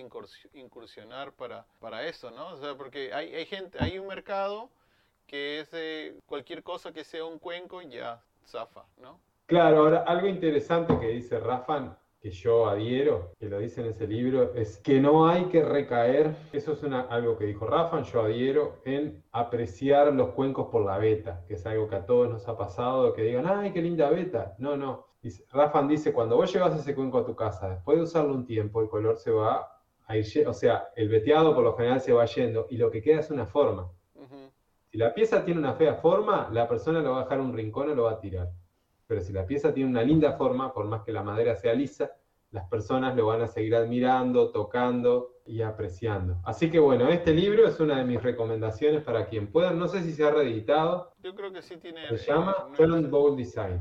incursionar 0.52 1.32
para, 1.32 1.66
para 1.78 2.06
eso, 2.06 2.30
¿no? 2.30 2.48
O 2.48 2.56
sea, 2.58 2.74
porque 2.76 3.10
hay, 3.14 3.34
hay 3.34 3.46
gente, 3.46 3.78
hay 3.80 3.98
un 3.98 4.06
mercado 4.06 4.70
que 5.26 5.60
es 5.60 5.70
de 5.70 6.20
cualquier 6.26 6.62
cosa 6.62 6.92
que 6.92 7.04
sea 7.04 7.24
un 7.24 7.38
cuenco, 7.38 7.80
ya 7.80 8.22
zafa, 8.46 8.86
¿no? 9.00 9.20
Claro, 9.46 9.78
ahora 9.78 10.04
algo 10.06 10.28
interesante 10.28 10.96
que 10.98 11.08
dice 11.08 11.40
Rafan, 11.40 11.96
que 12.20 12.30
yo 12.30 12.68
adhiero, 12.68 13.32
que 13.38 13.48
lo 13.48 13.58
dice 13.58 13.80
en 13.80 13.88
ese 13.88 14.06
libro, 14.06 14.54
es 14.54 14.76
que 14.76 15.00
no 15.00 15.26
hay 15.26 15.46
que 15.46 15.64
recaer, 15.64 16.36
eso 16.52 16.72
es 16.72 16.84
algo 16.84 17.36
que 17.36 17.46
dijo 17.46 17.66
Rafan, 17.66 18.04
yo 18.04 18.22
adhiero, 18.22 18.76
en 18.84 19.24
apreciar 19.32 20.12
los 20.12 20.30
cuencos 20.30 20.68
por 20.68 20.84
la 20.84 20.98
beta, 20.98 21.44
que 21.48 21.54
es 21.54 21.66
algo 21.66 21.88
que 21.88 21.96
a 21.96 22.06
todos 22.06 22.28
nos 22.28 22.46
ha 22.46 22.56
pasado, 22.56 23.14
que 23.14 23.22
digan, 23.22 23.46
ay, 23.48 23.72
qué 23.72 23.80
linda 23.82 24.10
beta. 24.10 24.54
No, 24.58 24.76
no. 24.76 25.06
Dice, 25.22 25.44
Rafan 25.50 25.88
dice, 25.88 26.12
cuando 26.12 26.36
vos 26.36 26.52
llevas 26.52 26.78
ese 26.78 26.94
cuenco 26.94 27.18
a 27.18 27.24
tu 27.24 27.34
casa, 27.34 27.70
después 27.70 27.98
de 27.98 28.04
usarlo 28.04 28.34
un 28.34 28.46
tiempo, 28.46 28.80
el 28.82 28.88
color 28.88 29.16
se 29.16 29.30
va 29.30 29.80
a 30.06 30.16
ir, 30.16 30.26
o 30.46 30.52
sea, 30.52 30.90
el 30.96 31.08
veteado 31.08 31.54
por 31.54 31.64
lo 31.64 31.76
general 31.76 32.00
se 32.00 32.12
va 32.12 32.24
yendo 32.26 32.66
y 32.70 32.76
lo 32.76 32.90
que 32.90 33.02
queda 33.02 33.20
es 33.20 33.30
una 33.30 33.46
forma. 33.46 33.90
Si 34.90 34.98
la 34.98 35.14
pieza 35.14 35.44
tiene 35.44 35.60
una 35.60 35.74
fea 35.74 35.94
forma, 35.94 36.48
la 36.50 36.66
persona 36.66 37.00
lo 37.00 37.12
va 37.12 37.20
a 37.20 37.22
dejar 37.22 37.38
en 37.38 37.44
un 37.44 37.54
rincón 37.54 37.90
o 37.90 37.94
lo 37.94 38.04
va 38.04 38.12
a 38.12 38.20
tirar. 38.20 38.50
Pero 39.06 39.20
si 39.20 39.32
la 39.32 39.46
pieza 39.46 39.72
tiene 39.72 39.88
una 39.88 40.02
linda 40.02 40.32
forma, 40.32 40.74
por 40.74 40.86
más 40.86 41.02
que 41.02 41.12
la 41.12 41.22
madera 41.22 41.54
sea 41.54 41.74
lisa, 41.74 42.10
las 42.50 42.68
personas 42.68 43.14
lo 43.14 43.26
van 43.26 43.40
a 43.40 43.46
seguir 43.46 43.76
admirando, 43.76 44.50
tocando 44.50 45.36
y 45.46 45.62
apreciando. 45.62 46.40
Así 46.44 46.70
que 46.70 46.80
bueno, 46.80 47.08
este 47.08 47.32
libro 47.32 47.68
es 47.68 47.78
una 47.78 47.98
de 47.98 48.04
mis 48.04 48.20
recomendaciones 48.20 49.04
para 49.04 49.26
quien 49.26 49.52
pueda. 49.52 49.70
No 49.70 49.86
sé 49.86 50.02
si 50.02 50.12
se 50.12 50.24
ha 50.24 50.32
reeditado. 50.32 51.12
Yo 51.22 51.36
creo 51.36 51.52
que 51.52 51.62
sí 51.62 51.76
tiene. 51.76 52.08
Se 52.08 52.26
llama 52.26 52.56
Turn 52.76 53.08
Bowl 53.08 53.36
Design. 53.36 53.80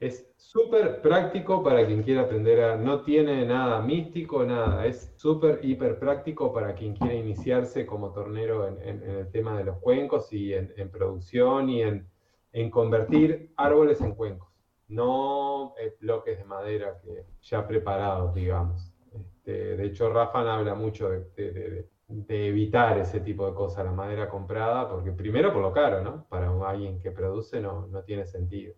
Es 0.00 0.32
súper 0.36 1.00
práctico 1.00 1.62
para 1.62 1.86
quien 1.86 2.02
quiera 2.02 2.22
aprender 2.22 2.60
a... 2.62 2.76
No 2.76 3.02
tiene 3.02 3.46
nada 3.46 3.80
místico, 3.80 4.44
nada. 4.44 4.86
Es 4.86 5.12
súper, 5.16 5.60
hiper 5.62 5.98
práctico 5.98 6.52
para 6.52 6.74
quien 6.74 6.94
quiera 6.94 7.14
iniciarse 7.14 7.86
como 7.86 8.12
tornero 8.12 8.66
en, 8.68 9.02
el 9.02 9.30
tema 9.30 9.56
de 9.56 9.64
los 9.64 9.78
cuencos 9.78 10.32
y 10.32 10.52
en, 10.52 10.90
producción 10.90 11.68
y 11.68 11.82
en, 11.82 12.70
convertir 12.70 13.52
árboles 13.56 14.00
en 14.00 14.14
cuencos. 14.14 14.50
No 14.88 15.74
bloques 16.00 16.38
de 16.38 16.44
madera 16.44 17.00
que 17.02 17.24
ya 17.42 17.66
preparados, 17.66 18.34
digamos. 18.34 18.92
Este, 19.14 19.76
de 19.76 19.86
hecho, 19.86 20.12
Rafa 20.12 20.40
habla 20.54 20.74
mucho 20.74 21.08
de, 21.08 21.88
evitar 22.28 22.98
ese 22.98 23.20
tipo 23.20 23.46
de 23.46 23.54
cosas, 23.54 23.84
la 23.84 23.92
madera 23.92 24.28
comprada, 24.28 24.88
porque 24.88 25.12
primero 25.12 25.52
por 25.52 25.62
lo 25.62 25.72
caro, 25.72 26.02
¿no? 26.02 26.26
Para 26.28 26.50
alguien 26.68 27.00
que 27.00 27.10
produce 27.10 27.60
no, 27.60 27.86
no 27.88 28.02
tiene 28.02 28.26
sentido. 28.26 28.74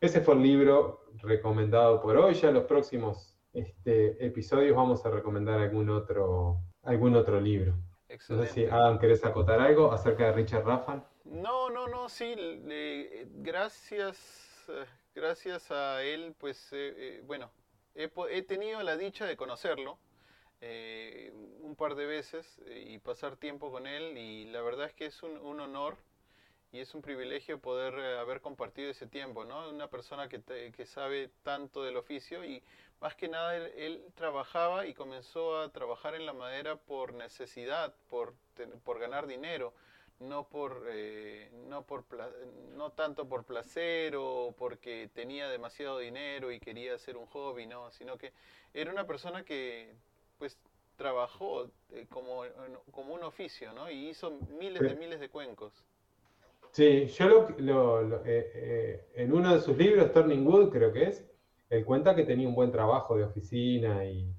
Ese 0.00 0.20
fue 0.20 0.34
el 0.34 0.42
libro 0.42 1.06
recomendado 1.22 2.00
por 2.00 2.16
hoy. 2.16 2.34
Ya 2.34 2.48
en 2.48 2.54
los 2.54 2.64
próximos 2.64 3.36
este, 3.52 4.24
episodios 4.24 4.76
vamos 4.76 5.04
a 5.06 5.10
recomendar 5.10 5.58
algún 5.60 5.88
otro, 5.88 6.60
algún 6.82 7.16
otro 7.16 7.40
libro. 7.40 7.74
No 8.28 8.44
sé 8.44 8.46
si 8.46 8.64
Adam, 8.66 8.98
¿querés 8.98 9.24
acotar 9.24 9.60
algo 9.60 9.92
acerca 9.92 10.26
de 10.26 10.32
Richard 10.32 10.64
Raffan? 10.64 11.04
No, 11.24 11.70
no, 11.70 11.88
no, 11.88 12.08
sí, 12.08 12.34
gracias, 13.34 14.70
gracias 15.14 15.70
a 15.70 16.02
él, 16.02 16.34
pues, 16.38 16.72
eh, 16.72 16.94
eh, 16.96 17.22
bueno, 17.24 17.50
he, 17.94 18.42
tenido 18.42 18.82
la 18.82 18.96
dicha 18.96 19.26
de 19.26 19.36
conocerlo 19.36 19.98
eh, 20.60 21.32
un 21.62 21.74
par 21.74 21.96
de 21.96 22.06
veces 22.06 22.60
y 22.68 22.98
pasar 22.98 23.36
tiempo 23.36 23.72
con 23.72 23.86
él 23.86 24.16
y 24.16 24.44
la 24.46 24.62
verdad 24.62 24.86
es 24.86 24.94
que 24.94 25.06
es 25.06 25.22
un, 25.22 25.36
un 25.38 25.60
honor 25.60 25.96
y 26.76 26.80
es 26.80 26.94
un 26.94 27.00
privilegio 27.00 27.58
poder 27.58 27.94
eh, 27.98 28.18
haber 28.18 28.42
compartido 28.42 28.90
ese 28.90 29.06
tiempo, 29.06 29.46
¿no? 29.46 29.70
Una 29.70 29.88
persona 29.88 30.28
que, 30.28 30.42
que 30.76 30.84
sabe 30.84 31.30
tanto 31.42 31.82
del 31.82 31.96
oficio 31.96 32.44
y 32.44 32.62
más 33.00 33.14
que 33.14 33.28
nada 33.28 33.56
él, 33.56 34.04
trabajaba 34.14 34.86
y 34.86 34.92
comenzó 34.92 35.58
a 35.58 35.70
trabajar 35.70 36.14
en 36.14 36.26
la 36.26 36.34
madera 36.34 36.76
por 36.76 37.14
necesidad, 37.14 37.94
por, 38.10 38.34
por 38.84 38.98
ganar 38.98 39.26
dinero, 39.26 39.72
no 40.20 40.48
por, 40.48 40.84
eh, 40.90 41.50
no 41.66 41.82
por 41.86 42.04
no 42.74 42.90
tanto 42.90 43.26
por 43.26 43.44
placer 43.44 44.14
o 44.18 44.54
porque 44.58 45.08
tenía 45.14 45.48
demasiado 45.48 45.98
dinero 45.98 46.52
y 46.52 46.60
quería 46.60 46.94
hacer 46.94 47.16
un 47.16 47.26
hobby, 47.26 47.64
no, 47.64 47.90
sino 47.92 48.18
que 48.18 48.34
era 48.74 48.92
una 48.92 49.06
persona 49.06 49.44
que 49.44 49.94
pues 50.38 50.58
trabajó 50.98 51.70
eh, 51.90 52.06
como, 52.10 52.42
como 52.90 53.14
un 53.14 53.22
oficio, 53.22 53.72
¿no? 53.72 53.90
Y 53.90 54.10
hizo 54.10 54.30
miles 54.58 54.82
de 54.82 54.94
miles 54.94 55.20
de 55.20 55.30
cuencos. 55.30 55.72
Sí, 56.76 57.06
yo 57.06 57.48
lo, 57.56 58.16
eh, 58.26 58.52
eh, 58.54 59.08
en 59.14 59.32
uno 59.32 59.54
de 59.54 59.62
sus 59.62 59.78
libros, 59.78 60.12
Turning 60.12 60.46
Wood 60.46 60.68
creo 60.68 60.92
que 60.92 61.04
es, 61.04 61.26
él 61.70 61.86
cuenta 61.86 62.14
que 62.14 62.24
tenía 62.24 62.46
un 62.46 62.54
buen 62.54 62.70
trabajo 62.70 63.16
de 63.16 63.24
oficina 63.24 64.04
y, 64.04 64.30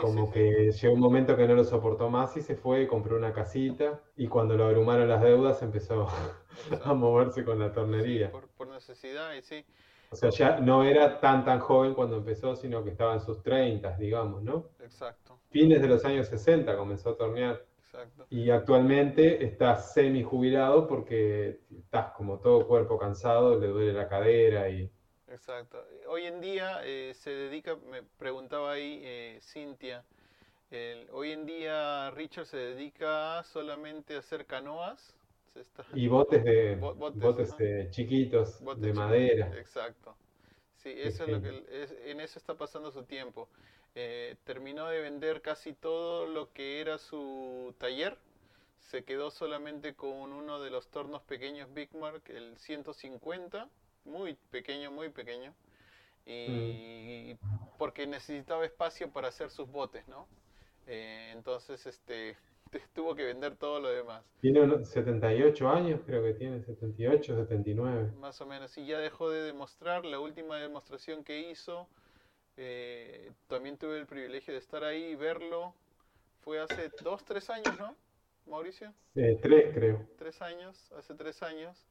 como 0.00 0.30
que 0.30 0.72
llegó 0.72 0.94
un 0.94 1.00
momento 1.00 1.36
que 1.36 1.46
no 1.46 1.54
lo 1.54 1.64
soportó 1.64 2.08
más 2.08 2.34
y 2.38 2.40
se 2.40 2.56
fue, 2.56 2.86
compró 2.86 3.18
una 3.18 3.34
casita 3.34 4.00
y 4.16 4.26
cuando 4.26 4.56
lo 4.56 4.64
abrumaron 4.64 5.06
las 5.06 5.20
deudas 5.20 5.60
empezó 5.60 6.06
a 6.82 6.94
moverse 6.94 7.44
con 7.44 7.58
la 7.58 7.70
tornería. 7.70 8.32
Por, 8.32 8.68
necesidad 8.68 9.34
y 9.34 9.42
sí. 9.42 9.62
O 10.08 10.16
sea, 10.16 10.30
ya 10.30 10.60
no 10.60 10.84
era 10.84 11.20
tan 11.20 11.44
tan 11.44 11.60
joven 11.60 11.92
cuando 11.92 12.16
empezó, 12.16 12.56
sino 12.56 12.82
que 12.82 12.88
estaba 12.88 13.12
en 13.12 13.20
sus 13.20 13.42
30, 13.42 13.98
digamos, 13.98 14.42
¿no? 14.42 14.70
Exacto. 14.80 15.38
Fines 15.50 15.82
de 15.82 15.88
los 15.88 16.02
años 16.06 16.26
60 16.28 16.74
comenzó 16.74 17.10
a 17.10 17.16
tornear. 17.18 17.62
Y 18.30 18.50
actualmente 18.50 19.44
estás 19.44 19.92
semi 19.92 20.22
jubilado 20.22 20.86
porque 20.86 21.60
estás 21.70 22.12
como 22.12 22.38
todo 22.38 22.66
cuerpo 22.66 22.98
cansado, 22.98 23.58
le 23.58 23.68
duele 23.68 23.92
la 23.92 24.08
cadera 24.08 24.68
y... 24.68 24.90
Exacto. 25.28 25.82
Hoy 26.08 26.24
en 26.24 26.40
día 26.40 26.80
eh, 26.84 27.12
se 27.14 27.30
dedica, 27.30 27.76
me 27.90 28.02
preguntaba 28.02 28.72
ahí 28.72 29.00
eh, 29.02 29.38
Cintia, 29.40 30.04
hoy 31.10 31.32
en 31.32 31.46
día 31.46 32.10
Richard 32.12 32.46
se 32.46 32.56
dedica 32.56 33.42
solamente 33.44 34.16
a 34.16 34.20
hacer 34.20 34.46
canoas. 34.46 35.14
Y 35.92 36.08
botes 36.08 36.44
de 36.44 36.76
botes, 36.76 37.54
chiquitos 37.90 38.62
de 38.76 38.92
madera. 38.94 39.52
Exacto. 39.58 40.16
Sí, 40.76 40.94
eso 40.96 41.24
es 41.24 41.30
lo 41.30 41.42
que 41.42 42.10
en 42.10 42.20
eso 42.20 42.38
está 42.38 42.54
pasando 42.54 42.90
su 42.90 43.04
tiempo. 43.04 43.48
Eh, 43.94 44.36
terminó 44.44 44.86
de 44.88 45.00
vender 45.00 45.42
casi 45.42 45.74
todo 45.74 46.26
lo 46.26 46.52
que 46.52 46.80
era 46.80 46.98
su 46.98 47.74
taller. 47.78 48.16
Se 48.78 49.04
quedó 49.04 49.30
solamente 49.30 49.94
con 49.94 50.32
uno 50.32 50.60
de 50.60 50.70
los 50.70 50.88
tornos 50.88 51.22
pequeños 51.22 51.72
Big 51.72 51.94
Mark, 51.94 52.22
el 52.28 52.56
150, 52.58 53.68
muy 54.04 54.34
pequeño, 54.50 54.90
muy 54.90 55.08
pequeño. 55.10 55.54
Y 56.24 57.36
mm. 57.40 57.78
porque 57.78 58.06
necesitaba 58.06 58.64
espacio 58.64 59.10
para 59.10 59.28
hacer 59.28 59.50
sus 59.50 59.70
botes, 59.70 60.06
¿no? 60.08 60.26
Eh, 60.86 61.30
entonces, 61.32 61.84
este, 61.86 62.36
tuvo 62.94 63.14
que 63.14 63.24
vender 63.24 63.56
todo 63.56 63.80
lo 63.80 63.88
demás. 63.88 64.24
Tiene 64.40 64.84
78 64.84 65.68
años, 65.68 66.00
creo 66.06 66.22
que 66.22 66.34
tiene, 66.34 66.62
78, 66.62 67.36
79. 67.36 68.12
Más 68.18 68.40
o 68.40 68.46
menos, 68.46 68.76
y 68.78 68.86
ya 68.86 68.98
dejó 68.98 69.30
de 69.30 69.42
demostrar. 69.42 70.04
La 70.04 70.18
última 70.18 70.56
demostración 70.56 71.24
que 71.24 71.50
hizo 71.50 71.88
eh, 72.56 73.32
también 73.48 73.78
tuve 73.78 73.98
el 73.98 74.06
privilegio 74.06 74.52
de 74.52 74.60
estar 74.60 74.84
ahí 74.84 75.04
y 75.04 75.14
verlo. 75.14 75.74
Fue 76.42 76.60
hace 76.60 76.90
dos, 77.02 77.24
tres 77.24 77.48
años, 77.50 77.78
¿no, 77.78 77.96
Mauricio? 78.46 78.92
Eh, 79.14 79.38
tres, 79.40 79.72
creo. 79.74 80.06
Tres 80.18 80.42
años, 80.42 80.92
hace 80.92 81.14
tres 81.14 81.42
años. 81.42 81.86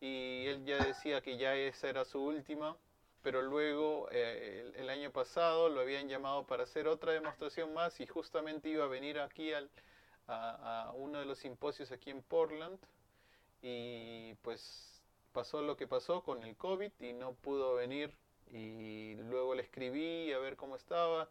Y 0.00 0.46
él 0.46 0.64
ya 0.64 0.82
decía 0.82 1.20
que 1.20 1.36
ya 1.36 1.54
esa 1.54 1.88
era 1.88 2.04
su 2.04 2.22
última. 2.22 2.76
Pero 3.22 3.42
luego, 3.42 4.08
eh, 4.10 4.72
el, 4.76 4.88
año 4.88 5.10
pasado, 5.12 5.68
lo 5.68 5.80
habían 5.80 6.08
llamado 6.08 6.46
para 6.46 6.62
hacer 6.62 6.88
otra 6.88 7.12
demostración 7.12 7.74
más 7.74 8.00
y 8.00 8.06
justamente 8.06 8.70
iba 8.70 8.84
a 8.84 8.88
venir 8.88 9.18
aquí 9.18 9.52
al, 9.52 9.68
a, 10.26 10.84
a 10.86 10.92
uno 10.92 11.18
de 11.18 11.26
los 11.26 11.38
simposios 11.38 11.92
aquí 11.92 12.08
en 12.08 12.22
Portland. 12.22 12.78
Y 13.60 14.34
pues 14.36 15.02
pasó 15.32 15.60
lo 15.60 15.76
que 15.76 15.86
pasó 15.86 16.22
con 16.22 16.42
el 16.44 16.56
COVID 16.56 16.92
y 17.00 17.12
no 17.12 17.34
pudo 17.34 17.74
venir 17.74 18.16
y 18.52 19.16
luego 19.28 19.54
le 19.54 19.62
escribí 19.62 20.32
a 20.32 20.38
ver 20.38 20.56
cómo 20.56 20.76
estaba 20.76 21.28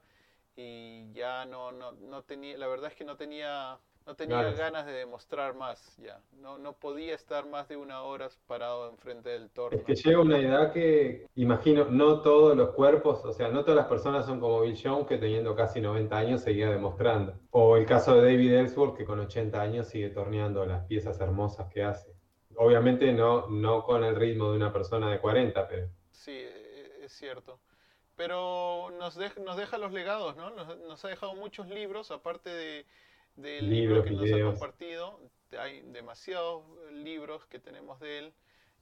y 0.55 1.11
ya 1.13 1.45
no, 1.45 1.71
no, 1.71 1.93
no 1.93 2.23
tenía, 2.23 2.57
la 2.57 2.67
verdad 2.67 2.91
es 2.91 2.97
que 2.97 3.05
no 3.05 3.15
tenía, 3.15 3.77
no 4.05 4.15
tenía 4.15 4.51
ganas 4.51 4.85
de 4.85 4.91
demostrar 4.91 5.55
más 5.55 5.95
ya, 5.97 6.19
no, 6.41 6.57
no 6.57 6.73
podía 6.73 7.15
estar 7.15 7.47
más 7.47 7.69
de 7.69 7.77
una 7.77 8.01
hora 8.01 8.27
parado 8.45 8.89
enfrente 8.89 9.29
del 9.29 9.49
torno. 9.51 9.77
Es 9.77 9.85
que 9.85 9.95
llega 9.95 10.19
una 10.19 10.37
edad 10.37 10.73
que, 10.73 11.27
imagino, 11.35 11.85
no 11.85 12.21
todos 12.21 12.57
los 12.57 12.71
cuerpos, 12.71 13.23
o 13.23 13.31
sea, 13.31 13.47
no 13.47 13.61
todas 13.61 13.77
las 13.77 13.87
personas 13.87 14.25
son 14.25 14.41
como 14.41 14.61
Bill 14.61 14.77
Jones 14.81 15.07
que 15.07 15.17
teniendo 15.17 15.55
casi 15.55 15.79
90 15.79 16.17
años 16.17 16.41
seguía 16.41 16.69
demostrando. 16.69 17.35
O 17.51 17.77
el 17.77 17.85
caso 17.85 18.15
de 18.15 18.29
David 18.29 18.53
Ellsworth 18.53 18.97
que 18.97 19.05
con 19.05 19.19
80 19.19 19.61
años 19.61 19.87
sigue 19.87 20.09
torneando 20.09 20.65
las 20.65 20.85
piezas 20.87 21.21
hermosas 21.21 21.69
que 21.71 21.83
hace. 21.83 22.11
Obviamente 22.57 23.13
no, 23.13 23.47
no 23.47 23.83
con 23.83 24.03
el 24.03 24.17
ritmo 24.17 24.51
de 24.51 24.57
una 24.57 24.73
persona 24.73 25.09
de 25.09 25.19
40, 25.19 25.67
pero... 25.69 25.87
Sí, 26.11 26.45
cierto. 27.13 27.59
Pero 28.15 28.89
nos, 28.97 29.17
nos 29.37 29.57
deja 29.57 29.77
los 29.77 29.93
legados, 29.93 30.35
¿no? 30.35 30.49
Nos, 30.49 31.05
ha 31.05 31.07
dejado 31.07 31.35
muchos 31.35 31.67
libros, 31.67 32.11
aparte 32.11 32.49
de, 32.49 32.85
del 33.37 33.69
libro 33.69 34.03
que 34.03 34.11
nos 34.11 34.29
ha 34.31 34.43
compartido. 34.43 35.19
Hay 35.57 35.81
demasiados 35.83 36.65
libros 36.91 37.45
que 37.45 37.59
tenemos 37.59 37.99
de 37.99 38.19
él, 38.19 38.33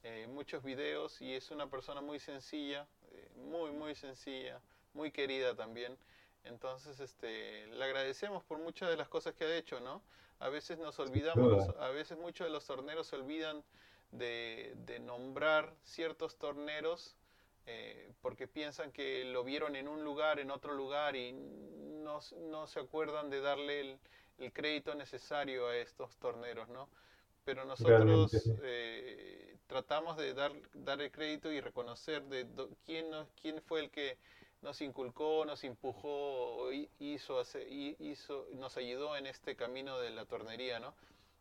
eh, 0.04 0.26
muchos 0.28 0.64
videos, 0.64 1.22
y 1.22 1.34
es 1.34 1.52
una 1.52 1.70
persona 1.70 2.02
muy 2.02 2.20
sencilla, 2.20 2.88
eh, 3.12 3.30
muy, 3.36 3.72
muy 3.72 3.94
sencilla, 3.94 4.60
muy 4.94 5.12
querida 5.12 5.56
también. 5.56 5.98
Entonces, 6.44 7.00
este, 7.00 7.68
le 7.68 7.84
agradecemos 7.84 8.44
por 8.44 8.58
muchas 8.58 8.90
de 8.90 8.98
las 8.98 9.08
cosas 9.08 9.36
que 9.36 9.46
ha 9.46 9.56
hecho, 9.56 9.80
¿no? 9.80 10.02
A 10.40 10.50
veces 10.50 10.78
nos 10.78 10.98
olvidamos, 11.00 11.70
a 11.80 11.90
veces 11.90 12.18
muchos 12.18 12.48
de 12.48 12.54
los 12.54 12.66
torneros 12.66 13.08
se 13.08 13.16
olvidan 13.16 13.64
de, 14.12 14.74
de 14.86 15.00
nombrar 15.00 15.76
ciertos 15.84 16.38
torneros 16.38 17.17
eh, 17.70 18.14
porque 18.22 18.48
piensan 18.48 18.92
que 18.94 19.26
lo 19.26 19.44
vieron 19.44 19.76
en 19.76 19.88
un 19.88 20.04
lugar, 20.04 20.40
en 20.40 20.52
otro 20.52 20.74
lugar 20.74 21.16
y 21.18 21.34
no, 21.34 22.20
no 22.50 22.66
se 22.68 22.80
acuerdan 22.80 23.30
de 23.30 23.42
darle 23.42 24.00
el, 24.38 24.54
crédito 24.54 24.96
necesario 24.96 25.68
a 25.68 25.76
estos 25.76 26.16
torneros, 26.18 26.70
¿no? 26.70 26.88
Pero 27.44 27.66
nosotros 27.66 28.32
eh, 28.64 29.58
tratamos 29.68 30.16
de 30.16 30.34
dar, 30.34 30.54
dar 30.74 31.02
el 31.02 31.12
crédito 31.12 31.52
y 31.52 31.60
reconocer 31.60 32.24
de 32.24 32.48
quién, 32.86 33.08
quién 33.42 33.62
fue 33.62 33.82
el 33.82 33.90
que 33.90 34.18
nos 34.62 34.82
inculcó, 34.82 35.44
nos 35.46 35.64
empujó, 35.64 36.72
hizo, 37.00 37.42
hizo, 38.00 38.48
nos 38.54 38.78
ayudó 38.78 39.18
en 39.18 39.28
este 39.28 39.56
camino 39.56 40.00
de 40.00 40.12
la 40.12 40.26
tornería, 40.26 40.80
¿no? 40.80 40.96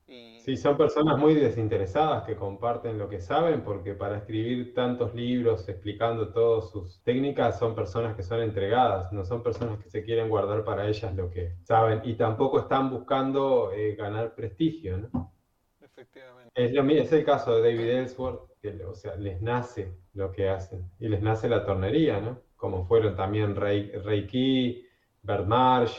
Sí, 0.07 0.57
son 0.57 0.77
personas 0.77 1.19
muy 1.19 1.35
desinteresadas 1.35 2.23
que 2.25 2.37
comparten 2.37 2.97
lo 2.97 3.09
que 3.09 3.21
saben, 3.21 3.63
porque 3.63 3.95
para 3.95 4.19
escribir 4.19 4.73
tantos 4.73 5.13
libros 5.13 5.69
explicando 5.69 6.29
todas 6.33 6.71
sus 6.71 7.03
técnicas 7.03 7.59
son 7.59 7.75
personas 7.75 8.15
que 8.15 8.23
son 8.23 8.41
entregadas, 8.41 9.13
no 9.13 9.25
son 9.25 9.43
personas 9.43 9.83
que 9.83 9.91
se 9.91 10.05
quieren 10.05 10.29
guardar 10.29 10.63
para 10.63 10.87
ellas 10.87 11.13
lo 11.17 11.29
que 11.29 11.57
saben 11.65 12.03
y 12.05 12.15
tampoco 12.15 12.61
están 12.61 12.89
buscando 12.89 13.73
eh, 13.73 13.97
ganar 13.97 14.37
prestigio, 14.37 14.99
¿no? 14.99 15.35
Efectivamente. 15.81 16.53
Es, 16.55 16.73
lo, 16.73 16.89
es 16.89 17.13
el 17.13 17.25
caso 17.25 17.57
de 17.57 17.63
David 17.63 17.91
Ellsworth, 17.91 18.53
que 18.63 18.85
o 18.85 18.95
sea, 18.95 19.17
les 19.17 19.43
nace 19.43 19.93
lo 20.15 20.31
que 20.31 20.49
hacen 20.49 20.89
y 21.01 21.09
les 21.09 21.21
nace 21.21 21.49
la 21.49 21.65
tornería, 21.65 22.21
¿no? 22.21 22.43
Como 22.55 22.87
fueron 22.87 23.17
también 23.17 23.57
Ray, 23.57 23.91
Ray 24.05 24.29
Key, 24.29 24.87
Bert 25.23 25.47
Marsh, 25.47 25.99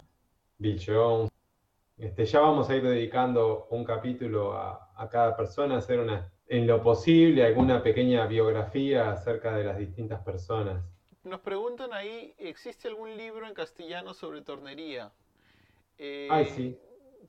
Bill 0.58 0.82
Jones. 0.84 1.37
Este, 1.98 2.26
ya 2.26 2.42
vamos 2.42 2.70
a 2.70 2.76
ir 2.76 2.84
dedicando 2.84 3.68
un 3.72 3.84
capítulo 3.84 4.54
a, 4.54 4.92
a 4.96 5.10
cada 5.10 5.36
persona, 5.36 5.78
hacer 5.78 6.00
una, 6.00 6.32
en 6.48 6.68
lo 6.68 6.82
posible 6.82 7.44
alguna 7.44 7.82
pequeña 7.82 8.26
biografía 8.28 9.12
acerca 9.12 9.56
de 9.56 9.64
las 9.64 9.78
distintas 9.78 10.22
personas. 10.24 10.84
Nos 11.24 11.42
preguntan 11.42 11.92
ahí, 11.94 12.34
¿existe 12.38 12.88
algún 12.88 13.18
libro 13.18 13.48
en 13.48 13.54
castellano 13.54 14.14
sobre 14.14 14.42
tornería? 14.42 15.12
Eh, 15.98 16.28
Ay, 16.32 16.46
sí. 16.46 16.80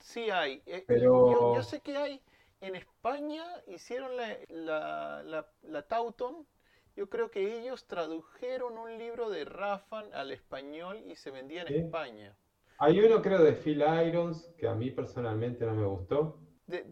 Sí 0.01 0.31
hay. 0.31 0.63
Eh, 0.67 0.85
Pero... 0.87 1.55
Yo, 1.57 1.63
sé 1.63 1.81
que 1.81 1.97
hay. 1.97 2.21
En 2.61 2.77
España 2.77 3.45
hicieron 3.67 4.17
la, 4.17 4.37
la, 4.49 5.47
la, 5.63 5.83
Tauton. 5.83 6.47
Yo 6.95 7.09
creo 7.09 7.31
que 7.31 7.59
ellos 7.59 7.87
tradujeron 7.87 8.79
un 8.79 8.99
libro 8.99 9.31
de 9.31 9.45
Rafan 9.45 10.13
al 10.13 10.31
español 10.31 11.03
y 11.07 11.17
se 11.17 11.31
vendía 11.31 11.63
en 11.63 11.75
España. 11.75 12.37
Hay 12.79 13.01
uno, 13.01 13.21
creo, 13.21 13.43
de 13.43 13.53
Phil 13.53 13.83
Irons, 14.07 14.49
que 14.57 14.69
a 14.69 14.75
mí 14.75 14.91
personalmente 14.93 15.67
no 15.67 15.75
me 15.75 15.85
gustó. 15.85 16.39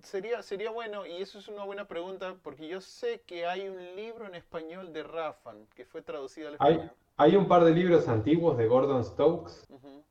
sería, 0.03 0.43
sería 0.43 0.71
bueno, 0.73 1.07
y 1.07 1.23
eso 1.23 1.39
es 1.39 1.47
una 1.47 1.65
buena 1.65 1.87
pregunta, 1.87 2.37
porque 2.43 2.67
yo 2.67 2.81
sé 2.81 3.23
que 3.25 3.47
hay 3.47 3.69
un 3.69 3.95
libro 3.95 4.27
en 4.27 4.35
español 4.35 4.93
de 4.93 5.05
Rafan 5.05 5.67
que 5.77 5.85
fue 5.85 6.03
traducido 6.03 6.49
al 6.49 6.55
español. 6.55 6.91
Hay, 7.17 7.29
hay 7.29 7.37
un 7.37 7.47
par 7.47 7.65
de 7.65 7.71
libros 7.71 8.09
antiguos 8.09 8.59
de 8.59 8.67
Gordon 8.67 9.05
Stokes, 9.05 9.65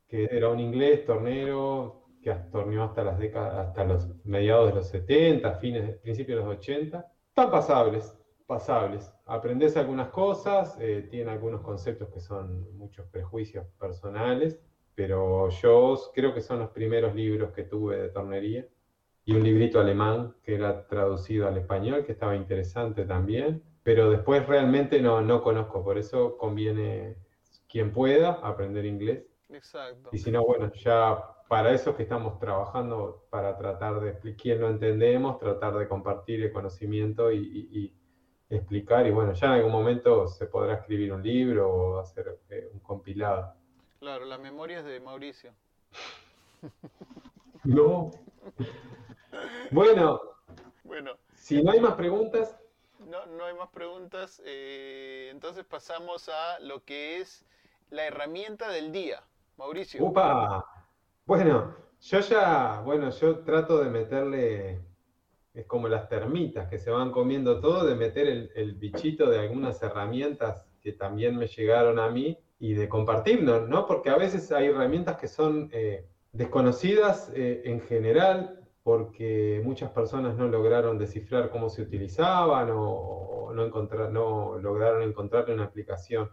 que 0.08 0.30
era 0.32 0.48
un 0.48 0.62
inglés 0.62 1.06
tornero, 1.06 2.06
que 2.24 2.34
torneó 2.52 2.84
hasta 2.84 3.04
las 3.04 3.20
décadas, 3.20 3.68
hasta 3.68 3.84
los 3.84 4.08
mediados 4.24 4.70
de 4.70 4.76
los 4.76 4.88
70, 4.88 5.56
fines, 5.56 5.98
principios 5.98 6.40
de 6.40 6.46
los 6.46 6.58
80, 6.58 7.06
están 7.28 7.52
pasables, 7.52 8.18
pasables. 8.48 9.14
Aprendes 9.26 9.76
algunas 9.76 10.08
cosas, 10.08 10.78
eh, 10.80 11.06
tiene 11.12 11.32
algunos 11.32 11.62
conceptos 11.62 12.10
que 12.14 12.22
son 12.22 12.76
muchos 12.78 13.06
prejuicios 13.08 13.68
personales, 13.78 14.58
pero 14.96 15.50
yo 15.50 16.00
creo 16.14 16.34
que 16.34 16.42
son 16.42 16.60
los 16.60 16.70
primeros 16.70 17.14
libros 17.14 17.52
que 17.52 17.64
tuve 17.64 17.98
de 17.98 18.10
tornería. 18.10 18.66
Y 19.28 19.36
un 19.36 19.44
librito 19.44 19.80
alemán 19.80 20.36
que 20.44 20.56
era 20.56 20.88
traducido 20.88 21.48
al 21.48 21.58
español, 21.58 22.06
que 22.06 22.12
estaba 22.12 22.36
interesante 22.36 23.06
también, 23.06 23.64
pero 23.82 24.10
después 24.10 24.46
realmente 24.48 25.02
no, 25.02 25.22
no 25.22 25.42
conozco, 25.42 25.84
por 25.84 25.98
eso 25.98 26.38
conviene 26.38 27.18
quien 27.68 27.92
pueda 27.92 28.34
aprender 28.44 28.86
inglés. 28.86 29.26
Exacto. 29.50 30.10
Y 30.12 30.18
si 30.20 30.32
no, 30.32 30.46
bueno, 30.46 30.72
ya 30.74 31.18
para 31.48 31.74
eso 31.74 31.96
que 31.96 32.04
estamos 32.04 32.40
trabajando, 32.40 33.26
para 33.30 33.58
tratar 33.58 34.00
de 34.00 34.12
explicar, 34.12 34.42
quien 34.42 34.62
lo 34.62 34.70
entendemos, 34.70 35.40
tratar 35.40 35.76
de 35.78 35.88
compartir 35.88 36.42
el 36.42 36.52
conocimiento 36.52 37.32
y, 37.32 37.94
explicar. 38.48 39.08
Y 39.08 39.12
bueno, 39.12 39.34
ya 39.34 39.48
en 39.48 39.54
algún 39.54 39.72
momento 39.72 40.28
se 40.28 40.46
podrá 40.46 40.76
escribir 40.76 41.12
un 41.12 41.24
libro 41.24 41.70
o 41.70 42.00
hacer 42.00 42.40
eh, 42.50 42.70
un 42.72 42.80
compilado. 42.80 43.54
Claro, 44.00 44.26
las 44.26 44.40
memorias 44.40 44.84
de 44.86 45.00
Mauricio. 45.00 45.54
no. 47.64 48.12
Bueno, 49.72 50.22
bueno, 50.84 51.18
si 51.34 51.62
no 51.64 51.72
hay 51.72 51.80
más 51.80 51.96
preguntas. 51.96 52.58
No, 53.00 53.26
no 53.26 53.46
hay 53.46 53.54
más 53.56 53.70
preguntas. 53.70 54.42
Eh, 54.46 55.30
entonces 55.32 55.66
pasamos 55.66 56.30
a 56.30 56.60
lo 56.60 56.84
que 56.84 57.20
es 57.20 57.46
la 57.90 58.06
herramienta 58.06 58.70
del 58.70 58.92
día. 58.92 59.24
Mauricio. 59.58 60.04
¡Upa! 60.04 60.66
Bueno, 61.26 61.76
yo 62.02 62.20
ya, 62.20 62.82
bueno, 62.82 63.10
yo 63.10 63.40
trato 63.40 63.84
de 63.84 63.90
meterle, 63.90 64.82
es 65.54 65.66
como 65.66 65.88
las 65.88 66.08
termitas 66.08 66.68
que 66.70 66.78
se 66.78 66.92
van 66.92 67.12
comiendo 67.12 67.60
todo, 67.60 67.86
de 67.86 67.96
meter 67.96 68.52
el, 68.54 68.74
bichito 68.74 69.30
de 69.30 69.40
algunas 69.40 69.82
herramientas 69.82 70.68
que 70.82 70.92
también 70.92 71.36
me 71.38 71.48
llegaron 71.48 72.00
a 72.00 72.10
mí 72.10 72.38
y 72.60 72.74
de 72.74 72.88
compartirlo, 72.88 73.68
¿no? 73.68 73.86
Porque 73.86 74.10
a 74.10 74.18
veces 74.18 74.52
hay 74.52 74.68
herramientas 74.68 75.18
que 75.18 75.28
son 75.28 75.70
eh, 75.74 76.08
desconocidas 76.32 77.32
eh, 77.36 77.64
en 77.66 77.82
general 77.82 78.62
porque 78.86 79.62
muchas 79.64 79.90
personas 79.90 80.38
no 80.38 80.48
lograron 80.48 81.00
descifrar 81.00 81.50
cómo 81.50 81.70
se 81.70 81.82
utilizaban 81.82 82.70
o, 82.72 83.52
no, 83.52 83.66
encontrar, 83.66 84.12
no 84.12 84.60
lograron 84.60 85.02
encontrarle 85.02 85.56
una 85.56 85.64
aplicación. 85.64 86.30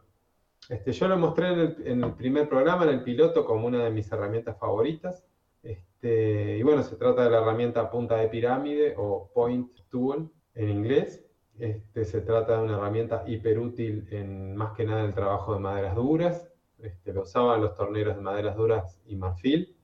Este, 0.69 0.93
yo 0.93 1.09
lo 1.09 1.17
mostré 1.17 1.49
en 1.49 2.05
el, 2.05 2.13
primer 2.13 2.51
programa, 2.51 2.85
en 2.85 2.91
el 2.91 3.03
piloto, 3.03 3.47
como 3.47 3.67
una 3.67 3.83
de 3.83 3.91
mis 3.91 4.13
herramientas 4.13 4.59
favoritas. 4.59 5.25
Este, 5.63 6.59
y 6.59 6.63
bueno, 6.63 6.83
se 6.83 6.97
trata 6.97 7.25
de 7.25 7.31
la 7.31 7.39
herramienta 7.39 7.91
punta 7.91 8.17
de 8.17 8.29
pirámide 8.29 8.95
o 8.99 9.31
point 9.33 9.71
tool 9.89 10.31
en 10.55 10.69
inglés. 10.69 11.25
Este, 11.63 12.05
se 12.05 12.23
trata 12.23 12.57
de 12.57 12.65
una 12.65 12.77
herramienta 12.77 13.23
hiperútil 13.25 14.09
en 14.11 14.57
más 14.57 14.73
que 14.73 14.85
nada 14.85 15.05
el 15.05 15.15
trabajo 15.15 15.55
de 15.55 15.61
maderas 15.61 15.95
duras. 15.95 16.51
Este, 16.81 17.13
lo 17.13 17.23
usaban 17.23 17.61
los 17.61 17.77
torneros 17.77 18.17
de 18.17 18.21
maderas 18.21 18.57
duras 18.57 19.01
y 19.07 19.15
marfil. 19.15 19.77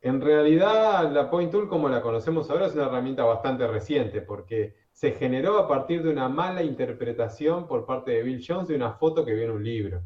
En 0.00 0.20
realidad, 0.20 1.08
la 1.12 1.30
Point 1.30 1.52
Tool, 1.52 1.68
como 1.68 1.88
la 1.88 2.02
conocemos 2.02 2.50
ahora, 2.50 2.66
es 2.66 2.74
una 2.74 2.86
herramienta 2.86 3.22
bastante 3.22 3.64
reciente 3.68 4.22
porque 4.22 4.74
se 4.90 5.12
generó 5.12 5.58
a 5.58 5.68
partir 5.68 6.02
de 6.02 6.10
una 6.10 6.28
mala 6.28 6.64
interpretación 6.64 7.68
por 7.68 7.86
parte 7.86 8.10
de 8.10 8.22
Bill 8.24 8.44
Jones 8.44 8.66
de 8.66 8.74
una 8.74 8.94
foto 8.94 9.24
que 9.24 9.34
vio 9.34 9.44
en 9.44 9.52
un 9.52 9.62
libro. 9.62 10.02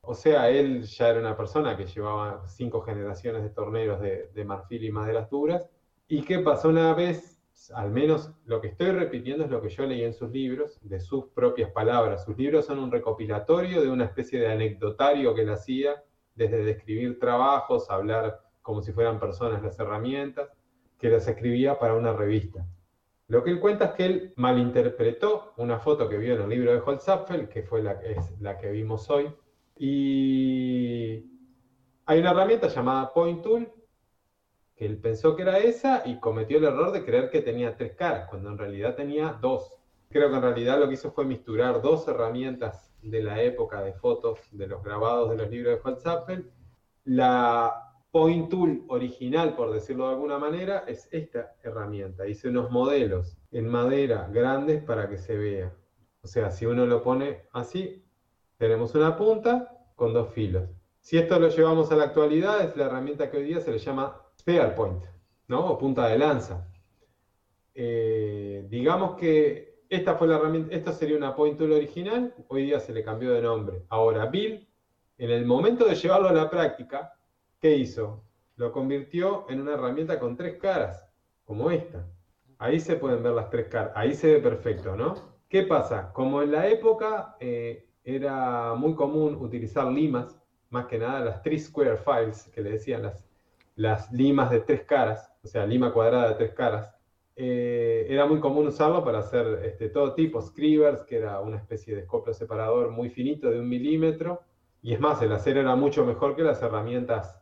O 0.00 0.12
sea, 0.12 0.50
él 0.50 0.82
ya 0.82 1.10
era 1.10 1.20
una 1.20 1.36
persona 1.36 1.76
que 1.76 1.86
llevaba 1.86 2.48
cinco 2.48 2.82
generaciones 2.82 3.44
de 3.44 3.50
torneros 3.50 4.00
de, 4.00 4.44
marfil 4.44 4.82
y 4.82 4.90
maderas 4.90 5.30
duras. 5.30 5.70
¿Y 6.08 6.22
qué 6.22 6.40
pasó 6.40 6.70
una 6.70 6.94
vez? 6.94 7.31
Al 7.70 7.90
menos 7.90 8.32
lo 8.44 8.60
que 8.60 8.68
estoy 8.68 8.90
repitiendo 8.90 9.44
es 9.44 9.50
lo 9.50 9.62
que 9.62 9.68
yo 9.68 9.86
leí 9.86 10.02
en 10.02 10.14
sus 10.14 10.30
libros, 10.30 10.78
de 10.82 11.00
sus 11.00 11.26
propias 11.28 11.70
palabras. 11.70 12.24
Sus 12.24 12.36
libros 12.36 12.66
son 12.66 12.78
un 12.78 12.90
recopilatorio 12.90 13.82
de 13.82 13.90
una 13.90 14.06
especie 14.06 14.40
de 14.40 14.50
anecdotario 14.50 15.34
que 15.34 15.42
él 15.42 15.50
hacía, 15.50 16.02
desde 16.34 16.64
describir 16.64 17.18
trabajos, 17.18 17.90
hablar 17.90 18.40
como 18.62 18.82
si 18.82 18.92
fueran 18.92 19.20
personas 19.20 19.62
las 19.62 19.78
herramientas, 19.78 20.48
que 20.98 21.08
las 21.08 21.28
escribía 21.28 21.78
para 21.78 21.94
una 21.94 22.12
revista. 22.12 22.66
Lo 23.28 23.42
que 23.42 23.50
él 23.50 23.60
cuenta 23.60 23.86
es 23.86 23.90
que 23.92 24.04
él 24.06 24.32
malinterpretó 24.36 25.52
una 25.56 25.78
foto 25.78 26.08
que 26.08 26.18
vio 26.18 26.34
en 26.34 26.42
el 26.42 26.48
libro 26.48 26.72
de 26.72 26.80
Holzapfel, 26.80 27.48
que 27.48 27.62
fue 27.62 27.82
la, 27.82 27.92
es 27.92 28.40
la 28.40 28.58
que 28.58 28.70
vimos 28.70 29.08
hoy, 29.10 29.32
y 29.76 31.24
hay 32.06 32.20
una 32.20 32.30
herramienta 32.30 32.68
llamada 32.68 33.12
Point 33.12 33.42
Tool, 33.42 33.72
que 34.82 34.88
él 34.88 34.96
pensó 34.96 35.36
que 35.36 35.42
era 35.42 35.58
esa 35.58 36.02
y 36.04 36.18
cometió 36.18 36.58
el 36.58 36.64
error 36.64 36.90
de 36.90 37.04
creer 37.04 37.30
que 37.30 37.40
tenía 37.40 37.76
tres 37.76 37.92
caras, 37.92 38.28
cuando 38.28 38.50
en 38.50 38.58
realidad 38.58 38.96
tenía 38.96 39.38
dos. 39.40 39.72
Creo 40.10 40.28
que 40.28 40.34
en 40.34 40.42
realidad 40.42 40.80
lo 40.80 40.88
que 40.88 40.94
hizo 40.94 41.12
fue 41.12 41.24
misturar 41.24 41.80
dos 41.80 42.08
herramientas 42.08 42.92
de 43.00 43.22
la 43.22 43.40
época 43.40 43.80
de 43.80 43.92
fotos 43.92 44.40
de 44.50 44.66
los 44.66 44.82
grabados 44.82 45.30
de 45.30 45.36
los 45.36 45.48
libros 45.48 45.76
de 45.76 45.88
Holzapfel. 45.88 46.50
La 47.04 47.94
Point 48.10 48.50
Tool 48.50 48.84
original, 48.88 49.54
por 49.54 49.72
decirlo 49.72 50.08
de 50.08 50.14
alguna 50.14 50.38
manera, 50.38 50.82
es 50.88 51.08
esta 51.12 51.54
herramienta. 51.62 52.26
Hice 52.26 52.48
unos 52.48 52.72
modelos 52.72 53.38
en 53.52 53.68
madera 53.68 54.28
grandes 54.32 54.82
para 54.82 55.08
que 55.08 55.16
se 55.16 55.36
vea. 55.36 55.72
O 56.22 56.26
sea, 56.26 56.50
si 56.50 56.66
uno 56.66 56.86
lo 56.86 57.04
pone 57.04 57.42
así, 57.52 58.04
tenemos 58.58 58.96
una 58.96 59.16
punta 59.16 59.78
con 59.94 60.12
dos 60.12 60.32
filos. 60.32 60.68
Si 60.98 61.18
esto 61.18 61.38
lo 61.38 61.50
llevamos 61.50 61.92
a 61.92 61.96
la 61.96 62.04
actualidad, 62.04 62.62
es 62.62 62.76
la 62.76 62.86
herramienta 62.86 63.30
que 63.30 63.36
hoy 63.36 63.44
día 63.44 63.60
se 63.60 63.70
le 63.70 63.78
llama 63.78 64.21
Spear 64.42 64.74
Point, 64.74 65.04
¿no? 65.46 65.70
O 65.70 65.78
punta 65.78 66.08
de 66.08 66.18
lanza. 66.18 66.66
Eh, 67.74 68.66
digamos 68.68 69.14
que 69.14 69.84
esta 69.88 70.16
fue 70.16 70.26
la 70.26 70.34
herramienta, 70.34 70.74
esto 70.74 70.90
sería 70.90 71.16
una 71.16 71.36
Point 71.36 71.56
Tool 71.56 71.70
original, 71.70 72.34
hoy 72.48 72.64
día 72.64 72.80
se 72.80 72.92
le 72.92 73.04
cambió 73.04 73.32
de 73.32 73.42
nombre. 73.42 73.84
Ahora, 73.88 74.26
Bill, 74.26 74.68
en 75.16 75.30
el 75.30 75.46
momento 75.46 75.84
de 75.84 75.94
llevarlo 75.94 76.28
a 76.28 76.32
la 76.32 76.50
práctica, 76.50 77.12
¿qué 77.60 77.76
hizo? 77.76 78.24
Lo 78.56 78.72
convirtió 78.72 79.46
en 79.48 79.60
una 79.60 79.74
herramienta 79.74 80.18
con 80.18 80.36
tres 80.36 80.58
caras, 80.58 81.08
como 81.44 81.70
esta. 81.70 82.04
Ahí 82.58 82.80
se 82.80 82.96
pueden 82.96 83.22
ver 83.22 83.34
las 83.34 83.48
tres 83.48 83.68
caras, 83.68 83.92
ahí 83.94 84.12
se 84.12 84.26
ve 84.26 84.40
perfecto, 84.40 84.96
¿no? 84.96 85.14
¿Qué 85.48 85.62
pasa? 85.62 86.12
Como 86.12 86.42
en 86.42 86.50
la 86.50 86.66
época 86.66 87.36
eh, 87.38 87.86
era 88.02 88.74
muy 88.74 88.96
común 88.96 89.36
utilizar 89.36 89.86
limas, 89.86 90.36
más 90.68 90.86
que 90.86 90.98
nada 90.98 91.20
las 91.20 91.42
three 91.42 91.60
square 91.60 91.96
files, 91.96 92.50
que 92.52 92.60
le 92.60 92.70
decían 92.70 93.02
las, 93.02 93.31
las 93.74 94.12
limas 94.12 94.50
de 94.50 94.60
tres 94.60 94.82
caras, 94.82 95.32
o 95.42 95.46
sea, 95.46 95.66
lima 95.66 95.92
cuadrada 95.92 96.28
de 96.28 96.34
tres 96.34 96.52
caras, 96.54 96.94
eh, 97.34 98.06
era 98.08 98.26
muy 98.26 98.40
común 98.40 98.66
usarlo 98.66 99.02
para 99.04 99.20
hacer 99.20 99.60
este, 99.64 99.88
todo 99.88 100.14
tipo, 100.14 100.40
scribers, 100.42 101.02
que 101.04 101.16
era 101.16 101.40
una 101.40 101.56
especie 101.56 101.94
de 101.94 102.02
escoplo 102.02 102.34
separador 102.34 102.90
muy 102.90 103.08
finito 103.10 103.50
de 103.50 103.58
un 103.58 103.68
milímetro, 103.68 104.42
y 104.82 104.92
es 104.92 105.00
más, 105.00 105.22
el 105.22 105.32
acero 105.32 105.60
era 105.60 105.76
mucho 105.76 106.04
mejor 106.04 106.36
que 106.36 106.42
las 106.42 106.60
herramientas 106.62 107.38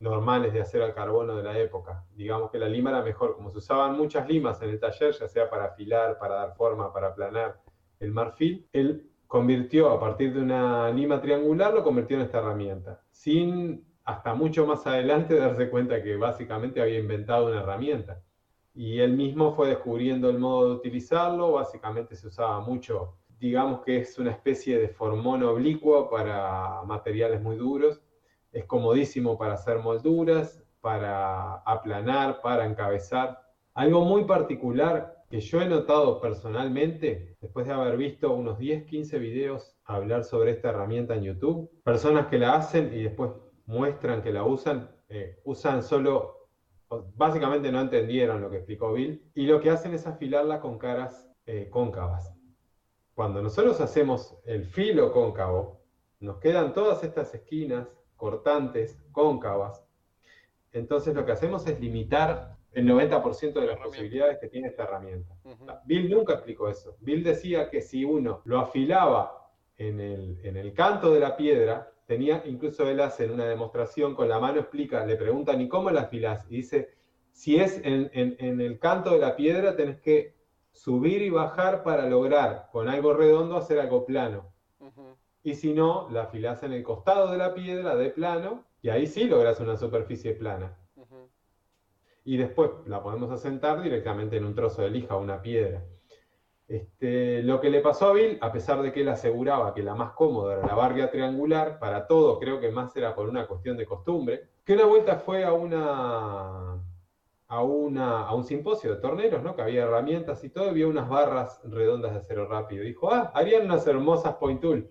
normales 0.00 0.52
de 0.52 0.60
acero 0.60 0.84
al 0.84 0.94
carbono 0.94 1.34
de 1.36 1.42
la 1.42 1.58
época. 1.58 2.04
Digamos 2.14 2.50
que 2.50 2.58
la 2.58 2.68
lima 2.68 2.90
era 2.90 3.02
mejor, 3.02 3.34
como 3.34 3.50
se 3.50 3.58
usaban 3.58 3.96
muchas 3.96 4.28
limas 4.28 4.60
en 4.62 4.70
el 4.70 4.78
taller, 4.78 5.12
ya 5.12 5.26
sea 5.26 5.48
para 5.48 5.66
afilar, 5.66 6.18
para 6.18 6.34
dar 6.34 6.54
forma, 6.54 6.92
para 6.92 7.08
aplanar 7.08 7.60
el 8.00 8.12
marfil, 8.12 8.68
él 8.72 9.10
convirtió 9.26 9.90
a 9.90 9.98
partir 9.98 10.34
de 10.34 10.42
una 10.42 10.90
lima 10.90 11.20
triangular, 11.20 11.72
lo 11.72 11.82
convirtió 11.82 12.16
en 12.16 12.22
esta 12.24 12.38
herramienta, 12.38 13.00
sin 13.10 13.84
hasta 14.04 14.34
mucho 14.34 14.66
más 14.66 14.86
adelante 14.86 15.34
darse 15.38 15.70
cuenta 15.70 16.02
que 16.02 16.16
básicamente 16.16 16.80
había 16.80 16.98
inventado 16.98 17.46
una 17.46 17.60
herramienta. 17.60 18.22
y 18.74 18.98
él 19.00 19.12
mismo 19.12 19.54
fue 19.54 19.68
descubriendo 19.68 20.28
el 20.30 20.38
modo 20.38 20.68
de 20.68 20.74
utilizarlo, 20.76 21.52
básicamente 21.52 22.16
se 22.16 22.26
usaba 22.26 22.60
mucho, 22.60 23.16
digamos 23.38 23.82
que 23.82 23.98
es 23.98 24.18
una 24.18 24.30
especie 24.32 24.78
de 24.78 24.88
formón 24.88 25.42
oblicuo 25.42 26.10
para 26.10 26.82
materiales 26.84 27.40
muy 27.40 27.56
duros, 27.56 28.00
es 28.52 28.64
comodísimo 28.64 29.36
para 29.36 29.54
hacer 29.54 29.78
molduras, 29.78 30.64
para 30.80 31.56
aplanar, 31.66 32.40
para 32.40 32.66
encabezar. 32.66 33.40
Algo 33.74 34.04
muy 34.04 34.24
particular 34.24 35.24
que 35.28 35.40
yo 35.40 35.60
he 35.60 35.66
notado 35.66 36.20
personalmente, 36.20 37.36
después 37.40 37.66
de 37.66 37.72
haber 37.72 37.96
visto 37.96 38.32
unos 38.32 38.58
10, 38.58 38.84
15 38.84 39.18
videos 39.18 39.76
hablar 39.84 40.24
sobre 40.24 40.52
esta 40.52 40.68
herramienta 40.70 41.14
en 41.14 41.24
YouTube, 41.24 41.70
personas 41.82 42.28
que 42.28 42.38
la 42.38 42.54
hacen 42.54 42.92
y 42.94 43.02
después 43.02 43.30
muestran 43.66 44.22
que 44.22 44.32
la 44.32 44.44
usan, 44.44 44.90
eh, 45.08 45.40
usan 45.44 45.82
solo, 45.82 46.48
básicamente 47.16 47.72
no 47.72 47.80
entendieron 47.80 48.40
lo 48.40 48.50
que 48.50 48.56
explicó 48.56 48.92
Bill, 48.92 49.30
y 49.34 49.46
lo 49.46 49.60
que 49.60 49.70
hacen 49.70 49.94
es 49.94 50.06
afilarla 50.06 50.60
con 50.60 50.78
caras 50.78 51.28
eh, 51.46 51.68
cóncavas. 51.70 52.34
Cuando 53.14 53.42
nosotros 53.42 53.80
hacemos 53.80 54.36
el 54.44 54.66
filo 54.66 55.12
cóncavo, 55.12 55.80
nos 56.20 56.38
quedan 56.38 56.72
todas 56.72 57.04
estas 57.04 57.32
esquinas 57.34 57.88
cortantes, 58.16 58.98
cóncavas. 59.12 59.84
Entonces 60.72 61.14
lo 61.14 61.24
que 61.24 61.32
hacemos 61.32 61.66
es 61.66 61.80
limitar 61.80 62.56
el 62.72 62.88
90% 62.88 63.52
de 63.52 63.66
las 63.66 63.78
posibilidades 63.78 64.38
que 64.40 64.48
tiene 64.48 64.68
esta 64.68 64.84
herramienta. 64.84 65.34
Bill 65.84 66.10
nunca 66.10 66.34
explicó 66.34 66.68
eso. 66.68 66.96
Bill 67.00 67.22
decía 67.22 67.70
que 67.70 67.80
si 67.80 68.04
uno 68.04 68.42
lo 68.44 68.58
afilaba 68.58 69.52
en 69.76 70.00
el, 70.00 70.40
en 70.42 70.56
el 70.56 70.72
canto 70.72 71.12
de 71.12 71.20
la 71.20 71.36
piedra, 71.36 71.92
tenía, 72.06 72.42
incluso 72.46 72.88
él 72.88 73.00
hace 73.00 73.24
en 73.24 73.32
una 73.32 73.46
demostración 73.46 74.14
con 74.14 74.28
la 74.28 74.38
mano, 74.38 74.60
explica, 74.60 75.04
le 75.04 75.16
preguntan, 75.16 75.60
¿y 75.60 75.68
cómo 75.68 75.90
la 75.90 76.02
afilás? 76.02 76.46
Y 76.50 76.56
dice, 76.56 76.94
si 77.32 77.56
es 77.56 77.80
en, 77.84 78.10
en, 78.12 78.60
el 78.60 78.78
canto 78.78 79.10
de 79.10 79.18
la 79.18 79.36
piedra, 79.36 79.76
tenés 79.76 80.00
que 80.00 80.34
subir 80.72 81.22
y 81.22 81.30
bajar 81.30 81.82
para 81.82 82.08
lograr 82.08 82.68
con 82.72 82.88
algo 82.88 83.14
redondo 83.14 83.56
hacer 83.56 83.78
algo 83.78 84.04
plano. 84.04 84.52
Y 85.42 85.54
si 85.54 85.74
no, 85.74 86.08
la 86.10 86.22
afilás 86.22 86.62
en 86.62 86.72
el 86.72 86.82
costado 86.82 87.30
de 87.30 87.38
la 87.38 87.54
piedra 87.54 87.96
de 87.96 88.10
plano, 88.10 88.64
y 88.80 88.88
ahí 88.88 89.06
sí 89.06 89.24
logras 89.24 89.60
una 89.60 89.76
superficie 89.76 90.32
plana. 90.34 90.76
Y 92.24 92.38
después 92.38 92.70
la 92.86 93.02
podemos 93.02 93.30
asentar 93.30 93.82
directamente 93.82 94.36
en 94.36 94.46
un 94.46 94.54
trozo 94.54 94.82
de 94.82 94.90
lija 94.90 95.16
o 95.16 95.20
una 95.20 95.42
piedra. 95.42 95.84
Este, 96.66 97.42
lo 97.42 97.60
que 97.60 97.68
le 97.68 97.80
pasó 97.80 98.08
a 98.08 98.12
Bill, 98.14 98.38
a 98.40 98.50
pesar 98.50 98.80
de 98.80 98.90
que 98.90 99.02
él 99.02 99.08
aseguraba 99.08 99.74
que 99.74 99.82
la 99.82 99.94
más 99.94 100.12
cómoda 100.12 100.54
era 100.54 100.66
la 100.66 100.74
barria 100.74 101.10
triangular, 101.10 101.78
para 101.78 102.06
todo 102.06 102.38
creo 102.38 102.58
que 102.58 102.70
más 102.70 102.96
era 102.96 103.14
por 103.14 103.28
una 103.28 103.46
cuestión 103.46 103.76
de 103.76 103.84
costumbre, 103.84 104.48
que 104.64 104.72
una 104.72 104.86
vuelta 104.86 105.16
fue 105.18 105.44
a 105.44 105.52
una 105.52 106.80
a, 107.48 107.62
una, 107.62 108.22
a 108.22 108.34
un 108.34 108.44
simposio 108.44 108.94
de 108.94 109.00
torneros, 109.00 109.42
¿no? 109.42 109.54
que 109.54 109.62
había 109.62 109.82
herramientas 109.82 110.42
y 110.42 110.48
todo, 110.48 110.70
había 110.70 110.86
unas 110.86 111.08
barras 111.08 111.60
redondas 111.64 112.12
de 112.12 112.18
acero 112.20 112.48
rápido. 112.48 112.82
Dijo, 112.82 113.12
ah, 113.12 113.30
harían 113.34 113.66
unas 113.66 113.86
hermosas 113.86 114.36
point 114.36 114.60
tool. 114.60 114.90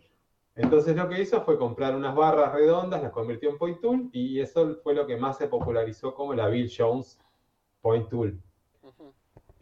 Entonces 0.55 0.95
lo 0.95 1.09
que 1.09 1.19
hizo 1.19 1.41
fue 1.41 1.57
comprar 1.57 1.95
unas 1.95 2.15
barras 2.15 2.53
redondas, 2.53 3.01
las 3.01 3.11
convirtió 3.11 3.49
en 3.49 3.57
point 3.57 3.81
tool 3.81 4.09
y 4.13 4.39
eso 4.39 4.75
fue 4.83 4.93
lo 4.93 5.07
que 5.07 5.17
más 5.17 5.37
se 5.37 5.47
popularizó 5.47 6.13
como 6.13 6.35
la 6.35 6.47
Bill 6.47 6.71
Jones 6.77 7.19
point 7.81 8.07
tool 8.07 8.39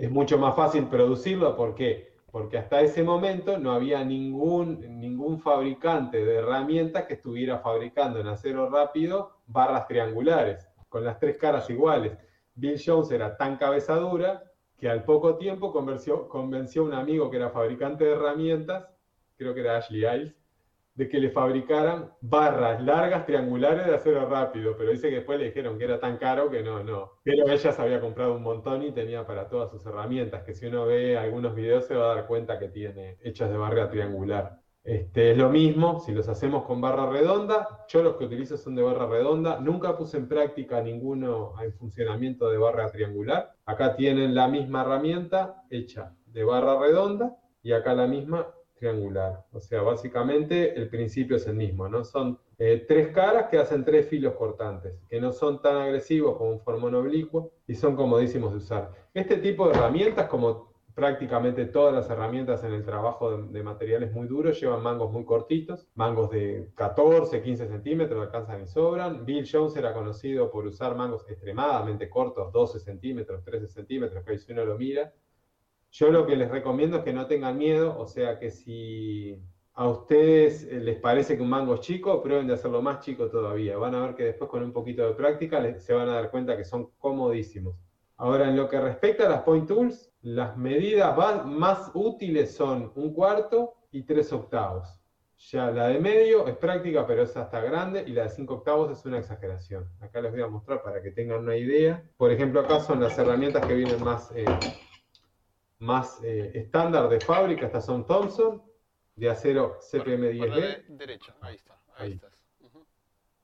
es 0.01 0.09
mucho 0.09 0.39
más 0.39 0.55
fácil 0.55 0.87
producirlo. 0.87 1.55
¿Por 1.55 1.75
qué? 1.75 2.15
Porque 2.31 2.57
hasta 2.57 2.81
ese 2.81 3.03
momento 3.03 3.59
no 3.59 3.71
había 3.71 4.03
ningún, 4.03 4.99
ningún 4.99 5.39
fabricante 5.39 6.25
de 6.25 6.37
herramientas 6.37 7.05
que 7.05 7.13
estuviera 7.13 7.59
fabricando 7.59 8.19
en 8.19 8.27
acero 8.27 8.67
rápido 8.67 9.37
barras 9.45 9.87
triangulares, 9.87 10.67
con 10.89 11.05
las 11.05 11.19
tres 11.19 11.37
caras 11.37 11.69
iguales. 11.69 12.17
Bill 12.55 12.81
Jones 12.83 13.11
era 13.11 13.37
tan 13.37 13.57
cabeza 13.57 13.95
dura 13.95 14.43
que 14.75 14.89
al 14.89 15.03
poco 15.03 15.37
tiempo 15.37 15.71
convenció, 15.71 16.27
convenció 16.27 16.81
a 16.81 16.85
un 16.85 16.93
amigo 16.95 17.29
que 17.29 17.37
era 17.37 17.51
fabricante 17.51 18.03
de 18.03 18.13
herramientas, 18.13 18.87
creo 19.37 19.53
que 19.53 19.59
era 19.59 19.77
Ashley 19.77 20.01
Iles, 20.01 20.35
de 21.01 21.09
que 21.09 21.19
le 21.19 21.31
fabricaran 21.31 22.11
barras 22.21 22.79
largas 22.83 23.25
triangulares 23.25 23.87
de 23.87 23.95
acero 23.95 24.29
rápido, 24.29 24.75
pero 24.77 24.91
dice 24.91 25.09
que 25.09 25.15
después 25.15 25.39
le 25.39 25.45
dijeron 25.45 25.79
que 25.79 25.85
era 25.85 25.99
tan 25.99 26.17
caro 26.17 26.51
que 26.51 26.61
no, 26.61 26.83
no. 26.83 27.13
Pero 27.23 27.49
ella 27.49 27.71
se 27.71 27.81
había 27.81 27.99
comprado 27.99 28.35
un 28.35 28.43
montón 28.43 28.83
y 28.83 28.91
tenía 28.91 29.25
para 29.25 29.49
todas 29.49 29.71
sus 29.71 29.83
herramientas, 29.83 30.43
que 30.43 30.53
si 30.53 30.67
uno 30.67 30.85
ve 30.85 31.17
algunos 31.17 31.55
videos 31.55 31.87
se 31.87 31.95
va 31.95 32.11
a 32.11 32.15
dar 32.15 32.27
cuenta 32.27 32.59
que 32.59 32.67
tiene 32.67 33.17
hechas 33.23 33.49
de 33.49 33.57
barra 33.57 33.89
triangular. 33.89 34.59
Este, 34.83 35.31
es 35.31 35.37
lo 35.39 35.49
mismo, 35.49 35.99
si 36.01 36.11
los 36.11 36.27
hacemos 36.27 36.65
con 36.65 36.81
barra 36.81 37.09
redonda, 37.09 37.83
yo 37.87 38.03
los 38.03 38.17
que 38.17 38.25
utilizo 38.25 38.55
son 38.55 38.75
de 38.75 38.83
barra 38.83 39.07
redonda, 39.07 39.59
nunca 39.59 39.97
puse 39.97 40.17
en 40.17 40.27
práctica 40.27 40.83
ninguno 40.83 41.55
en 41.63 41.73
funcionamiento 41.73 42.47
de 42.51 42.59
barra 42.59 42.91
triangular. 42.91 43.55
Acá 43.65 43.95
tienen 43.95 44.35
la 44.35 44.47
misma 44.47 44.81
herramienta 44.81 45.63
hecha 45.71 46.13
de 46.27 46.43
barra 46.43 46.79
redonda 46.79 47.37
y 47.63 47.71
acá 47.71 47.95
la 47.95 48.05
misma 48.05 48.53
triangular. 48.82 49.45
O 49.51 49.61
sea, 49.61 49.84
básicamente 49.84 50.75
el 50.75 50.89
principio 50.89 51.38
es 51.38 51.45
el 51.45 51.55
mismo, 51.55 51.88
¿no? 51.88 52.03
Son 52.03 52.39
eh, 52.57 52.84
tres 52.88 53.09
caras 53.09 53.45
que 53.49 53.59
hacen 53.59 53.86
tres 53.86 54.07
filos 54.07 54.34
cortantes, 54.34 54.95
que 55.07 55.21
no 55.21 55.32
son 55.32 55.61
tan 55.61 55.77
agresivos 55.77 56.36
como 56.36 56.51
un 56.51 56.61
formón 56.61 56.95
oblicuo 56.95 57.51
y 57.67 57.75
son 57.75 57.95
comodísimos 57.95 58.51
de 58.51 58.57
usar. 58.57 58.91
Este 59.13 59.38
tipo 59.38 59.67
de 59.67 59.75
herramientas, 59.75 60.27
como 60.27 60.71
prácticamente 60.95 61.65
todas 61.65 61.93
las 61.93 62.09
herramientas 62.09 62.63
en 62.63 62.73
el 62.73 62.84
trabajo 62.84 63.38
de, 63.38 63.63
materiales 63.63 64.11
muy 64.13 64.27
duros, 64.27 64.59
llevan 64.59 64.82
mangos 64.82 65.11
muy 65.11 65.25
cortitos, 65.25 65.88
mangos 65.93 66.32
de 66.32 66.71
14, 66.73 67.43
15 67.43 67.67
centímetros, 67.67 68.25
alcanzan 68.25 68.63
y 68.63 68.67
sobran. 68.67 69.25
Bill 69.25 69.47
Jones 69.49 69.75
era 69.75 69.93
conocido 69.93 70.49
por 70.49 70.65
usar 70.65 70.95
mangos 70.95 71.29
extremadamente 71.29 72.09
cortos, 72.09 72.51
12 72.51 72.79
centímetros, 72.79 73.43
13 73.43 73.67
centímetros, 73.67 74.25
que 74.25 74.39
si 74.39 74.51
uno 74.51 74.65
lo 74.65 74.77
mira, 74.77 75.13
yo 75.91 76.09
lo 76.09 76.25
que 76.25 76.35
les 76.35 76.49
recomiendo 76.49 76.97
es 76.97 77.03
que 77.03 77.13
no 77.13 77.27
tengan 77.27 77.57
miedo, 77.57 77.97
o 77.97 78.07
sea 78.07 78.39
que 78.39 78.49
si 78.49 79.37
a 79.73 79.87
ustedes 79.87 80.63
eh, 80.63 80.79
les 80.79 80.97
parece 80.97 81.35
que 81.35 81.43
un 81.43 81.49
mango 81.49 81.75
es 81.75 81.81
chico, 81.81 82.21
prueben 82.21 82.47
de 82.47 82.53
hacerlo 82.53 82.81
más 82.81 83.03
chico 83.03 83.29
todavía. 83.29 83.77
Van 83.77 83.95
a 83.95 84.01
ver 84.01 84.15
que 84.15 84.23
después 84.23 84.49
con 84.49 84.63
un 84.63 84.71
poquito 84.71 85.05
de 85.05 85.13
práctica 85.13 85.79
se 85.79 85.93
van 85.93 86.09
a 86.09 86.13
dar 86.13 86.31
cuenta 86.31 86.55
que 86.55 86.63
son 86.63 86.91
comodísimos. 86.97 87.75
Ahora, 88.17 88.49
en 88.49 88.55
lo 88.55 88.69
que 88.69 88.79
respecta 88.79 89.25
a 89.25 89.29
las 89.29 89.41
point 89.41 89.67
tools, 89.67 90.13
las 90.21 90.55
medidas 90.55 91.17
más 91.45 91.91
útiles 91.93 92.55
son 92.55 92.91
un 92.95 93.13
cuarto 93.13 93.73
y 93.91 94.03
tres 94.03 94.31
octavos. 94.31 95.01
Ya 95.49 95.71
la 95.71 95.87
de 95.87 95.99
medio 95.99 96.47
es 96.47 96.55
práctica, 96.55 97.05
pero 97.07 97.23
es 97.23 97.35
hasta 97.35 97.59
grande, 97.61 98.03
y 98.05 98.11
la 98.11 98.23
de 98.23 98.29
cinco 98.29 98.55
octavos 98.55 98.91
es 98.91 99.03
una 99.05 99.17
exageración. 99.17 99.89
Acá 99.99 100.21
les 100.21 100.31
voy 100.31 100.41
a 100.41 100.47
mostrar 100.47 100.83
para 100.83 101.01
que 101.01 101.09
tengan 101.09 101.39
una 101.39 101.57
idea. 101.57 102.03
Por 102.15 102.31
ejemplo, 102.31 102.59
acá 102.59 102.79
son 102.79 103.01
las 103.01 103.17
herramientas 103.17 103.65
que 103.65 103.73
vienen 103.73 104.03
más 104.03 104.31
eh, 104.35 104.45
más 105.82 106.23
eh, 106.23 106.51
estándar 106.53 107.09
de 107.09 107.19
fábrica, 107.19 107.65
estas 107.65 107.86
son 107.86 108.05
Thompson, 108.05 108.61
de 109.15 109.29
acero 109.29 109.79
CPM10B. 109.79 110.86
derecha, 110.89 111.36
ahí 111.41 111.55
está, 111.55 111.77
ahí, 111.97 112.13
estás. 112.13 112.32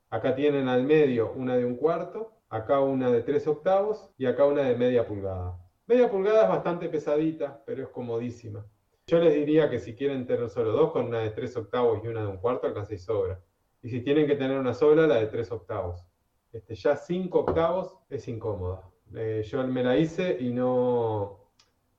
Acá 0.09 0.35
tienen 0.35 0.69
al 0.69 0.83
medio 0.83 1.33
una 1.33 1.57
de 1.57 1.65
un 1.65 1.75
cuarto, 1.75 2.31
acá 2.47 2.79
una 2.79 3.09
de 3.11 3.23
tres 3.23 3.45
octavos 3.47 4.09
y 4.17 4.27
acá 4.27 4.45
una 4.45 4.61
de 4.61 4.75
media 4.75 5.05
pulgada. 5.05 5.59
Media 5.87 6.09
pulgada 6.09 6.43
es 6.43 6.49
bastante 6.49 6.87
pesadita, 6.89 7.63
pero 7.65 7.83
es 7.83 7.89
comodísima. 7.89 8.65
Yo 9.07 9.19
les 9.19 9.33
diría 9.33 9.69
que 9.69 9.79
si 9.79 9.95
quieren 9.95 10.27
tener 10.27 10.49
solo 10.49 10.71
dos, 10.71 10.91
con 10.91 11.07
una 11.07 11.19
de 11.19 11.31
tres 11.31 11.57
octavos 11.57 12.01
y 12.03 12.07
una 12.07 12.21
de 12.21 12.27
un 12.27 12.37
cuarto, 12.37 12.67
alcanza 12.67 12.93
y 12.93 12.99
sobra. 12.99 13.41
Y 13.81 13.89
si 13.89 14.01
tienen 14.01 14.27
que 14.27 14.35
tener 14.35 14.59
una 14.59 14.73
sola, 14.73 15.07
la 15.07 15.15
de 15.15 15.27
tres 15.27 15.51
octavos. 15.51 16.05
Este, 16.53 16.75
ya 16.75 16.95
cinco 16.95 17.39
octavos 17.39 17.97
es 18.09 18.27
incómoda. 18.27 18.89
Eh, 19.15 19.43
yo 19.45 19.65
me 19.65 19.83
la 19.83 19.97
hice 19.97 20.37
y 20.39 20.51
no, 20.51 21.46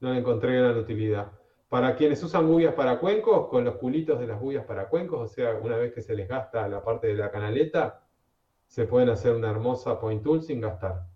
no 0.01 0.13
le 0.13 0.21
encontré 0.21 0.57
gran 0.57 0.77
utilidad. 0.77 1.33
Para 1.69 1.97
quienes 1.97 2.23
usan 2.23 2.47
bubias 2.47 2.75
para 2.75 2.99
cuencos, 2.99 3.49
con 3.49 3.65
los 3.65 3.77
culitos 3.77 4.19
de 4.19 4.27
las 4.27 4.41
bubias 4.41 4.65
para 4.65 4.89
cuencos, 4.89 5.21
o 5.21 5.27
sea, 5.29 5.55
una 5.55 5.77
vez 5.77 5.93
que 5.93 6.03
se 6.03 6.15
les 6.15 6.29
gasta 6.29 6.67
la 6.69 6.83
parte 6.83 7.09
de 7.09 7.15
la 7.15 7.31
canaleta, 7.31 8.07
se 8.67 8.87
pueden 8.87 9.09
hacer 9.11 9.35
una 9.35 9.51
hermosa 9.51 10.01
point 10.01 10.23
tool 10.23 10.43
sin 10.43 10.61
gastar. 10.61 11.07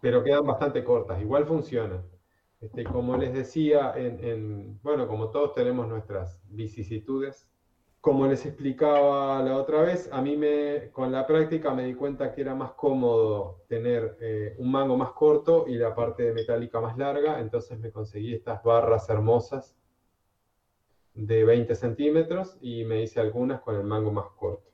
Pero 0.00 0.24
quedan 0.24 0.46
bastante 0.46 0.82
cortas, 0.82 1.20
igual 1.20 1.44
funcionan. 1.44 2.02
Este, 2.60 2.84
como 2.84 3.16
les 3.16 3.32
decía, 3.32 3.94
en, 3.96 4.78
bueno, 4.82 5.08
como 5.08 5.30
todos 5.30 5.54
tenemos 5.54 5.88
nuestras 5.88 6.42
vicisitudes, 6.48 7.49
como 8.00 8.26
les 8.26 8.46
explicaba 8.46 9.42
la 9.42 9.56
otra 9.56 9.82
vez, 9.82 10.08
a 10.10 10.22
mí 10.22 10.36
me, 10.36 10.90
con 10.90 11.12
la 11.12 11.26
práctica 11.26 11.74
me 11.74 11.84
di 11.84 11.94
cuenta 11.94 12.32
que 12.32 12.40
era 12.40 12.54
más 12.54 12.72
cómodo 12.72 13.62
tener 13.68 14.16
eh, 14.20 14.54
un 14.58 14.70
mango 14.70 14.96
más 14.96 15.12
corto 15.12 15.66
y 15.68 15.74
la 15.74 15.94
parte 15.94 16.32
metálica 16.32 16.80
más 16.80 16.96
larga, 16.96 17.40
entonces 17.40 17.78
me 17.78 17.90
conseguí 17.90 18.34
estas 18.34 18.62
barras 18.62 19.08
hermosas 19.10 19.76
de 21.14 21.44
20 21.44 21.74
centímetros 21.74 22.56
y 22.62 22.84
me 22.84 23.02
hice 23.02 23.20
algunas 23.20 23.60
con 23.60 23.76
el 23.76 23.84
mango 23.84 24.12
más 24.12 24.26
corto. 24.36 24.70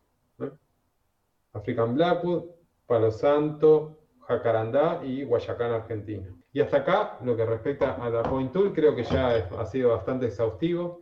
African 1.53 1.95
Blackwood, 1.95 2.45
Palo 2.87 3.11
Santo, 3.11 3.99
Jacarandá 4.20 5.01
y 5.03 5.24
Guayacán, 5.24 5.72
Argentina. 5.72 6.29
Y 6.53 6.61
hasta 6.61 6.79
acá, 6.79 7.18
lo 7.24 7.35
que 7.37 7.47
respecta 7.47 7.95
a 7.95 8.11
la 8.11 8.22
Point 8.22 8.53
Tool, 8.53 8.72
creo 8.72 8.95
que 8.95 9.05
ya 9.05 9.49
ha 9.59 9.64
sido 9.66 9.91
bastante 9.91 10.27
exhaustivo 10.27 11.01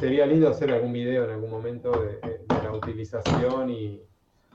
sería 0.00 0.26
lindo 0.26 0.48
hacer 0.48 0.70
algún 0.72 0.92
video 0.92 1.24
en 1.24 1.30
algún 1.30 1.50
momento 1.50 1.90
de, 1.92 2.18
la 2.48 2.72
utilización 2.72 3.70
y, 3.70 4.00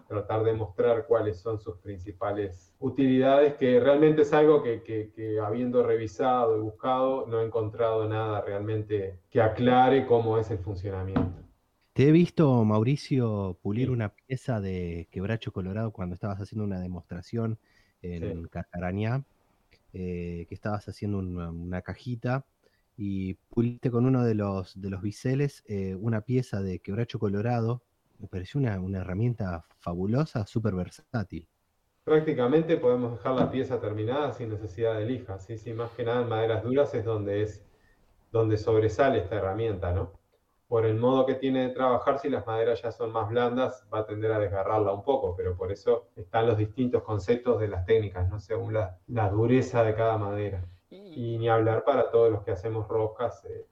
tratar 0.07 0.45
de 0.45 0.53
mostrar 0.53 1.05
cuáles 1.05 1.37
son 1.37 1.59
sus 1.59 1.79
principales 1.79 2.73
utilidades, 2.79 3.55
que 3.55 3.77
realmente 3.77 4.21
es 4.21 4.31
algo 4.31 4.63
que, 4.63 4.81
que, 4.81 5.39
habiendo 5.41 5.83
revisado 5.83 6.57
y 6.57 6.61
buscado 6.61 7.27
no 7.27 7.41
he 7.41 7.45
encontrado 7.45 8.07
nada 8.07 8.39
realmente 8.39 9.19
que 9.29 9.41
aclare 9.41 10.05
cómo 10.05 10.37
es 10.37 10.49
el 10.49 10.59
funcionamiento. 10.59 11.43
Te 11.91 12.07
he 12.07 12.11
visto, 12.13 12.63
Mauricio, 12.63 13.57
pulir 13.61 13.91
una 13.91 14.13
pieza 14.13 14.61
de 14.61 15.09
quebracho 15.11 15.51
colorado 15.51 15.91
cuando 15.91 16.13
estabas 16.15 16.39
haciendo 16.39 16.63
una 16.63 16.79
demostración 16.79 17.59
en 18.01 18.43
sí. 18.43 19.25
Eh, 19.93 20.45
que 20.47 20.53
estabas 20.53 20.87
haciendo 20.89 21.17
una, 21.17 21.81
cajita 21.81 22.45
y 22.97 23.35
puliste 23.49 23.91
con 23.91 24.05
uno 24.05 24.25
de 24.25 24.35
los, 24.35 24.79
de 24.81 24.89
los 24.89 25.01
biseles 25.01 25.63
eh, 25.67 25.95
una 25.95 26.21
pieza 26.21 26.61
de 26.61 26.79
quebracho 26.79 27.19
colorado. 27.19 27.83
Me 28.19 28.27
pareció 28.27 28.59
una, 28.59 28.99
herramienta 28.99 29.63
fabulosa, 29.77 30.45
súper 30.47 30.73
versátil. 30.75 31.47
Prácticamente 32.03 32.77
podemos 32.77 33.11
dejar 33.13 33.35
la 33.35 33.51
pieza 33.51 33.79
terminada 33.79 34.33
sin 34.33 34.49
necesidad 34.49 34.97
de 34.97 35.05
lija. 35.05 35.37
Sí, 35.39 35.57
sí, 35.57 35.73
más 35.73 35.91
que 35.91 36.03
nada 36.03 36.23
en 36.23 36.29
maderas 36.29 36.63
duras 36.63 36.93
es 36.95 37.05
donde, 37.05 37.43
es 37.43 37.63
donde 38.31 38.57
sobresale 38.57 39.19
esta 39.19 39.35
herramienta, 39.35 39.93
¿no? 39.93 40.17
por 40.67 40.85
el 40.85 40.95
modo 40.95 41.25
que 41.25 41.35
tiene 41.35 41.67
de 41.67 41.73
trabajar, 41.73 42.19
si 42.19 42.29
las 42.29 42.45
maderas 42.45 42.81
ya 42.81 42.91
son 42.91 43.11
más 43.11 43.29
blandas, 43.29 43.87
va 43.93 43.99
a 43.99 44.05
tender 44.05 44.31
a 44.33 44.39
desgarrarla 44.39 44.91
un 44.91 45.03
poco, 45.03 45.35
pero 45.35 45.55
por 45.55 45.71
eso 45.71 46.09
están 46.15 46.45
los 46.45 46.57
distintos 46.57 47.03
conceptos 47.03 47.59
de 47.59 47.69
las 47.69 47.85
técnicas, 47.85 48.29
¿no? 48.29 48.39
según 48.39 48.73
la, 48.73 49.29
dureza 49.29 49.83
de 49.83 49.95
cada 49.95 50.17
madera. 50.17 50.65
Y, 50.89 51.37
ni 51.37 51.49
hablar 51.49 51.83
para 51.83 52.09
todos 52.11 52.31
los 52.31 52.43
que 52.43 52.51
hacemos 52.51 52.87
roscas, 52.87 53.43
eh, 53.45 53.65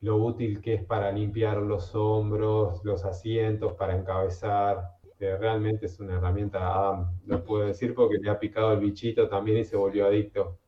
lo 0.00 0.16
útil 0.16 0.60
que 0.60 0.74
es 0.74 0.84
para 0.84 1.10
limpiar 1.10 1.56
los 1.56 1.94
hombros, 1.94 2.84
los 2.84 3.04
asientos, 3.04 3.72
para 3.74 3.96
encabezar. 3.96 4.92
realmente 5.18 5.86
es 5.86 5.98
una 5.98 6.16
herramienta, 6.16 6.72
Adam, 6.72 7.18
lo 7.26 7.44
puedo 7.44 7.66
decir 7.66 7.94
porque 7.94 8.18
le 8.18 8.30
ha 8.30 8.38
picado 8.38 8.72
el 8.72 8.80
bichito 8.80 9.28
también 9.28 9.58
y 9.58 9.64
se 9.64 9.76
volvió 9.76 10.06
adicto. 10.06 10.58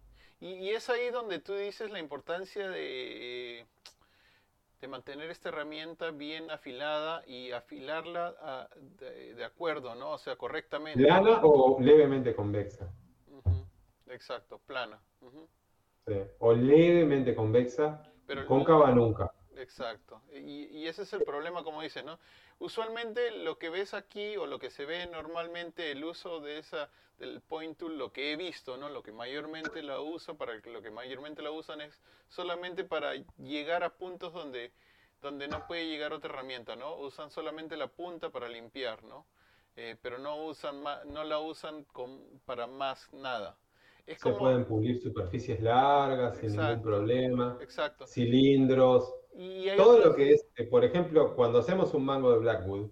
y 0.41 0.71
es 0.71 0.89
ahí 0.91 1.11
donde 1.11 1.39
tú 1.39 1.55
dices 1.55 1.91
la 1.91 1.99
importancia 1.99 2.69
de 2.69 3.67
de 4.81 4.89
mantener 4.89 5.31
esta 5.31 5.49
herramienta 5.49 6.11
bien 6.11 6.51
afilada 6.51 7.23
y 7.27 7.51
afilarla 7.51 8.35
ah, 8.41 8.69
de, 8.99 9.45
acuerdo, 9.45 9.95
¿no? 9.95 10.13
O 10.13 10.19
sea, 10.19 10.37
correctamente. 10.37 11.03
¿Plana 11.03 11.41
o 11.43 11.81
levemente 11.81 12.35
convexa? 12.35 12.89
Exacto, 14.07 14.61
plana. 14.67 15.01
Sí. 16.09 16.21
O 16.39 16.53
levemente 16.53 17.35
convexa, 17.35 18.03
Pero 18.27 18.47
cóncava 18.47 18.91
nunca. 18.91 19.33
Exacto. 19.57 20.23
Y, 20.33 20.67
y, 20.67 20.87
ese 20.87 21.03
es 21.03 21.13
el 21.13 21.25
problema, 21.25 21.65
como 21.65 21.83
dices, 21.83 22.05
¿no? 22.05 22.19
Usualmente 22.61 23.31
lo 23.33 23.59
que 23.59 23.71
ves 23.71 23.93
aquí 23.93 24.37
o 24.37 24.47
lo 24.47 24.59
que 24.59 24.71
se 24.71 24.85
ve 24.85 25.07
normalmente 25.07 25.91
el 25.91 26.05
uso 26.05 26.41
de 26.41 26.59
esa 26.59 26.91
del 27.19 27.41
point 27.41 27.77
tool, 27.77 27.99
lo 27.99 28.13
que 28.13 28.33
he 28.33 28.37
visto, 28.37 28.77
¿no? 28.77 28.89
Lo 28.89 29.03
que 29.03 29.11
mayormente 29.11 29.83
la 29.83 30.01
uso, 30.01 30.37
para 30.37 30.55
lo 30.55 30.83
que 30.83 30.91
mayormente 30.91 31.43
la 31.43 31.51
usan 31.51 31.81
es 31.81 32.01
solamente 32.29 32.85
para 32.85 33.15
llegar 33.39 33.83
a 33.83 33.91
puntos 33.91 34.33
donde 34.33 34.73
donde 35.21 35.49
no 35.49 35.67
puede 35.67 35.89
llegar 35.89 36.13
otra 36.13 36.31
herramienta, 36.31 36.77
¿no? 36.77 36.95
Usan 36.97 37.33
solamente 37.33 37.77
la 37.77 37.89
punta 37.89 38.31
para 38.31 38.49
limpiar, 38.49 39.03
¿no? 39.03 39.27
Eh, 39.75 39.97
pero 40.01 40.19
no 40.19 40.37
usan 40.45 40.83
no 41.07 41.25
la 41.25 41.41
usan 41.41 41.83
con, 41.85 42.21
para 42.45 42.69
más 42.69 43.13
nada 43.13 43.57
se 44.17 44.33
pueden 44.33 44.65
pulir 44.65 45.01
superficies 45.01 45.61
largas 45.61 46.39
sin 46.39 46.57
ningún 46.57 46.83
problema. 46.83 47.59
Exacto. 47.61 48.07
Cilindros. 48.07 49.15
todo 49.77 49.99
lo 49.99 50.15
que 50.15 50.33
es, 50.33 50.47
eh, 50.57 50.65
por 50.65 50.85
ejemplo, 50.85 51.35
cuando 51.35 51.59
hacemos 51.59 51.95
un 51.95 52.05
mango 52.05 52.33
de 52.33 52.39
Blackwood, 52.39 52.91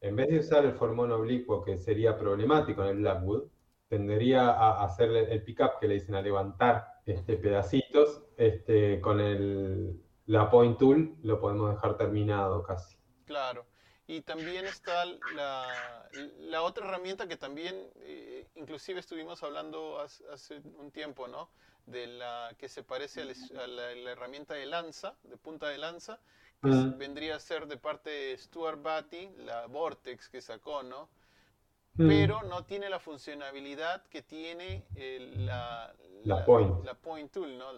en 0.00 0.16
vez 0.16 0.28
de 0.28 0.38
usar 0.38 0.64
el 0.64 0.72
formón 0.72 1.10
oblicuo, 1.10 1.64
que 1.64 1.76
sería 1.76 2.16
problemático 2.16 2.82
en 2.82 2.88
el 2.88 2.96
Blackwood, 2.98 3.48
tendería 3.88 4.50
a 4.50 4.84
hacer 4.84 5.10
el 5.10 5.42
pick-up 5.42 5.78
que 5.80 5.88
le 5.88 5.94
dicen 5.94 6.14
a 6.14 6.22
levantar 6.22 6.86
este, 7.06 7.36
pedacitos, 7.36 8.22
este, 8.36 9.00
con 9.00 9.18
el, 9.18 10.00
la 10.26 10.50
point 10.50 10.78
tool 10.78 11.16
lo 11.22 11.40
podemos 11.40 11.70
dejar 11.70 11.96
terminado 11.96 12.62
casi. 12.62 12.96
Claro. 13.24 13.64
Y 14.10 14.22
también 14.22 14.64
está 14.64 15.04
la, 15.36 16.08
la 16.40 16.62
otra 16.62 16.86
herramienta 16.86 17.28
que 17.28 17.36
también, 17.36 17.76
eh, 17.96 18.46
inclusive 18.54 19.00
estuvimos 19.00 19.42
hablando 19.42 20.00
hace, 20.00 20.62
un 20.78 20.90
tiempo, 20.90 21.28
¿no? 21.28 21.50
De 21.84 22.06
la 22.06 22.54
que 22.56 22.70
se 22.70 22.82
parece 22.82 23.20
a, 23.20 23.66
la, 23.66 23.92
herramienta 24.10 24.54
de 24.54 24.64
lanza, 24.64 25.14
de 25.24 25.36
punta 25.36 25.68
de 25.68 25.76
lanza, 25.76 26.18
que 26.62 26.70
vendría 26.96 27.36
a 27.36 27.38
ser 27.38 27.66
de 27.66 27.76
parte 27.76 28.08
de 28.08 28.38
Stuart 28.38 28.82
Batty, 28.82 29.28
la 29.44 29.66
Vortex 29.66 30.30
que 30.30 30.40
sacó, 30.40 30.82
¿no? 30.82 31.10
Pero 31.94 32.42
no 32.44 32.64
tiene 32.64 32.88
la 32.88 33.00
funcionalidad 33.00 34.06
que 34.06 34.22
tiene 34.22 34.86
la, 35.36 35.94
la, 36.24 36.44
point. 36.46 36.82
la, 36.82 36.94
point. 36.94 37.30
Tool, 37.30 37.58
¿no? 37.58 37.72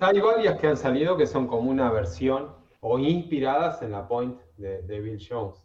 hay 0.00 0.20
varias 0.20 0.60
que 0.60 0.66
han 0.66 0.76
salido 0.76 1.16
que 1.16 1.26
son 1.26 1.46
como 1.46 1.70
una 1.70 1.90
versión 1.90 2.65
o 2.80 2.98
inspiradas 2.98 3.82
en 3.82 3.92
la 3.92 4.06
point 4.06 4.40
de, 4.56 5.00
Bill 5.00 5.24
Jones. 5.26 5.62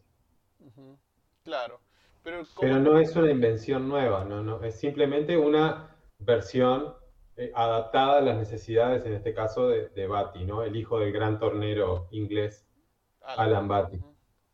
Claro. 1.44 1.80
Pero, 2.24 2.44
no 2.80 3.00
es 3.00 3.16
una 3.16 3.32
invención 3.32 3.90
nueva, 3.90 4.24
no, 4.24 4.44
no, 4.44 4.64
es 4.64 4.80
simplemente 4.80 5.38
una 5.38 5.96
versión 6.20 6.94
eh, 7.36 7.52
adaptada 7.56 8.20
a 8.20 8.22
las 8.22 8.38
necesidades, 8.38 9.06
en 9.06 9.14
este 9.14 9.34
caso, 9.34 9.68
de, 9.70 9.90
de 9.90 10.06
Batty, 10.06 10.46
¿no? 10.46 10.62
El 10.62 10.76
hijo 10.76 11.00
del 11.00 11.12
gran 11.12 11.40
tornero 11.40 12.08
inglés, 12.12 12.68
Alan, 13.22 13.68
Batty. 13.68 14.00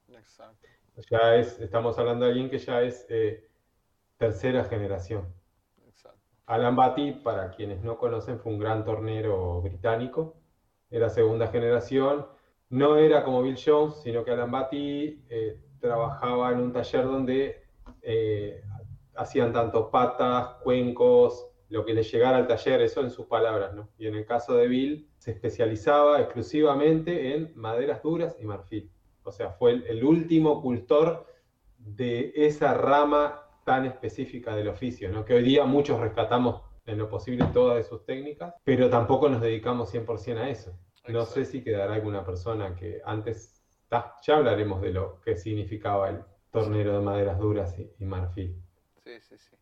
Exacto. 0.10 0.68
Ya 1.10 1.36
es, 1.36 1.60
estamos 1.60 1.98
hablando 2.00 2.26
de 2.26 2.32
alguien 2.32 2.50
que 2.50 2.60
ya 2.60 2.82
es 2.82 3.06
eh, 3.10 3.50
tercera 4.18 4.64
generación. 4.66 5.34
Exacto. 5.88 6.20
Alan 6.46 6.76
Batty, 6.76 7.14
para 7.14 7.52
quienes 7.52 7.84
no 7.84 7.98
conocen, 7.98 8.40
fue 8.40 8.54
un 8.54 8.60
gran 8.60 8.84
tornero 8.84 9.62
británico. 9.62 10.38
Era 10.90 11.10
segunda 11.10 11.48
generación 11.48 12.26
no 12.70 12.98
era 12.98 13.24
como 13.24 13.42
Bill 13.42 13.58
Jones, 13.64 14.02
sino 14.04 14.24
que 14.24 14.32
Alan 14.32 14.52
Batty 14.52 15.24
eh, 15.30 15.60
trabajaba 15.80 16.52
en 16.52 16.60
un 16.60 16.74
taller 16.74 17.06
donde 17.06 17.62
eh, 18.02 18.62
hacían 19.16 19.54
tanto 19.54 19.90
patas, 19.90 20.56
cuencos, 20.64 21.48
lo 21.70 21.86
que 21.86 21.94
le 21.94 22.04
llegara 22.04 22.38
al 22.38 22.48
taller, 22.48 22.82
eso 22.82 23.02
en 23.02 23.12
sus 23.12 23.26
palabras, 23.26 23.74
¿no? 23.74 23.90
Y 23.98 24.08
en 24.08 24.16
el 24.16 24.26
caso 24.26 24.56
de 24.56 24.68
Bill, 24.68 25.10
se 25.18 25.32
especializaba 25.32 26.22
exclusivamente 26.22 27.36
en 27.36 27.52
maderas 27.56 28.02
duras 28.02 28.38
y 28.40 28.46
marfil. 28.46 28.92
O 29.24 29.32
sea, 29.32 29.52
fue 29.52 29.72
el, 29.72 30.04
último 30.06 30.62
cultor 30.62 31.26
de 31.78 32.32
esa 32.36 32.74
rama 32.74 33.44
tan 33.66 33.86
específica 33.86 34.56
del 34.56 34.70
oficio, 34.70 35.12
¿no? 35.12 35.26
Que 35.26 35.34
hoy 35.34 35.44
día 35.44 35.66
muchos 35.66 36.00
rescatamos 36.00 36.62
en 36.86 36.98
lo 36.98 37.10
posible 37.10 37.46
todas 37.54 37.86
sus 37.86 38.06
técnicas, 38.06 38.54
pero 38.64 38.90
tampoco 38.90 39.28
nos 39.28 39.42
dedicamos 39.42 39.94
100% 39.94 40.38
a 40.38 40.50
eso. 40.50 40.80
No 41.08 41.26
sé 41.26 41.46
si 41.46 41.64
quedará 41.64 41.94
alguna 41.94 42.26
persona 42.26 42.76
que 42.76 43.02
antes, 43.06 43.64
ya 43.90 44.36
hablaremos 44.36 44.82
de 44.82 44.92
lo 44.92 45.22
que 45.22 45.38
significaba 45.38 46.10
el 46.10 46.24
tornero 46.52 46.94
de 46.94 47.00
maderas 47.00 47.40
duras 47.40 47.76
y, 47.78 48.06
marfil. 48.06 48.62
Sí, 49.04 49.20
sí, 49.22 49.38
sí. 49.38 49.56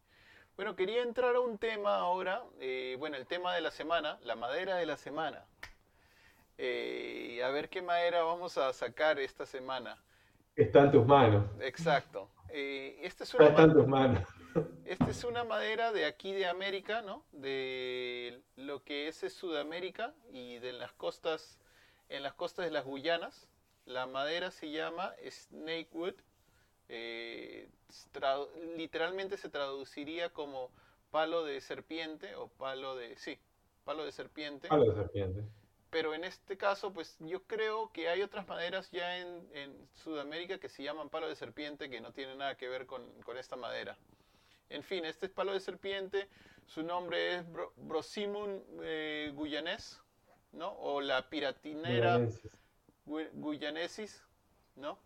Bueno, 0.55 0.75
quería 0.75 1.03
entrar 1.03 1.35
a 1.35 1.39
un 1.41 1.57
tema 1.57 1.97
ahora, 1.97 2.43
eh, 2.59 2.95
bueno, 2.97 3.17
el 3.17 3.27
tema 3.27 3.53
de 3.53 3.61
la 3.61 3.71
semana, 3.71 4.17
la 4.23 4.35
madera 4.35 4.77
de 4.77 4.85
la 4.85 4.97
semana. 4.97 5.45
Eh, 6.57 7.41
a 7.43 7.49
ver 7.49 7.69
qué 7.69 7.81
madera 7.81 8.23
vamos 8.23 8.57
a 8.57 8.71
sacar 8.71 9.19
esta 9.19 9.45
semana. 9.45 9.97
Está 10.55 10.83
en 10.83 10.91
tus 10.91 11.05
manos. 11.05 11.45
Exacto. 11.59 12.29
Eh, 12.49 12.97
esta 13.01 13.25
es 13.25 13.33
una 13.33 13.47
Está 13.47 13.63
en 13.63 13.73
tus 13.73 13.87
manos. 13.87 14.23
Esta 14.85 15.09
es 15.09 15.23
una 15.25 15.43
madera 15.43 15.91
de 15.91 16.05
aquí 16.05 16.31
de 16.31 16.45
América, 16.45 17.01
¿no? 17.01 17.25
De 17.31 18.41
lo 18.55 18.83
que 18.83 19.07
es, 19.07 19.17
Sudamérica 19.33 20.13
y 20.31 20.59
de 20.59 20.71
las 20.71 20.93
costas, 20.93 21.57
en 22.07 22.23
las 22.23 22.33
costas 22.33 22.65
de 22.65 22.71
las 22.71 22.85
Guyanas. 22.85 23.47
La 23.85 24.07
madera 24.07 24.51
se 24.51 24.71
llama 24.71 25.13
snakewood. 25.29 26.15
Eh, 26.87 27.67
literalmente 28.77 29.37
se 29.37 29.49
traduciría 29.49 30.29
como 30.29 30.71
palo 31.11 31.43
de 31.43 31.59
serpiente 31.61 32.35
o 32.35 32.47
palo 32.47 32.95
de, 32.95 33.17
sí, 33.17 33.37
palo 33.83 34.05
de 34.05 34.11
serpiente. 34.11 34.67
Palo 34.69 34.85
de 34.85 34.95
serpiente. 34.95 35.43
Pero 35.89 36.13
en 36.13 36.23
este 36.23 36.57
caso, 36.57 36.93
pues 36.93 37.17
yo 37.19 37.43
creo 37.43 37.91
que 37.91 38.07
hay 38.07 38.21
otras 38.21 38.47
maderas 38.47 38.91
ya 38.91 39.17
en, 39.17 39.89
Sudamérica 39.95 40.59
que 40.59 40.69
se 40.69 40.83
llaman 40.83 41.09
palo 41.09 41.27
de 41.27 41.35
serpiente 41.35 41.89
que 41.89 42.01
no 42.01 42.11
tienen 42.11 42.37
nada 42.37 42.55
que 42.55 42.67
ver 42.67 42.85
con, 42.85 43.03
con 43.23 43.37
esta 43.37 43.55
madera. 43.55 43.97
En 44.69 44.83
fin, 44.83 45.05
este 45.05 45.27
es 45.27 45.31
palo 45.31 45.53
de 45.53 45.59
serpiente, 45.59 46.27
su 46.65 46.83
nombre 46.83 47.35
es 47.35 47.45
Brosimun 47.77 48.63
eh, 48.81 49.31
guyanés, 49.35 50.01
¿no? 50.51 50.69
O 50.79 51.01
la 51.01 51.29
piratinera 51.29 52.27
guyanesis, 53.05 54.25
¿no? 54.75 54.97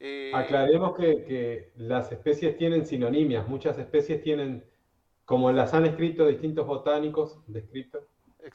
Eh, 0.00 0.32
Aclaremos 0.34 0.96
que, 0.96 1.72
las 1.76 2.10
especies 2.10 2.56
tienen 2.56 2.86
sinonimias, 2.86 3.46
muchas 3.46 3.78
especies 3.78 4.22
tienen, 4.22 4.64
como 5.24 5.52
las 5.52 5.74
han 5.74 5.86
escrito 5.86 6.26
distintos 6.26 6.66
botánicos, 6.66 7.40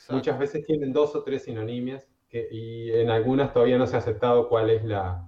muchas 0.09 0.39
veces 0.39 0.65
tienen 0.65 0.91
dos 0.91 1.15
o 1.15 1.23
tres 1.23 1.43
sinonimias 1.43 2.07
que, 2.29 2.47
y 2.51 2.91
en 2.91 3.09
algunas 3.09 3.53
todavía 3.53 3.77
no 3.77 3.87
se 3.87 3.95
ha 3.95 3.99
aceptado 3.99 4.49
cuál 4.49 4.69
es 4.69 4.83
la, 4.83 5.27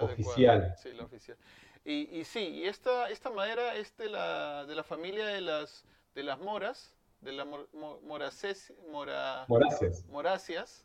oficial. 0.00 0.74
Sí, 0.76 0.92
la 0.92 1.04
oficial. 1.04 1.36
Y, 1.84 2.18
y 2.18 2.24
sí, 2.24 2.40
y 2.40 2.66
esta, 2.66 3.10
esta 3.10 3.30
madera 3.30 3.74
es 3.74 3.96
de 3.96 4.08
la, 4.08 4.64
de 4.64 4.74
la 4.74 4.84
familia 4.84 5.26
de 5.26 5.40
las, 5.40 5.84
de 6.14 6.22
las 6.22 6.38
moras, 6.38 6.94
de 7.20 7.32
las 7.32 7.46
mor, 7.46 7.68
moraces, 8.02 8.72
mora, 8.90 9.46
moráceas. 10.08 10.84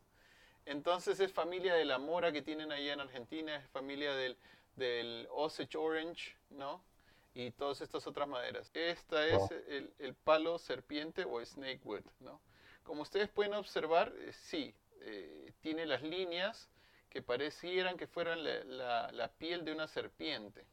Entonces 0.66 1.20
es 1.20 1.32
familia 1.32 1.74
de 1.74 1.86
la 1.86 1.98
mora 1.98 2.32
que 2.32 2.42
tienen 2.42 2.72
allá 2.72 2.94
en 2.94 3.00
Argentina, 3.00 3.56
es 3.56 3.70
familia 3.70 4.14
del, 4.14 4.38
del 4.76 5.28
Osage 5.32 5.78
Orange, 5.78 6.36
¿no? 6.50 6.84
Y 7.34 7.52
todas 7.52 7.82
estas 7.82 8.06
otras 8.08 8.28
maderas. 8.28 8.70
Esta 8.74 9.26
es 9.26 9.52
el, 9.68 9.94
el, 10.00 10.16
palo 10.16 10.58
serpiente 10.58 11.26
o 11.26 11.44
snake 11.46 11.82
wood, 11.86 12.04
¿no? 12.20 12.42
Como 12.84 13.04
ustedes 13.04 13.30
pueden 13.30 13.54
observar, 13.54 14.12
eh, 14.18 14.34
sí, 14.34 14.74
eh, 15.02 15.54
tiene 15.62 15.86
las 15.86 16.02
líneas 16.02 16.70
que 17.10 17.22
parecieran 17.22 17.98
que 17.98 18.08
fueran 18.08 18.44
la, 18.44 19.12
la, 19.12 19.28
piel 19.28 19.66
de 19.66 19.72
una 19.72 19.88
serpiente. 19.88 20.66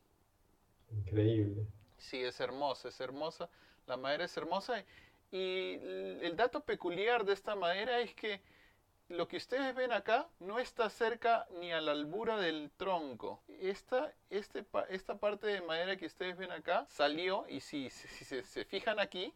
Increíble. 0.91 1.67
Sí, 1.99 2.23
es 2.23 2.41
hermosa, 2.41 2.89
es 2.89 3.01
hermosa. 3.01 3.49
La 3.87 3.97
madera 3.97 4.25
es 4.25 4.37
hermosa. 4.37 4.85
Y 5.31 5.75
el 6.23 6.37
dato 6.37 6.61
peculiar 6.61 7.25
de 7.25 7.33
esta 7.33 7.55
madera 7.55 8.01
es 8.01 8.15
que 8.15 8.41
lo 9.09 9.29
que 9.29 9.37
ustedes 9.37 9.75
ven 9.75 9.93
acá 9.93 10.29
no 10.41 10.59
está 10.59 10.91
cerca 10.91 11.47
ni 11.61 11.73
a 11.73 11.81
la 11.81 11.93
albura 11.93 12.39
del 12.39 12.71
tronco. 12.77 13.41
Esta, 13.49 14.13
este, 14.31 14.65
esta 14.89 15.19
parte 15.19 15.47
de 15.47 15.61
madera 15.63 15.97
que 15.97 16.07
ustedes 16.07 16.37
ven 16.37 16.51
acá 16.51 16.87
salió 16.89 17.47
y 17.49 17.61
si, 17.61 17.91
se, 17.91 18.43
se 18.43 18.65
fijan 18.65 18.99
aquí, 18.99 19.33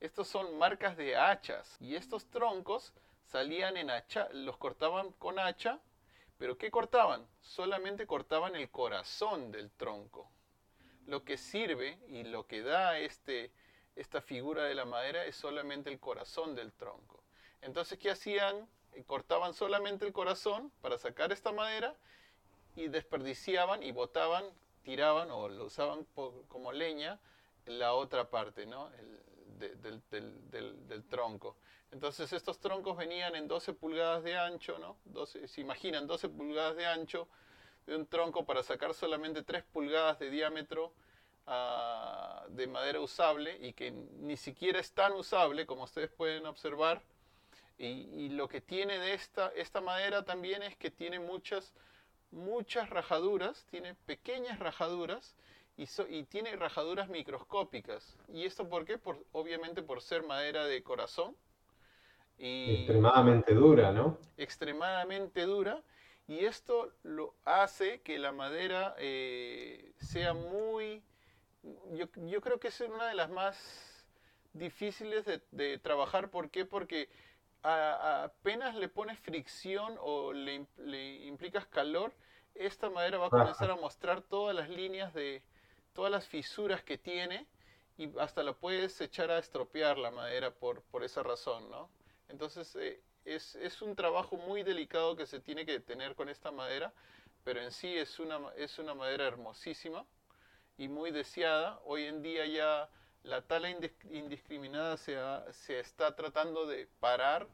estos 0.00 0.28
son 0.28 0.58
marcas 0.58 0.96
de 0.96 1.16
hachas 1.16 1.76
y 1.80 1.94
estos 1.94 2.26
troncos 2.26 2.92
salían 3.24 3.76
en 3.76 3.90
hacha, 3.90 4.28
los 4.32 4.56
cortaban 4.56 5.12
con 5.12 5.38
hacha, 5.38 5.80
pero 6.38 6.58
¿qué 6.58 6.70
cortaban? 6.70 7.26
Solamente 7.40 8.06
cortaban 8.06 8.56
el 8.56 8.68
corazón 8.70 9.52
del 9.52 9.70
tronco. 9.70 10.31
Lo 11.06 11.24
que 11.24 11.36
sirve 11.36 11.98
y 12.08 12.24
lo 12.24 12.46
que 12.46 12.62
da 12.62 12.98
este, 12.98 13.50
esta 13.96 14.20
figura 14.20 14.64
de 14.64 14.74
la 14.74 14.84
madera 14.84 15.24
es 15.24 15.36
solamente 15.36 15.90
el 15.90 15.98
corazón 15.98 16.54
del 16.54 16.72
tronco. 16.72 17.22
Entonces, 17.60 17.98
¿qué 17.98 18.10
hacían? 18.10 18.68
Cortaban 19.06 19.54
solamente 19.54 20.06
el 20.06 20.12
corazón 20.12 20.70
para 20.82 20.98
sacar 20.98 21.32
esta 21.32 21.50
madera 21.50 21.96
y 22.76 22.88
desperdiciaban 22.88 23.82
y 23.82 23.90
botaban, 23.90 24.44
tiraban 24.82 25.30
o 25.30 25.48
lo 25.48 25.64
usaban 25.64 26.04
como 26.48 26.72
leña 26.72 27.18
la 27.64 27.94
otra 27.94 28.28
parte, 28.28 28.66
¿no? 28.66 28.90
del, 29.70 31.04
tronco. 31.08 31.56
Entonces 31.90 32.32
estos 32.32 32.58
troncos 32.58 32.96
venían 32.96 33.34
en 33.36 33.48
12 33.48 33.74
pulgadas 33.74 34.24
de 34.24 34.36
ancho, 34.36 34.78
¿no? 34.78 34.96
12, 35.04 35.46
se 35.46 35.60
imaginan 35.60 36.06
12 36.06 36.28
pulgadas 36.30 36.76
de 36.76 36.86
ancho 36.86 37.28
de 37.86 37.96
un 37.96 38.06
tronco 38.06 38.44
para 38.44 38.62
sacar 38.62 38.94
solamente 38.94 39.42
3 39.42 39.64
pulgadas 39.72 40.18
de 40.18 40.30
diámetro 40.30 40.92
ah, 41.46 42.44
de 42.48 42.66
madera 42.66 43.00
usable 43.00 43.58
y 43.60 43.72
que 43.72 43.90
ni 43.90 44.36
siquiera 44.36 44.78
es 44.78 44.92
tan 44.92 45.12
usable 45.12 45.66
como 45.66 45.84
ustedes 45.84 46.10
pueden 46.10 46.46
observar. 46.46 47.02
Y, 47.78 48.28
lo 48.28 48.46
que 48.46 48.60
tiene 48.60 49.00
de 49.00 49.14
esta, 49.14 49.48
esta 49.56 49.80
madera 49.80 50.24
también 50.24 50.62
es 50.62 50.76
que 50.76 50.88
tiene 50.88 51.18
muchas, 51.18 51.72
muchas 52.30 52.88
rajaduras, 52.90 53.66
tiene 53.70 53.96
pequeñas 54.06 54.60
rajaduras 54.60 55.34
y, 55.76 56.22
tiene 56.24 56.54
rajaduras 56.54 57.08
microscópicas. 57.08 58.16
¿Y 58.32 58.44
esto 58.44 58.68
por 58.68 58.84
qué? 58.84 58.98
Por, 58.98 59.18
obviamente 59.32 59.82
por 59.82 60.00
ser 60.00 60.22
madera 60.22 60.64
de 60.64 60.82
corazón. 60.84 61.34
Y 62.38 62.76
extremadamente 62.76 63.52
dura, 63.52 63.90
¿no? 63.90 64.16
Extremadamente 64.36 65.42
dura. 65.42 65.82
Y 66.28 66.44
esto 66.44 66.92
lo 67.02 67.34
hace 67.44 68.00
que 68.02 68.18
la 68.18 68.32
madera 68.32 68.94
eh, 68.98 69.92
sea 69.98 70.34
muy... 70.34 71.02
Yo, 71.92 72.06
yo, 72.26 72.40
creo 72.40 72.58
que 72.58 72.68
es 72.68 72.80
una 72.80 73.06
de 73.06 73.14
las 73.14 73.30
más 73.30 74.06
difíciles 74.52 75.24
de, 75.50 75.78
trabajar. 75.78 76.30
¿Por 76.30 76.50
qué? 76.50 76.64
Porque 76.64 77.08
apenas 77.62 78.74
le 78.74 78.88
pones 78.88 79.18
fricción 79.20 79.96
o 80.00 80.32
le, 80.32 80.66
le 80.78 81.26
implicas 81.26 81.66
calor, 81.66 82.12
esta 82.54 82.90
madera 82.90 83.18
va 83.18 83.26
a 83.26 83.30
comenzar 83.30 83.70
a 83.70 83.76
mostrar 83.76 84.22
todas 84.22 84.54
las 84.54 84.68
líneas 84.68 85.14
de, 85.14 85.42
todas 85.92 86.10
las 86.10 86.26
fisuras 86.26 86.82
que 86.82 86.98
tiene 86.98 87.46
y 87.96 88.10
hasta 88.18 88.42
lo 88.42 88.56
puedes 88.58 89.00
echar 89.00 89.30
a 89.30 89.38
estropear 89.38 89.98
la 89.98 90.10
madera 90.10 90.50
por, 90.50 90.82
por 90.82 91.04
esa 91.04 91.22
razón, 91.22 91.70
¿no? 91.70 91.90
Entonces 92.28 92.74
eh, 92.76 93.00
es, 93.24 93.54
es, 93.56 93.82
un 93.82 93.94
trabajo 93.94 94.36
muy 94.36 94.62
delicado 94.62 95.16
que 95.16 95.26
se 95.26 95.40
tiene 95.40 95.66
que 95.66 95.80
tener 95.80 96.14
con 96.14 96.28
esta 96.28 96.50
madera, 96.50 96.92
pero 97.44 97.60
en 97.60 97.72
sí 97.72 97.96
es 97.96 98.18
una, 98.18 98.40
es 98.56 98.78
una 98.78 98.94
madera 98.94 99.26
hermosísima 99.26 100.04
y 100.78 100.88
muy 100.88 101.10
deseada. 101.10 101.80
Hoy 101.84 102.04
en 102.04 102.22
día 102.22 102.46
ya 102.46 102.88
la 103.22 103.42
tala 103.42 103.70
indiscriminada 103.70 104.96
se, 104.96 105.16
se 105.52 105.80
está 105.80 106.14
tratando 106.16 106.66
de 106.66 106.88
parar 107.00 107.46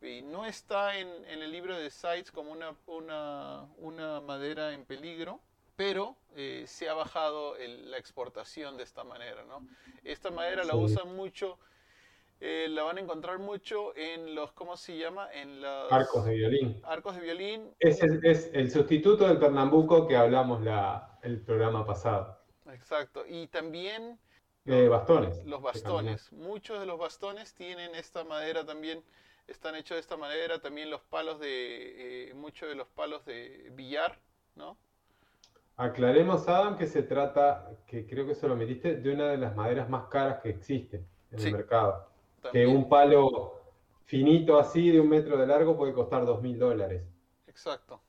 y 0.00 0.22
no 0.22 0.44
está 0.46 0.98
en, 0.98 1.08
en 1.26 1.42
el 1.42 1.50
libro 1.50 1.78
de 1.78 1.90
CITES 1.90 2.30
como 2.30 2.52
una, 2.52 2.74
una, 2.86 3.68
una 3.78 4.20
madera 4.20 4.72
en 4.72 4.84
peligro, 4.84 5.40
pero 5.76 6.16
eh, 6.36 6.64
se 6.66 6.88
ha 6.88 6.94
bajado 6.94 7.56
la 7.58 7.98
exportación 7.98 8.76
de 8.76 8.84
esta 8.84 9.04
manera. 9.04 9.44
¿no? 9.44 9.66
Esta 10.02 10.30
madera 10.30 10.64
la 10.64 10.76
usan 10.76 11.14
mucho, 11.16 11.58
eh, 12.40 12.66
la 12.68 12.82
van 12.82 12.98
a 12.98 13.00
encontrar 13.00 13.38
mucho 13.38 13.96
en 13.96 14.34
los, 14.34 14.52
¿cómo 14.52 14.76
se 14.76 14.98
llama? 14.98 15.32
En 15.32 15.62
los 15.62 15.90
arcos 15.90 16.24
de 16.26 16.34
violín. 16.34 16.80
Arcos 16.84 17.16
de 17.16 17.22
violín. 17.22 17.74
Es 17.78 18.02
el, 18.02 18.24
es 18.24 18.50
el 18.52 18.70
sustituto 18.70 19.26
del 19.26 19.38
pernambuco 19.38 20.06
que 20.06 20.16
hablamos 20.16 20.62
la, 20.62 21.18
el 21.22 21.40
programa 21.40 21.86
pasado. 21.86 22.38
Exacto. 22.70 23.24
Y 23.26 23.46
también... 23.48 24.18
Eh, 24.66 24.88
bastones. 24.88 25.44
Los 25.44 25.60
bastones. 25.60 26.32
Muchos 26.32 26.80
de 26.80 26.86
los 26.86 26.98
bastones 26.98 27.54
tienen 27.54 27.94
esta 27.94 28.24
madera 28.24 28.64
también, 28.64 29.04
están 29.46 29.74
hechos 29.74 29.96
de 29.96 30.00
esta 30.00 30.16
manera. 30.16 30.58
También 30.58 30.90
los 30.90 31.02
palos 31.02 31.38
de, 31.38 32.32
muchos 32.34 32.68
de 32.68 32.74
los 32.74 32.88
palos 32.88 33.24
de 33.26 33.70
billar, 33.72 34.18
¿no? 34.54 34.76
Aclaremos, 35.76 36.48
Adam, 36.48 36.78
que 36.78 36.86
se 36.86 37.02
trata, 37.02 37.70
que 37.86 38.06
creo 38.06 38.26
que 38.26 38.32
eso 38.32 38.48
lo 38.48 38.56
metiste, 38.56 38.96
de 38.96 39.12
una 39.12 39.28
de 39.28 39.38
las 39.38 39.54
maderas 39.56 39.88
más 39.90 40.06
caras 40.06 40.40
que 40.42 40.50
existe 40.50 41.04
en 41.32 41.40
el 41.40 41.52
mercado. 41.52 42.13
Que 42.52 42.66
un 42.66 42.88
palo 42.88 43.62
finito 44.04 44.58
así, 44.58 44.90
de 44.90 45.00
un 45.00 45.08
metro 45.08 45.36
de 45.36 45.46
largo, 45.46 45.76
puede 45.76 45.92
costar 45.92 46.24
dos 46.24 46.42
mil 46.42 46.58
dólares. 46.58 47.02
Exacto, 47.46 48.00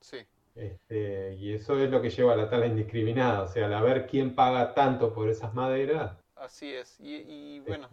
sí. 0.00 0.18
Este, 0.54 1.34
y 1.34 1.54
eso 1.54 1.78
es 1.78 1.90
lo 1.90 2.02
que 2.02 2.10
lleva 2.10 2.32
a 2.32 2.36
la 2.36 2.50
tala 2.50 2.66
indiscriminada, 2.66 3.42
o 3.42 3.46
sea, 3.46 3.66
al 3.66 3.84
ver 3.84 4.06
quién 4.06 4.34
paga 4.34 4.74
tanto 4.74 5.14
por 5.14 5.28
esas 5.28 5.54
maderas. 5.54 6.18
Así 6.34 6.72
es, 6.72 6.98
y, 7.00 7.60
bueno 7.60 7.88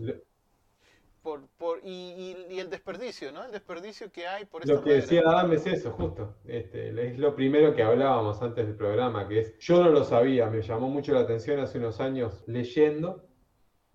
por, 1.57 1.79
y, 1.83 2.35
el 2.57 2.69
desperdicio, 2.69 3.31
¿no? 3.31 3.43
El 3.43 3.51
desperdicio 3.51 4.11
que 4.11 4.27
hay 4.27 4.45
por 4.45 4.65
Lo 4.67 4.81
que 4.81 4.93
decía 4.93 5.23
Adam 5.25 5.51
es 5.53 5.65
eso, 5.65 5.91
justo. 5.91 6.35
Este, 6.45 6.89
es 6.89 7.19
lo 7.19 7.35
primero 7.35 7.75
que 7.75 7.83
hablábamos 7.83 8.41
antes 8.41 8.65
del 8.65 8.75
programa, 8.75 9.27
que 9.27 9.39
es, 9.39 9.57
yo 9.59 9.83
no 9.83 9.89
lo 9.89 10.03
sabía, 10.03 10.47
me 10.49 10.61
llamó 10.61 10.89
mucho 10.89 11.13
la 11.13 11.21
atención 11.21 11.59
hace 11.59 11.79
unos 11.79 11.99
años 11.99 12.43
leyendo, 12.47 13.26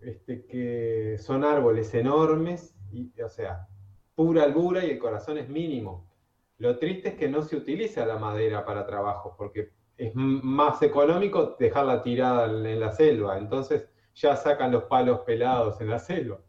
este, 0.05 0.45
que 0.47 1.17
son 1.19 1.45
árboles 1.45 1.95
enormes, 1.95 2.75
y, 2.91 3.13
o 3.21 3.29
sea, 3.29 3.69
pura 4.15 4.45
albura 4.45 4.85
y 4.85 4.91
el 4.91 4.99
corazón 4.99 5.39
es 5.39 5.49
mínimo. 5.49 6.11
Lo 6.59 6.79
triste 6.79 7.11
es 7.11 7.15
que 7.15 7.29
no 7.29 7.43
se 7.43 7.57
utiliza 7.57 8.07
la 8.07 8.19
madera 8.19 8.65
para 8.65 8.87
trabajo, 8.87 9.35
porque 9.37 9.73
es 9.97 10.13
más 10.15 10.83
económico 10.83 11.57
dejarla 11.59 12.03
tirada 12.03 12.47
en 12.47 12.81
la 12.81 12.93
selva, 12.93 13.39
entonces 13.39 13.89
ya 14.15 14.37
sacan 14.37 14.73
los 14.73 14.85
palos 14.85 15.21
pelados 15.21 15.81
en 15.81 15.91
la 15.91 15.99
selva. 15.99 16.41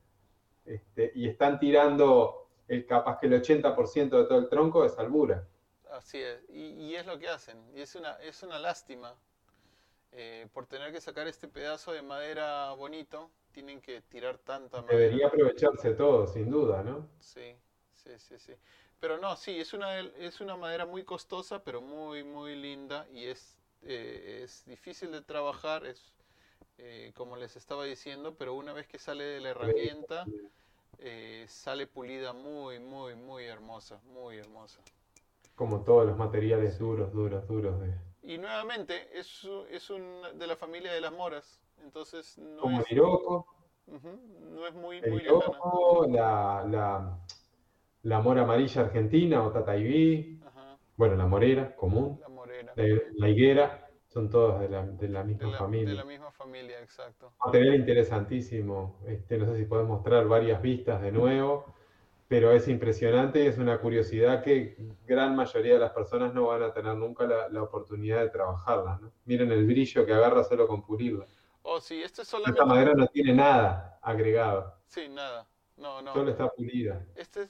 Este, 0.65 1.11
y 1.15 1.27
están 1.27 1.59
tirando 1.59 2.49
el 2.67 2.85
capaz 2.85 3.19
que 3.19 3.27
el 3.27 3.41
80% 3.41 4.09
de 4.09 4.25
todo 4.25 4.37
el 4.37 4.49
tronco 4.49 4.85
es 4.85 4.97
albura. 4.97 5.47
Así 5.91 6.19
es, 6.19 6.43
y, 6.49 6.95
es 6.95 7.05
lo 7.05 7.19
que 7.19 7.29
hacen, 7.29 7.57
y 7.75 7.81
es 7.81 7.95
una, 7.95 8.13
es 8.13 8.41
una 8.43 8.59
lástima. 8.59 9.15
Eh, 10.11 10.47
por 10.53 10.67
tener 10.67 10.91
que 10.91 11.01
sacar 11.01 11.27
este 11.27 11.47
pedazo 11.47 11.91
de 11.91 12.03
madera 12.03 12.71
bonito, 12.73 13.31
tienen 13.53 13.79
que 13.79 14.01
tirar 14.01 14.37
tanta 14.39 14.81
madera. 14.81 14.99
Debería 14.99 15.27
aprovecharse 15.27 15.93
todo, 15.93 16.27
sin 16.27 16.49
duda, 16.49 16.83
¿no? 16.83 17.07
Sí, 17.19 17.55
sí, 17.93 18.09
sí, 18.17 18.37
sí. 18.37 18.53
Pero 18.99 19.17
no, 19.17 19.35
sí, 19.35 19.59
es 19.59 19.73
una, 19.73 19.99
es 19.99 20.41
una 20.41 20.55
madera 20.55 20.85
muy 20.85 21.03
costosa, 21.03 21.63
pero 21.63 21.81
muy, 21.81 22.23
muy 22.23 22.55
linda 22.55 23.07
y 23.13 23.25
es, 23.25 23.57
eh, 23.83 24.41
es 24.43 24.65
difícil 24.65 25.11
de 25.11 25.21
trabajar, 25.21 25.85
es 25.85 26.13
eh, 26.77 27.11
como 27.15 27.35
les 27.35 27.55
estaba 27.55 27.85
diciendo, 27.85 28.35
pero 28.35 28.53
una 28.53 28.73
vez 28.73 28.87
que 28.87 28.97
sale 28.97 29.23
de 29.23 29.39
la 29.41 29.49
herramienta, 29.49 30.25
eh, 30.99 31.45
sale 31.47 31.85
pulida 31.85 32.33
muy, 32.33 32.79
muy, 32.79 33.15
muy 33.15 33.45
hermosa, 33.45 33.99
muy 34.05 34.37
hermosa. 34.37 34.79
Como 35.55 35.83
todos 35.83 36.07
los 36.07 36.17
materiales 36.17 36.79
duros, 36.79 37.11
duros, 37.13 37.47
duros. 37.47 37.79
De... 37.81 37.93
Y 38.23 38.37
nuevamente, 38.37 39.09
es, 39.17 39.47
es 39.69 39.89
un, 39.89 40.21
de 40.39 40.47
la 40.47 40.55
familia 40.55 40.93
de 40.93 41.01
las 41.01 41.11
moras, 41.11 41.59
entonces 41.83 42.37
no 42.37 42.61
Como 42.61 42.79
es... 42.81 42.87
no 42.91 44.67
es 44.67 44.73
muy, 44.73 45.01
muy 45.01 45.23
la, 46.09 46.65
la, 46.69 47.19
la, 48.03 48.21
mora 48.21 48.43
amarilla 48.43 48.81
argentina 48.83 49.43
o 49.43 49.51
tataibí, 49.51 50.39
bueno, 50.95 51.15
la 51.15 51.27
morera 51.27 51.75
común, 51.75 52.19
la, 52.21 52.29
morera. 52.29 52.73
la 52.75 53.29
higuera, 53.29 53.89
son 54.07 54.29
todos 54.29 54.59
de 54.59 54.69
la, 54.69 54.85
de 54.85 55.09
la 55.09 55.23
misma 55.23 55.57
familia. 55.57 55.89
De 55.89 55.95
la 55.95 56.05
misma 56.05 56.31
familia, 56.31 56.79
exacto. 56.79 57.33
Material 57.43 57.75
interesantísimo. 57.75 58.99
Este, 59.07 59.37
no 59.37 59.45
sé 59.47 59.57
si 59.57 59.65
podés 59.65 59.87
mostrar 59.87 60.27
varias 60.27 60.61
vistas 60.61 61.01
de 61.01 61.11
nuevo, 61.11 61.65
pero 62.27 62.51
es 62.51 62.67
impresionante, 62.67 63.47
es 63.47 63.57
una 63.57 63.79
curiosidad 63.79 64.43
que 64.43 64.77
gran 65.07 65.35
mayoría 65.35 65.73
de 65.73 65.79
las 65.79 65.91
personas 65.91 66.33
no 66.33 66.47
van 66.47 66.63
a 66.63 66.73
tener 66.73 66.95
nunca 66.95 67.25
la, 67.25 67.63
oportunidad 67.63 68.21
de 68.21 68.29
trabajarla. 68.29 68.99
Miren 69.25 69.51
el 69.51 69.65
brillo 69.65 70.05
que 70.05 70.13
agarra 70.13 70.43
solo 70.43 70.67
con 70.67 70.83
pulirla. 70.83 71.25
Oh, 71.63 71.79
sí, 71.79 72.01
este 72.01 72.23
solamente... 72.25 72.59
Esta 72.59 72.65
madera 72.65 72.93
no 72.93 73.07
tiene 73.07 73.33
nada 73.33 73.97
agregado. 74.01 74.75
Sí, 74.85 75.07
nada. 75.09 75.47
No, 75.77 76.01
no. 76.01 76.13
Solo 76.13 76.31
está 76.31 76.49
pulida. 76.49 77.03
Esta 77.15 77.41
es 77.41 77.49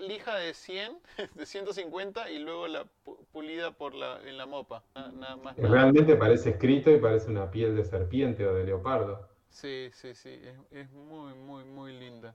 lija, 0.00 0.36
de 0.36 0.52
100, 0.52 0.98
de 1.34 1.46
150 1.46 2.30
y 2.30 2.38
luego 2.38 2.68
la 2.68 2.84
pulida 3.32 3.70
por 3.70 3.94
la, 3.94 4.20
en 4.28 4.36
la 4.36 4.46
mopa. 4.46 4.84
Nada, 4.94 5.36
más 5.36 5.56
Realmente 5.56 6.16
parece 6.16 6.50
escrito 6.50 6.90
y 6.90 6.98
parece 6.98 7.30
una 7.30 7.50
piel 7.50 7.74
de 7.76 7.84
serpiente 7.84 8.46
o 8.46 8.54
de 8.54 8.64
leopardo. 8.64 9.28
Sí, 9.48 9.88
sí, 9.92 10.14
sí. 10.14 10.38
Es, 10.70 10.90
muy, 10.90 11.34
muy, 11.34 11.64
muy 11.64 11.98
linda. 11.98 12.34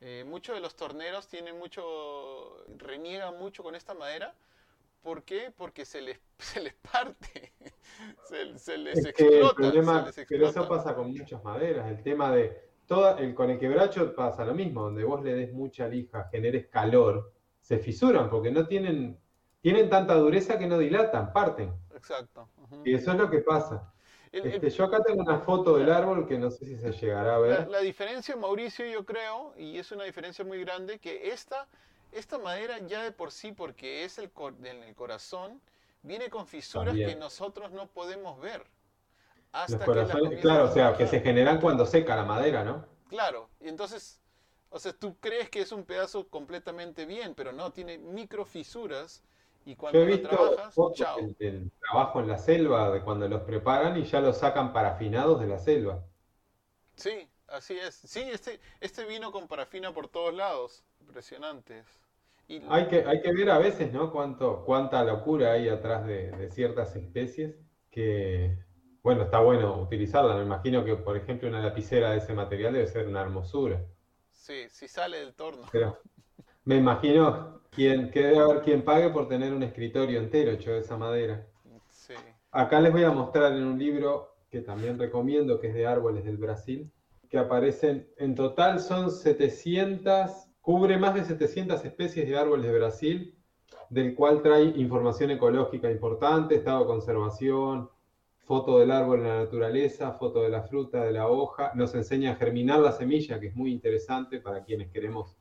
Eh, 0.00 0.24
muchos 0.26 0.56
de 0.56 0.60
los 0.60 0.74
torneros 0.74 1.28
tienen 1.28 1.56
mucho, 1.58 2.64
reniegan 2.76 3.38
mucho 3.38 3.62
con 3.62 3.76
esta 3.76 3.94
madera. 3.94 4.34
¿Por 5.04 5.22
qué? 5.22 5.52
Porque 5.56 5.84
se 5.84 6.00
les, 6.00 6.18
se 6.38 6.60
les 6.60 6.74
parte, 6.74 7.52
se, 8.56 8.78
les 8.78 9.04
explota. 9.04 10.10
Pero 10.28 10.48
eso 10.48 10.66
pasa 10.66 10.94
con 10.96 11.12
muchas 11.12 11.44
maderas. 11.44 11.88
El 11.88 12.02
tema 12.02 12.32
de 12.32 12.64
el, 13.18 13.34
con 13.34 13.50
el 13.50 13.58
quebracho 13.58 14.14
pasa 14.14 14.44
lo 14.44 14.54
mismo, 14.54 14.82
donde 14.82 15.04
vos 15.04 15.22
le 15.22 15.34
des 15.34 15.52
mucha 15.52 15.86
lija, 15.88 16.28
generes 16.32 16.66
calor, 16.68 17.32
se 17.60 17.78
fisuran 17.78 18.28
porque 18.28 18.50
no 18.50 18.66
tienen, 18.66 19.18
tienen 19.60 19.88
tanta 19.88 20.14
dureza 20.14 20.58
que 20.58 20.66
no 20.66 20.78
dilatan, 20.78 21.32
parten. 21.32 21.72
Exacto. 21.94 22.48
Y 22.84 22.94
eso 22.94 23.12
es 23.12 23.18
lo 23.18 23.30
que 23.30 23.38
pasa. 23.38 23.92
Este, 24.32 24.68
yo 24.68 24.84
acá 24.84 25.00
tengo 25.00 25.22
una 25.22 25.38
foto 25.38 25.76
del 25.76 25.90
árbol 25.92 26.26
que 26.26 26.36
no 26.36 26.50
sé 26.50 26.66
si 26.66 26.76
se 26.76 26.90
llegará 26.92 27.36
a 27.36 27.38
ver. 27.38 27.68
La, 27.68 27.80
diferencia, 27.80 28.34
Mauricio, 28.34 28.84
yo 28.84 29.04
creo, 29.04 29.54
y 29.56 29.78
es 29.78 29.92
una 29.92 30.04
diferencia 30.04 30.44
muy 30.44 30.58
grande, 30.60 30.98
que 30.98 31.30
esta, 31.30 31.68
esta 32.14 32.38
madera 32.38 32.78
ya 32.86 33.02
de 33.02 33.12
por 33.12 33.32
sí, 33.32 33.52
porque 33.52 34.04
es 34.04 34.18
el, 34.18 34.30
en 34.64 34.82
el 34.82 34.94
corazón, 34.94 35.60
viene 36.02 36.30
con 36.30 36.46
fisuras 36.46 36.94
que 36.94 37.16
nosotros 37.16 37.72
no 37.72 37.86
podemos 37.88 38.40
ver 38.40 38.64
claro, 40.40 40.64
o 40.64 40.72
sea, 40.72 40.96
que 40.96 41.06
se 41.06 41.20
generan 41.20 41.60
cuando 41.60 41.86
seca 41.86 42.16
la 42.16 42.24
madera, 42.24 42.64
¿no? 42.64 42.84
Claro, 43.08 43.48
y 43.60 43.68
entonces, 43.68 44.20
o 44.70 44.78
sea, 44.78 44.92
tú 44.92 45.16
crees 45.20 45.48
que 45.50 45.60
es 45.60 45.72
un 45.72 45.84
pedazo 45.84 46.28
completamente 46.28 47.06
bien, 47.06 47.34
pero 47.34 47.52
no, 47.52 47.72
tiene 47.72 47.98
microfisuras 47.98 49.22
y 49.64 49.76
cuando 49.76 49.98
Yo 49.98 50.04
he 50.04 50.08
visto 50.08 50.28
trabajas, 50.28 50.74
chao. 50.94 51.18
El, 51.38 51.70
trabajo 51.80 52.20
en 52.20 52.28
la 52.28 52.38
selva, 52.38 52.90
de 52.90 53.02
cuando 53.02 53.28
los 53.28 53.42
preparan 53.42 53.96
y 53.96 54.04
ya 54.04 54.20
los 54.20 54.38
sacan 54.38 54.72
parafinados 54.72 55.40
de 55.40 55.46
la 55.46 55.58
selva. 55.58 56.02
Sí, 56.96 57.28
así 57.48 57.78
es. 57.78 57.94
Sí, 57.94 58.20
este, 58.20 58.60
este 58.80 59.04
vino 59.06 59.32
con 59.32 59.46
parafina 59.46 59.92
por 59.92 60.08
todos 60.08 60.34
lados, 60.34 60.84
impresionantes. 61.00 61.86
Y... 62.48 62.62
Hay, 62.68 62.88
que, 62.88 63.04
hay 63.06 63.20
que 63.22 63.32
ver 63.32 63.50
a 63.50 63.58
veces, 63.58 63.92
¿no? 63.92 64.12
Cuánto, 64.12 64.64
cuánta 64.64 65.02
locura 65.04 65.52
hay 65.52 65.68
atrás 65.68 66.06
de, 66.06 66.30
de 66.32 66.50
ciertas 66.50 66.94
especies 66.96 67.56
que 67.90 68.58
bueno, 69.04 69.24
está 69.24 69.38
bueno 69.38 69.82
utilizarla. 69.82 70.34
Me 70.34 70.44
imagino 70.44 70.82
que, 70.82 70.96
por 70.96 71.14
ejemplo, 71.14 71.46
una 71.46 71.60
lapicera 71.60 72.12
de 72.12 72.18
ese 72.18 72.32
material 72.32 72.72
debe 72.72 72.86
ser 72.86 73.06
una 73.06 73.20
hermosura. 73.20 73.84
Sí, 74.32 74.64
si 74.70 74.88
sale 74.88 75.18
del 75.18 75.34
torno. 75.34 75.66
Pero 75.70 75.98
me 76.64 76.76
imagino 76.76 77.60
quien, 77.70 78.10
que 78.10 78.22
debe 78.22 78.38
haber 78.38 78.62
quien 78.62 78.82
pague 78.82 79.10
por 79.10 79.28
tener 79.28 79.52
un 79.52 79.62
escritorio 79.62 80.18
entero 80.18 80.52
hecho 80.52 80.72
de 80.72 80.78
esa 80.78 80.96
madera. 80.96 81.46
Sí. 81.90 82.14
Acá 82.50 82.80
les 82.80 82.92
voy 82.92 83.04
a 83.04 83.10
mostrar 83.10 83.52
en 83.52 83.64
un 83.64 83.78
libro 83.78 84.36
que 84.48 84.62
también 84.62 84.98
recomiendo, 84.98 85.60
que 85.60 85.68
es 85.68 85.74
de 85.74 85.86
árboles 85.86 86.24
del 86.24 86.38
Brasil, 86.38 86.90
que 87.28 87.36
aparecen, 87.36 88.08
en 88.16 88.34
total 88.34 88.80
son 88.80 89.10
700, 89.10 90.48
cubre 90.64 90.96
más 90.96 91.14
de 91.14 91.24
700 91.26 91.84
especies 91.84 92.26
de 92.26 92.38
árboles 92.38 92.64
de 92.64 92.78
Brasil, 92.78 93.34
del 93.90 94.14
cual 94.14 94.40
trae 94.40 94.64
información 94.64 95.30
ecológica 95.30 95.90
importante, 95.90 96.54
estado 96.54 96.80
de 96.80 96.86
conservación, 96.86 97.90
foto 98.38 98.78
del 98.78 98.90
árbol 98.90 99.18
en 99.18 99.28
la 99.28 99.38
naturaleza, 99.40 100.12
foto 100.12 100.40
de 100.40 100.48
la 100.48 100.62
fruta, 100.62 101.04
de 101.04 101.12
la 101.12 101.28
hoja, 101.28 101.72
nos 101.74 101.94
enseña 101.94 102.32
a 102.32 102.36
germinar 102.36 102.80
la 102.80 102.92
semilla, 102.92 103.38
que 103.38 103.48
es 103.48 103.54
muy 103.54 103.72
interesante 103.72 104.40
para 104.40 104.64
quienes 104.64 104.90
queremos 104.90 105.36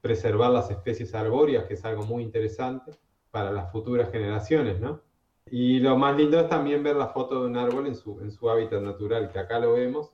preservar 0.00 0.50
las 0.50 0.68
especies 0.72 1.14
arbóreas, 1.14 1.66
que 1.66 1.74
es 1.74 1.84
algo 1.84 2.04
muy 2.04 2.24
interesante 2.24 2.90
para 3.30 3.52
las 3.52 3.70
futuras 3.70 4.10
generaciones, 4.10 4.80
¿no? 4.80 5.02
Y 5.48 5.78
lo 5.78 5.96
más 5.96 6.16
lindo 6.16 6.40
es 6.40 6.48
también 6.48 6.82
ver 6.82 6.96
la 6.96 7.06
foto 7.06 7.42
de 7.42 7.46
un 7.46 7.56
árbol 7.56 7.86
en 7.86 7.94
su, 7.94 8.20
en 8.20 8.32
su 8.32 8.50
hábitat 8.50 8.82
natural, 8.82 9.30
que 9.30 9.38
acá 9.38 9.60
lo 9.60 9.74
vemos. 9.74 10.10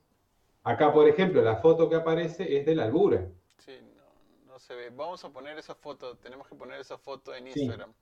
Acá, 0.65 0.93
por 0.93 1.09
ejemplo, 1.09 1.41
la 1.41 1.57
foto 1.57 1.89
que 1.89 1.97
aparece 1.97 2.59
es 2.59 2.67
de 2.67 2.75
la 2.75 2.85
albura. 2.85 3.27
Sí, 3.57 3.73
se 4.61 4.75
ve. 4.75 4.91
Vamos 4.91 5.25
a 5.25 5.31
poner 5.31 5.59
esa 5.59 5.75
foto, 5.75 6.17
tenemos 6.17 6.47
que 6.47 6.55
poner 6.55 6.81
esa 6.81 6.99
foto 6.99 7.35
en 7.35 7.49
Instagram. 7.49 7.93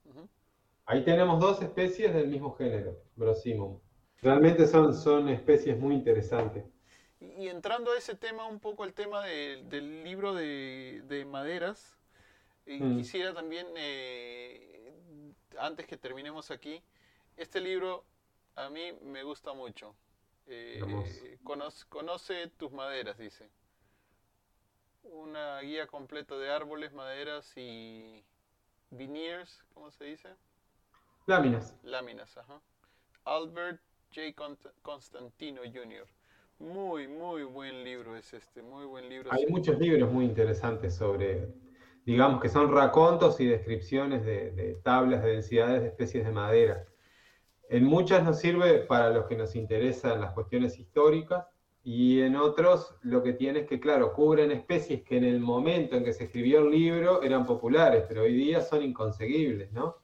Ahí 0.86 1.04
tenemos 1.04 1.40
dos 1.40 1.62
especies 1.62 2.12
del 2.12 2.28
mismo 2.28 2.54
género, 2.54 2.98
Brosimum. 3.16 3.78
Realmente 4.20 4.66
son, 4.66 4.94
son 4.94 5.28
especies 5.28 5.78
muy 5.78 5.94
interesantes. 5.94 6.64
Y, 7.20 7.48
entrando 7.48 7.92
a 7.92 7.98
ese 7.98 8.14
tema, 8.14 8.46
un 8.46 8.60
poco 8.60 8.84
el 8.84 8.94
tema 8.94 9.24
del 9.24 10.04
libro 10.04 10.34
de, 10.34 11.26
maderas, 11.28 11.98
mm. 12.66 12.96
quisiera 12.96 13.34
también, 13.34 13.66
eh, 13.76 14.92
antes 15.58 15.86
que 15.86 15.96
terminemos 15.96 16.50
aquí, 16.50 16.82
este 17.36 17.60
libro 17.60 18.04
a 18.56 18.68
mí 18.70 18.92
me 19.02 19.22
gusta 19.22 19.52
mucho. 19.52 19.94
Eh, 20.46 20.80
conoce, 21.88 22.48
tus 22.56 22.72
maderas, 22.72 23.18
dice. 23.18 23.48
Una 25.02 25.60
guía 25.60 25.86
completa 25.86 26.36
de 26.36 26.50
árboles, 26.50 26.92
maderas 26.92 27.52
y 27.56 28.22
veneers, 28.90 29.64
¿cómo 29.74 29.90
se 29.90 30.04
dice? 30.04 30.28
Láminas. 31.26 31.76
Láminas, 31.82 32.36
ajá. 32.36 32.60
Albert 33.24 33.80
J. 34.14 34.34
Constantino 34.82 35.60
Jr. 35.62 36.06
Muy, 36.58 37.06
muy 37.06 37.44
buen 37.44 37.84
libro 37.84 38.16
es 38.16 38.32
este, 38.32 38.62
muy 38.62 38.84
buen 38.86 39.08
libro. 39.08 39.30
Hay 39.32 39.46
muchos 39.46 39.78
libros 39.78 40.10
muy 40.10 40.24
interesantes 40.24 40.94
sobre, 40.94 41.54
digamos 42.04 42.40
que 42.40 42.48
son 42.48 42.72
racontos 42.72 43.38
y 43.40 43.46
descripciones 43.46 44.24
de, 44.24 44.80
tablas 44.82 45.22
de 45.22 45.32
densidades 45.32 45.82
de 45.82 45.88
especies 45.88 46.24
de 46.24 46.32
madera. 46.32 46.84
En 47.68 47.84
muchas 47.84 48.24
nos 48.24 48.40
sirve 48.40 48.78
para 48.78 49.10
los 49.10 49.26
que 49.26 49.36
nos 49.36 49.54
interesan 49.54 50.20
las 50.20 50.32
cuestiones 50.32 50.78
históricas 50.78 51.46
y 51.90 52.20
en 52.20 52.36
otros 52.36 52.94
lo 53.00 53.22
que 53.22 53.32
tiene 53.32 53.60
es 53.60 53.66
que, 53.66 53.80
claro, 53.80 54.12
cubren 54.12 54.50
especies 54.50 55.02
que 55.04 55.16
en 55.16 55.24
el 55.24 55.40
momento 55.40 55.96
en 55.96 56.04
que 56.04 56.12
se 56.12 56.24
escribió 56.24 56.58
el 56.58 56.70
libro 56.70 57.22
eran 57.22 57.46
populares, 57.46 58.04
pero 58.06 58.24
hoy 58.24 58.34
día 58.34 58.60
son 58.60 58.82
inconseguibles, 58.82 59.72
¿no? 59.72 59.96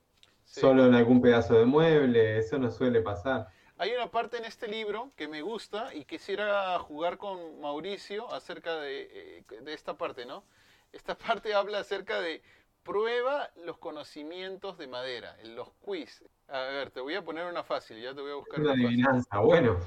Solo 0.44 0.86
en 0.86 0.94
algún 0.94 1.20
pedazo 1.20 1.58
de 1.58 1.66
mueble, 1.66 2.38
eso 2.38 2.58
no 2.58 2.70
suele 2.70 3.02
pasar. 3.02 3.48
Hay 3.76 3.92
una 3.92 4.10
parte 4.10 4.38
en 4.38 4.46
este 4.46 4.66
libro 4.66 5.12
que 5.14 5.28
me 5.28 5.42
gusta 5.42 5.94
y 5.94 6.06
quisiera 6.06 6.78
jugar 6.78 7.18
con 7.18 7.60
Mauricio 7.60 8.32
acerca 8.32 8.76
de, 8.76 9.02
eh, 9.12 9.44
esta 9.66 9.98
parte, 9.98 10.24
¿no? 10.24 10.42
Esta 10.90 11.18
parte 11.18 11.52
habla 11.52 11.80
acerca 11.80 12.18
de 12.18 12.40
prueba 12.82 13.50
los 13.62 13.76
conocimientos 13.76 14.78
de 14.78 14.86
madera, 14.86 15.36
los 15.44 15.70
quiz. 15.82 16.24
A 16.48 16.60
ver, 16.60 16.90
te 16.92 17.02
voy 17.02 17.14
a 17.14 17.22
poner 17.22 17.44
una 17.44 17.62
fácil, 17.62 18.00
ya 18.00 18.14
te 18.14 18.22
voy 18.22 18.30
a 18.30 18.36
buscar 18.36 18.60
una, 18.60 18.72
adivinanza, 18.72 19.38
bueno. 19.40 19.78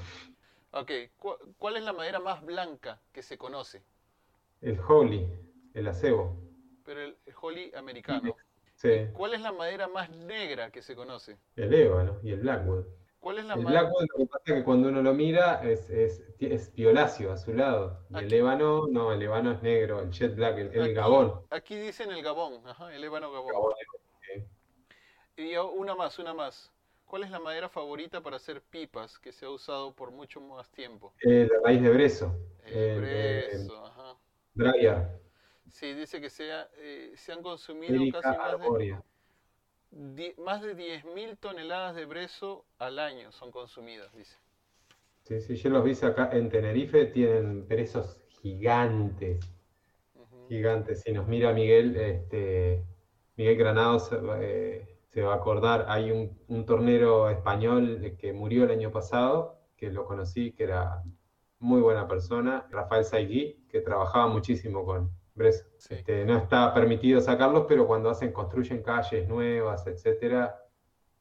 Ok, 0.72 0.90
¿cuál 1.56 1.76
es 1.76 1.82
la 1.82 1.92
madera 1.92 2.20
más 2.20 2.44
blanca 2.44 3.00
que 3.12 3.22
se 3.22 3.38
conoce? 3.38 3.82
El 4.60 4.78
holly, 4.80 5.30
el 5.74 5.88
acebo. 5.88 6.36
Pero 6.84 7.02
el, 7.02 7.16
holly 7.40 7.72
americano. 7.74 8.36
Sí. 8.74 9.08
¿Cuál 9.12 9.34
es 9.34 9.40
la 9.40 9.52
madera 9.52 9.88
más 9.88 10.10
negra 10.10 10.70
que 10.70 10.82
se 10.82 10.94
conoce? 10.94 11.38
El 11.56 11.72
ébano 11.72 12.18
y 12.22 12.32
el 12.32 12.40
blackwood. 12.40 12.84
¿Cuál 13.20 13.38
es 13.38 13.46
la 13.46 13.54
el 13.54 13.64
Blackwood 13.64 14.06
lo 14.12 14.16
que 14.16 14.26
pasa 14.26 14.42
es 14.46 14.54
que 14.54 14.64
cuando 14.64 14.88
uno 14.88 15.02
lo 15.02 15.12
mira 15.12 15.60
es, 15.68 15.90
es, 15.90 16.22
es 16.38 16.72
violáceo 16.74 17.32
a 17.32 17.36
su 17.36 17.52
lado. 17.52 17.98
Y 18.10 18.18
el 18.18 18.32
ébano, 18.32 18.86
no, 18.86 19.12
el 19.12 19.20
ébano 19.20 19.52
es 19.52 19.62
negro, 19.62 20.00
el 20.00 20.10
jet 20.10 20.36
black, 20.36 20.58
el, 20.58 20.94
gabón. 20.94 21.42
Aquí 21.50 21.76
dicen 21.76 22.12
el 22.12 22.22
gabón, 22.22 22.64
ajá, 22.66 22.94
el 22.94 23.02
ébano 23.02 23.32
gabón. 23.32 23.52
Y 25.36 25.56
una 25.56 25.94
más, 25.94 26.18
una 26.18 26.32
más. 26.32 26.72
¿Cuál 27.08 27.24
es 27.24 27.30
la 27.30 27.40
madera 27.40 27.70
favorita 27.70 28.20
para 28.20 28.36
hacer 28.36 28.60
pipas 28.60 29.18
que 29.18 29.32
se 29.32 29.46
ha 29.46 29.50
usado 29.50 29.94
por 29.94 30.10
mucho 30.10 30.42
más 30.42 30.70
tiempo? 30.70 31.14
Eh, 31.22 31.48
la 31.50 31.60
raíz 31.64 31.82
de 31.82 31.88
brezo. 31.88 32.38
El 32.66 33.00
brezo, 33.00 33.86
ajá. 33.86 34.14
Sí, 35.70 35.94
dice 35.94 36.20
que 36.20 36.28
se, 36.28 36.50
eh, 36.76 37.12
se 37.16 37.32
han 37.32 37.42
consumido 37.42 38.02
casi 38.12 38.38
más 38.38 38.60
de 39.90 40.34
más 40.36 40.60
de 40.60 40.74
10.000 40.74 41.38
toneladas 41.38 41.96
de 41.96 42.04
brezo 42.04 42.66
al 42.78 42.98
año 42.98 43.32
son 43.32 43.50
consumidas, 43.50 44.12
dice. 44.14 44.36
Sí, 45.22 45.40
sí, 45.40 45.56
yo 45.56 45.70
los 45.70 45.84
vi 45.84 45.92
acá 46.06 46.28
en 46.32 46.50
Tenerife, 46.50 47.06
tienen 47.06 47.66
brezos 47.66 48.18
gigantes. 48.28 49.40
Gigantes. 50.48 51.02
Si 51.02 51.12
nos 51.12 51.26
mira 51.26 51.52
Miguel, 51.52 51.96
este, 51.96 52.84
Miguel 53.36 53.56
Granados, 53.56 54.10
eh, 54.40 54.87
se 55.08 55.22
va 55.22 55.32
a 55.32 55.36
acordar, 55.36 55.86
hay 55.88 56.10
un, 56.10 56.66
tornero 56.66 57.30
español 57.30 58.16
que 58.18 58.32
murió 58.32 58.64
el 58.64 58.70
año 58.70 58.90
pasado, 58.90 59.58
que 59.76 59.90
lo 59.90 60.04
conocí, 60.04 60.52
que 60.52 60.64
era 60.64 61.02
muy 61.58 61.80
buena 61.80 62.06
persona, 62.06 62.66
Rafael 62.70 63.04
Saigui, 63.04 63.64
que 63.68 63.80
trabajaba 63.80 64.28
muchísimo 64.28 64.84
con 64.84 65.10
Bresa. 65.34 65.66
Este, 65.88 66.24
no 66.24 66.36
está 66.36 66.74
permitido 66.74 67.20
sacarlos, 67.20 67.64
pero 67.66 67.86
cuando 67.86 68.10
hacen, 68.10 68.32
construyen 68.32 68.82
calles 68.82 69.28
nuevas, 69.28 69.86
etcétera, 69.86 70.62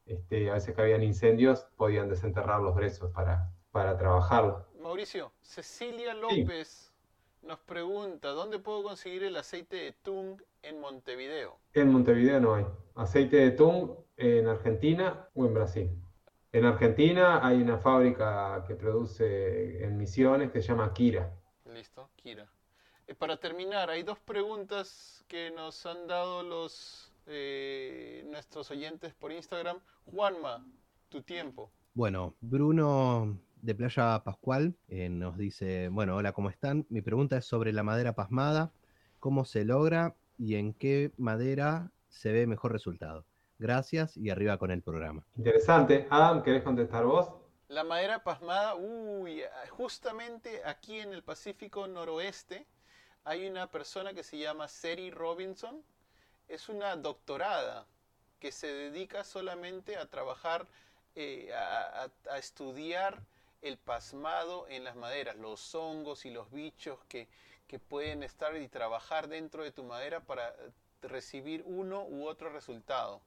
este, 0.05 0.49
a 0.49 0.53
veces 0.53 0.75
que 0.75 0.81
habían 0.81 1.03
incendios, 1.03 1.67
podían 1.77 2.09
desenterrar 2.09 2.61
los 2.61 2.75
brezos 2.75 3.11
para, 3.11 3.51
para 3.71 3.97
trabajarlo. 3.97 4.65
Mauricio, 4.81 5.31
Cecilia 5.41 6.13
López 6.13 6.93
nos 7.41 7.59
pregunta, 7.59 8.29
¿dónde 8.29 8.59
puedo 8.59 8.83
conseguir 8.83 9.23
el 9.23 9.37
aceite 9.37 9.77
de 9.77 9.91
Tung 9.93 10.41
en 10.61 10.79
Montevideo? 10.79 11.59
En 11.73 11.91
Montevideo 11.91 12.39
no 12.39 12.55
hay. 12.55 12.65
Aceite 12.97 13.37
de 13.37 13.51
Tung 13.51 13.91
en 14.17 14.47
Argentina 14.47 15.29
o 15.35 15.45
en 15.45 15.53
Brasil. 15.53 15.89
En 16.51 16.65
Argentina 16.65 17.45
hay 17.45 17.61
una 17.61 17.77
fábrica 17.77 18.63
que 18.67 18.73
produce 18.73 19.83
en 19.83 19.97
Misiones 19.97 20.51
que 20.51 20.63
se 20.63 20.69
llama 20.69 20.91
Kira. 20.93 21.31
Listo, 21.65 22.09
Kira. 22.15 22.49
Eh, 23.05 23.13
para 23.13 23.37
terminar, 23.37 23.91
hay 23.91 24.01
dos 24.01 24.17
preguntas 24.17 25.23
que 25.27 25.51
nos 25.51 25.85
han 25.85 26.07
dado 26.07 26.41
los 26.41 27.13
eh, 27.27 28.25
nuestros 28.31 28.71
oyentes 28.71 29.13
por 29.13 29.31
Instagram. 29.31 29.77
Juanma, 30.05 30.65
tu 31.09 31.21
tiempo. 31.21 31.71
Bueno, 31.93 32.35
Bruno 32.41 33.37
de 33.61 33.75
Playa 33.75 34.23
Pascual 34.23 34.75
eh, 34.87 35.07
nos 35.09 35.37
dice, 35.37 35.89
bueno, 35.89 36.15
hola, 36.15 36.31
¿cómo 36.31 36.49
están? 36.49 36.87
Mi 36.89 37.01
pregunta 37.01 37.37
es 37.37 37.45
sobre 37.45 37.73
la 37.73 37.83
madera 37.83 38.13
pasmada, 38.13 38.71
cómo 39.19 39.45
se 39.45 39.65
logra 39.65 40.15
y 40.39 40.55
en 40.55 40.73
qué 40.73 41.11
madera 41.17 41.91
se 42.09 42.31
ve 42.31 42.47
mejor 42.47 42.71
resultado. 42.71 43.25
Gracias 43.59 44.15
y 44.17 44.29
arriba 44.29 44.57
con 44.57 44.71
el 44.71 44.81
programa. 44.81 45.25
Interesante. 45.35 46.07
Adam, 46.09 46.43
¿querés 46.43 46.63
contestar 46.63 47.05
vos? 47.05 47.31
La 47.69 47.83
madera 47.83 48.23
pasmada, 48.23 48.75
uy, 48.75 49.43
justamente 49.71 50.61
aquí 50.63 50.99
en 50.99 51.11
el 51.11 51.23
Pacífico 51.23 51.87
Noroeste 51.87 52.65
hay 53.25 53.45
una 53.45 53.69
persona 53.69 54.13
que 54.13 54.23
se 54.23 54.37
llama 54.37 54.69
Seri 54.69 55.11
Robinson, 55.11 55.83
es 56.47 56.69
una 56.69 56.95
doctorada 56.95 57.85
que 58.39 58.53
se 58.53 58.67
dedica 58.67 59.25
solamente 59.25 59.97
a 59.97 60.05
trabajar, 60.05 60.65
eh, 61.15 61.51
a, 61.53 62.37
estudiar 62.37 63.21
el 63.61 63.77
pasmado 63.77 64.65
en 64.69 64.85
las 64.85 64.95
maderas, 64.95 65.35
los 65.35 65.75
hongos 65.75 66.25
y 66.25 66.29
los 66.29 66.49
bichos 66.51 66.99
que, 67.09 67.27
pueden 67.89 68.23
estar 68.23 68.55
y 68.55 68.69
trabajar 68.69 69.27
dentro 69.27 69.61
de 69.61 69.73
tu 69.73 69.83
madera 69.83 70.21
para 70.21 70.55
recibir 71.01 71.63
uno 71.65 72.03
u 72.05 72.27
otro 72.27 72.49
resultado. 72.49 73.21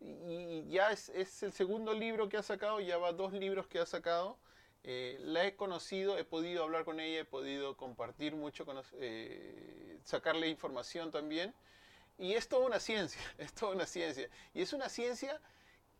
Y 0.00 0.66
ya 0.68 0.90
es, 0.92 1.10
el 1.42 1.52
segundo 1.52 1.92
libro 1.92 2.28
que 2.28 2.38
ha 2.38 2.42
sacado, 2.42 2.80
ya 2.80 2.96
va 2.96 3.12
dos 3.12 3.32
libros 3.32 3.66
que 3.66 3.78
ha 3.78 3.86
sacado. 3.86 4.38
Eh, 4.82 5.18
la 5.20 5.44
he 5.44 5.56
conocido, 5.56 6.16
he 6.16 6.24
podido 6.24 6.62
hablar 6.64 6.84
con 6.86 7.00
ella, 7.00 7.20
he 7.20 7.24
podido 7.26 7.76
compartir 7.76 8.34
mucho, 8.34 8.64
eh, 8.94 9.98
sacarle 10.04 10.48
información 10.48 11.10
también. 11.10 11.54
Y 12.18 12.34
es 12.34 12.48
toda 12.48 12.66
una 12.66 12.80
ciencia, 12.80 13.20
es 13.38 13.52
toda 13.52 13.74
una 13.74 13.86
ciencia. 13.86 14.28
Y 14.54 14.62
es 14.62 14.72
una 14.72 14.88
ciencia 14.88 15.40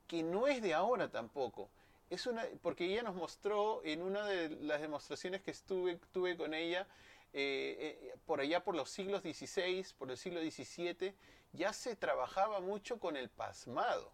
que 0.07 0.23
no 0.23 0.47
es 0.47 0.63
de 0.63 0.75
ahora 0.75 1.09
tampoco. 1.11 1.69
Es 2.09 2.27
una, 2.27 2.45
porque 2.63 2.87
ella 2.87 3.03
nos 3.03 3.15
mostró 3.15 3.83
en 3.85 4.03
una 4.03 4.27
de 4.27 4.49
las 4.63 4.81
demostraciones 4.81 5.43
que 5.43 5.51
estuve, 5.51 6.01
tuve 6.13 6.37
con 6.37 6.55
ella, 6.55 6.89
eh, 7.33 7.99
eh, 8.03 8.15
por 8.27 8.41
allá 8.41 8.63
por 8.65 8.75
los 8.75 8.91
siglos 8.91 9.23
XVI, 9.23 9.87
por 9.99 10.11
el 10.11 10.17
siglo 10.17 10.41
XVII, 10.41 11.15
ya 11.53 11.73
se 11.73 11.97
trabajaba 11.97 12.61
mucho 12.61 12.99
con 12.99 13.17
el 13.17 13.29
pasmado. 13.29 14.13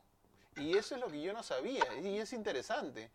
Y 0.57 0.77
eso 0.77 0.95
es 0.95 1.01
lo 1.01 1.09
que 1.09 1.21
yo 1.21 1.33
no 1.33 1.43
sabía, 1.43 1.85
y 2.03 2.19
es 2.19 2.33
interesante. 2.33 3.11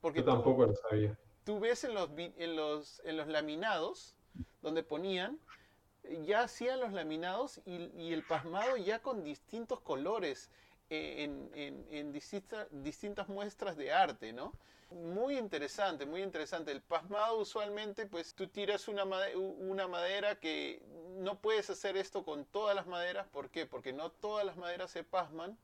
Porque 0.00 0.20
yo 0.20 0.26
tampoco 0.26 0.66
lo 0.66 0.74
sabía. 0.74 1.18
Tú 1.44 1.60
ves 1.60 1.84
en 1.84 1.94
los, 1.94 2.10
en 2.16 2.56
los, 2.56 3.02
en 3.04 3.16
los 3.16 3.28
laminados, 3.28 4.14
donde 4.62 4.82
ponían 4.82 5.38
ya 6.24 6.42
hacían 6.42 6.80
los 6.80 6.92
laminados 6.92 7.60
y, 7.64 8.12
el 8.12 8.22
pasmado 8.22 8.76
ya 8.76 9.00
con 9.00 9.24
distintos 9.24 9.80
colores 9.80 10.50
eh, 10.90 11.24
en, 11.90 12.12
distintas 12.12 13.28
muestras 13.28 13.76
de 13.76 13.92
arte, 13.92 14.32
¿no? 14.32 14.52
Muy 14.90 15.36
interesante, 15.36 16.06
muy 16.06 16.22
interesante. 16.22 16.70
El 16.70 16.80
pasmado 16.80 17.38
usualmente, 17.38 18.06
pues 18.06 18.34
tú 18.34 18.46
tiras 18.46 18.88
una, 18.88 19.04
una 19.34 19.88
madera 19.88 20.36
que 20.36 20.82
no 21.18 21.40
puedes 21.40 21.68
hacer 21.70 21.96
esto 21.96 22.24
con 22.24 22.44
todas 22.44 22.76
las 22.76 22.86
maderas. 22.86 23.26
¿Por 23.28 23.50
qué? 23.50 23.66
Porque 23.66 23.92
no 23.92 24.10
todas 24.10 24.46
las 24.46 24.56
maderas 24.56 24.90
se 24.90 25.02
pasman. 25.02 25.58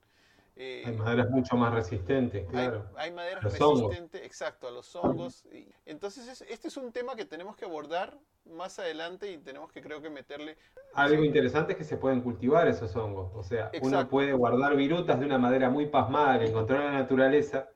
Eh, 0.54 0.82
hay 0.84 0.96
maderas 0.96 1.30
mucho 1.30 1.56
más 1.56 1.72
resistentes, 1.72 2.46
claro. 2.50 2.84
Hay, 2.96 3.10
maderas 3.10 3.42
resistentes, 3.42 4.22
exacto, 4.22 4.68
a 4.68 4.70
los 4.70 4.94
hongos. 4.94 5.46
Entonces, 5.86 6.44
este 6.46 6.68
es 6.68 6.76
un 6.76 6.92
tema 6.92 7.16
que 7.16 7.24
tenemos 7.24 7.56
que 7.56 7.64
abordar 7.64 8.18
más 8.44 8.78
adelante 8.78 9.30
y 9.32 9.38
tenemos 9.38 9.72
que 9.72 9.80
creo 9.80 10.02
que 10.02 10.10
meterle... 10.10 10.58
Algo 10.94 11.24
interesante 11.24 11.72
es 11.72 11.78
que 11.78 11.84
se 11.84 11.96
pueden 11.96 12.20
cultivar 12.20 12.68
esos 12.68 12.94
hongos. 12.96 13.32
O 13.34 13.42
sea, 13.42 13.70
uno 13.80 14.06
puede 14.08 14.34
guardar 14.34 14.76
virutas 14.76 15.18
de 15.18 15.24
una 15.24 15.38
madera 15.38 15.70
muy 15.70 15.86
pasmada 15.86 16.38
que 16.38 16.46
encontró 16.46 16.76
en 16.76 16.84
la 16.84 16.92
naturaleza, 16.92 17.70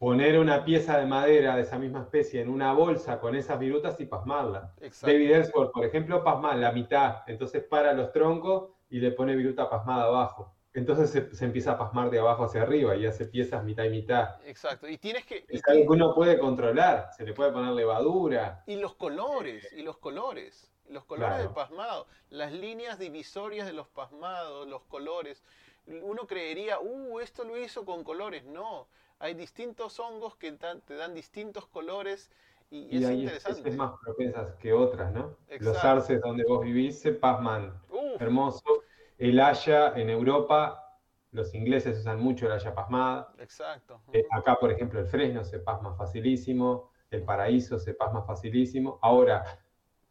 poner 0.00 0.38
una 0.38 0.64
pieza 0.64 0.96
de 0.96 1.04
madera 1.04 1.56
de 1.56 1.62
esa 1.62 1.78
misma 1.78 2.00
especie 2.00 2.40
en 2.40 2.48
una 2.48 2.72
bolsa 2.72 3.20
con 3.20 3.36
esas 3.36 3.58
virutas 3.58 4.00
y 4.00 4.06
pasmarla. 4.06 4.74
David 5.02 5.30
Ellsworth, 5.30 5.72
por 5.72 5.84
ejemplo, 5.84 6.24
pasma 6.24 6.56
la 6.56 6.72
mitad, 6.72 7.18
entonces 7.26 7.62
para 7.62 7.92
los 7.92 8.10
troncos 8.10 8.70
y 8.88 8.98
le 8.98 9.12
pone 9.12 9.36
viruta 9.36 9.68
pasmada 9.68 10.04
abajo 10.04 10.56
entonces 10.72 11.10
se, 11.36 11.44
empieza 11.44 11.72
a 11.72 11.78
pasmar 11.78 12.10
de 12.10 12.20
abajo 12.20 12.44
hacia 12.44 12.62
arriba 12.62 12.94
y 12.94 13.04
hace 13.04 13.26
piezas 13.26 13.64
mitad 13.64 13.84
y 13.84 13.90
mitad. 13.90 14.36
Exacto, 14.44 14.88
y 14.88 14.98
tienes 14.98 15.26
que... 15.26 15.44
Es 15.48 15.62
algo 15.66 15.82
que 15.82 15.88
uno 15.88 16.14
puede 16.14 16.38
controlar, 16.38 17.10
se 17.16 17.24
le 17.24 17.32
puede 17.32 17.50
poner 17.50 17.72
levadura. 17.72 18.62
Y 18.66 18.76
los 18.76 18.94
colores, 18.94 19.72
y 19.72 19.82
los 19.82 19.98
colores, 19.98 20.70
los 20.88 21.04
colores 21.04 21.38
del 21.38 21.50
pasmado, 21.50 22.06
las 22.28 22.52
líneas 22.52 23.00
divisorias 23.00 23.66
de 23.66 23.72
los 23.72 23.88
pasmados, 23.88 24.68
los 24.68 24.82
colores. 24.84 25.42
Uno 25.86 26.28
creería, 26.28 26.78
uh, 26.78 27.18
esto 27.18 27.42
lo 27.42 27.56
hizo 27.56 27.84
con 27.84 28.04
colores. 28.04 28.44
No, 28.44 28.86
hay 29.20 29.34
distintos 29.34 30.00
hongos 30.00 30.36
que 30.36 30.50
te 30.52 30.94
dan 30.96 31.14
distintos 31.14 31.66
colores 31.66 32.30
y, 32.70 32.98
es 32.98 33.06
hay 33.06 33.22
interesante. 33.22 33.70
Más 33.72 33.92
propensas 34.02 34.54
que 34.56 34.72
otras, 34.72 35.12
¿no? 35.12 35.36
Los 35.60 35.84
arces 35.84 36.20
donde 36.20 36.44
vos 36.44 36.64
vivís 36.64 37.00
se 37.00 37.12
pasman 37.12 37.80
hermoso 38.18 38.84
el 39.20 39.38
haya 39.38 39.92
en 39.96 40.08
Europa, 40.08 40.98
los 41.32 41.54
ingleses 41.54 41.98
usan 41.98 42.18
mucho 42.18 42.46
el 42.46 42.52
haya 42.52 42.74
pasmada. 42.74 43.34
Exacto. 43.38 44.00
Eh, 44.14 44.24
acá, 44.30 44.56
por 44.58 44.72
ejemplo, 44.72 44.98
el 44.98 45.06
fresno 45.06 45.44
se 45.44 45.58
pasma 45.58 45.94
facilísimo, 45.94 46.90
el 47.10 47.22
paraíso 47.22 47.78
se 47.78 47.92
pasma 47.92 48.22
facilísimo. 48.22 48.98
Ahora, 49.02 49.44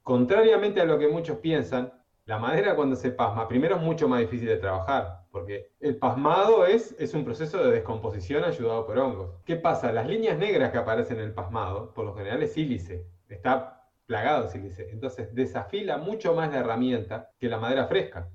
contrariamente 0.04 0.80
a 0.80 0.86
lo 0.86 1.00
que 1.00 1.08
muchos 1.08 1.40
piensan, 1.40 1.92
la 2.26 2.38
madera 2.38 2.76
cuando 2.76 2.96
se 2.96 3.10
pasma, 3.10 3.48
primero 3.48 3.78
es 3.78 3.82
mucho 3.82 4.08
más 4.08 4.20
difícil 4.20 4.48
de 4.48 4.58
trabajar, 4.58 5.19
porque 5.32 5.72
el 5.80 5.98
pasmado 5.98 6.66
es, 6.66 6.96
es 7.00 7.14
un 7.14 7.24
proceso 7.24 7.64
de 7.64 7.72
descomposición 7.72 8.44
ayudado 8.44 8.86
por 8.86 8.98
hongos. 8.98 9.42
¿Qué 9.46 9.56
pasa? 9.56 9.92
Las 9.92 10.08
líneas 10.08 10.38
negras 10.38 10.72
que 10.72 10.78
aparecen 10.78 11.18
en 11.18 11.26
el 11.26 11.34
pasmado, 11.34 11.94
por 11.94 12.06
lo 12.06 12.16
general 12.16 12.42
es 12.42 12.54
sílice, 12.54 13.06
está 13.28 13.88
plagado 14.06 14.44
de 14.44 14.50
sílice. 14.50 14.90
Entonces 14.90 15.34
desafila 15.36 15.98
mucho 15.98 16.34
más 16.34 16.52
la 16.52 16.60
herramienta 16.60 17.32
que 17.40 17.48
la 17.48 17.60
madera 17.60 17.88
fresca. 17.88 18.30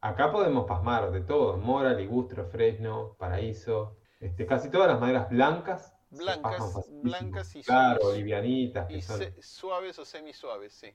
Acá 0.00 0.32
podemos 0.32 0.66
pasmar 0.66 1.12
de 1.12 1.20
todo, 1.20 1.56
mora, 1.56 1.92
ligustro, 1.94 2.44
fresno, 2.46 3.14
paraíso, 3.18 3.96
este, 4.18 4.46
casi 4.46 4.68
todas 4.68 4.88
las 4.88 5.00
maderas 5.00 5.30
blancas. 5.30 5.94
Blancas, 6.10 6.90
blancas 7.02 7.56
y 7.56 7.62
claro, 7.62 8.00
suaves. 8.00 8.18
livianitas. 8.18 8.90
Y 8.90 9.00
suaves 9.00 9.98
o 9.98 10.04
semisuaves, 10.04 10.72
sí. 10.74 10.92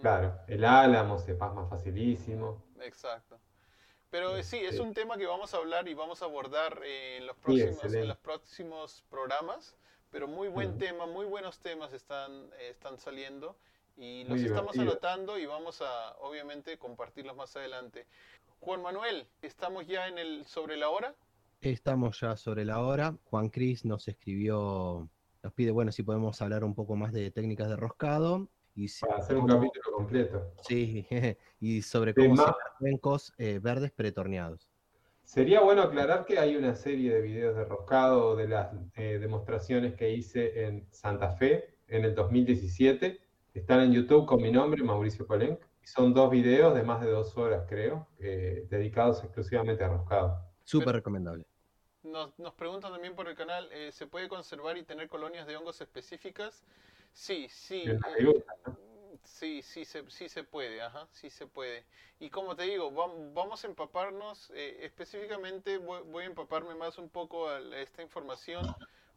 Claro, 0.00 0.38
el 0.46 0.64
álamo 0.64 1.18
se 1.18 1.34
pasma 1.34 1.66
facilísimo. 1.66 2.64
Exacto. 2.80 3.38
Pero 4.16 4.42
sí, 4.42 4.56
es 4.56 4.80
un 4.80 4.94
tema 4.94 5.18
que 5.18 5.26
vamos 5.26 5.52
a 5.52 5.58
hablar 5.58 5.86
y 5.88 5.92
vamos 5.92 6.22
a 6.22 6.24
abordar 6.24 6.80
en 6.86 7.26
los 7.26 7.36
próximos, 7.36 7.92
en 7.92 8.08
los 8.08 8.16
próximos 8.16 9.04
programas. 9.10 9.76
Pero 10.10 10.26
muy 10.26 10.48
buen 10.48 10.78
tema, 10.78 11.04
muy 11.04 11.26
buenos 11.26 11.58
temas 11.58 11.92
están, 11.92 12.48
están 12.58 12.96
saliendo 12.96 13.58
y 13.94 14.24
los 14.24 14.40
estamos 14.40 14.78
anotando 14.78 15.38
y 15.38 15.44
vamos 15.44 15.82
a 15.82 16.16
obviamente 16.20 16.78
compartirlos 16.78 17.36
más 17.36 17.56
adelante. 17.56 18.06
Juan 18.60 18.80
Manuel, 18.80 19.28
¿estamos 19.42 19.86
ya 19.86 20.08
en 20.08 20.16
el 20.16 20.46
sobre 20.46 20.78
la 20.78 20.88
hora? 20.88 21.14
Estamos 21.60 22.18
ya 22.18 22.38
sobre 22.38 22.64
la 22.64 22.80
hora. 22.80 23.14
Juan 23.24 23.50
Cris 23.50 23.84
nos 23.84 24.08
escribió, 24.08 25.10
nos 25.42 25.52
pide, 25.52 25.72
bueno, 25.72 25.92
si 25.92 26.02
podemos 26.02 26.40
hablar 26.40 26.64
un 26.64 26.74
poco 26.74 26.96
más 26.96 27.12
de 27.12 27.30
técnicas 27.30 27.68
de 27.68 27.76
roscado. 27.76 28.48
Y 28.74 28.88
Para 28.98 29.16
hacer 29.16 29.36
un 29.36 29.46
capítulo 29.46 29.92
completo. 29.94 30.54
Sí, 30.62 31.06
y 31.60 31.82
sobre 31.82 32.14
cómo 32.14 32.36
se 32.36 32.42
cuencos 32.78 33.32
eh, 33.38 33.58
verdes 33.62 33.92
pretorneados. 33.92 34.70
Sería 35.24 35.60
bueno 35.60 35.82
aclarar 35.82 36.24
que 36.24 36.38
hay 36.38 36.56
una 36.56 36.74
serie 36.74 37.12
de 37.12 37.20
videos 37.20 37.56
de 37.56 37.64
roscado 37.64 38.36
de 38.36 38.48
las 38.48 38.72
eh, 38.94 39.18
demostraciones 39.18 39.94
que 39.94 40.12
hice 40.12 40.66
en 40.66 40.86
Santa 40.92 41.32
Fe 41.32 41.74
en 41.88 42.04
el 42.04 42.14
2017. 42.14 43.20
Están 43.54 43.80
en 43.80 43.92
YouTube 43.92 44.26
con 44.26 44.40
mi 44.40 44.52
nombre, 44.52 44.82
Mauricio 44.82 45.26
Colenc. 45.26 45.58
Son 45.82 46.14
dos 46.14 46.30
videos 46.30 46.74
de 46.74 46.82
más 46.82 47.00
de 47.00 47.10
dos 47.10 47.36
horas, 47.36 47.64
creo, 47.68 48.08
dedicados 48.18 49.22
exclusivamente 49.22 49.84
a 49.84 49.88
roscado. 49.88 50.46
Súper 50.64 50.96
recomendable. 50.96 51.46
Nos, 52.06 52.38
nos, 52.38 52.54
preguntan 52.54 52.92
también 52.92 53.16
por 53.16 53.28
el 53.28 53.34
canal, 53.34 53.68
eh, 53.72 53.90
¿se 53.90 54.06
puede 54.06 54.28
conservar 54.28 54.76
y 54.76 54.84
tener 54.84 55.08
colonias 55.08 55.46
de 55.46 55.56
hongos 55.56 55.80
específicas? 55.80 56.64
Sí, 57.12 57.48
sí. 57.48 57.84
Eh, 57.86 57.98
sí, 59.26 59.62
sí 59.62 59.84
se, 59.84 60.08
sí 60.10 60.28
se 60.28 60.44
puede, 60.44 60.80
ajá, 60.82 61.06
sí 61.12 61.30
se 61.30 61.46
puede. 61.46 61.84
Y 62.18 62.30
como 62.30 62.56
te 62.56 62.64
digo, 62.64 62.90
vamos 62.90 63.64
a 63.64 63.66
empaparnos, 63.66 64.50
eh, 64.54 64.78
específicamente 64.82 65.78
voy, 65.78 66.22
a 66.22 66.26
empaparme 66.26 66.74
más 66.74 66.98
un 66.98 67.08
poco 67.08 67.48
a 67.48 67.60
esta 67.76 68.02
información. 68.02 68.64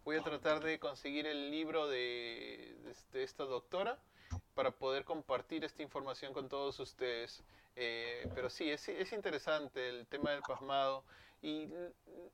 Voy 0.04 0.18
a 0.18 0.24
tratar 0.24 0.62
de 0.62 0.80
conseguir 0.80 1.28
el 1.28 1.52
libro 1.52 1.88
de, 1.88 2.76
de 3.12 3.24
esta 3.24 3.46
doctora 3.46 4.00
para 4.54 4.72
poder 4.72 5.06
compartir 5.06 5.64
esta 5.64 5.84
información 5.84 6.34
con 6.34 6.50
todos 6.50 6.80
ustedes. 6.80 7.44
Eh, 7.76 8.28
pero 8.36 8.50
sí, 8.50 8.70
es, 8.70 8.90
es, 8.90 9.14
interesante 9.14 9.88
el 9.88 10.06
tema 10.08 10.32
del 10.32 10.42
pasmado. 10.42 11.04
Y 11.42 11.70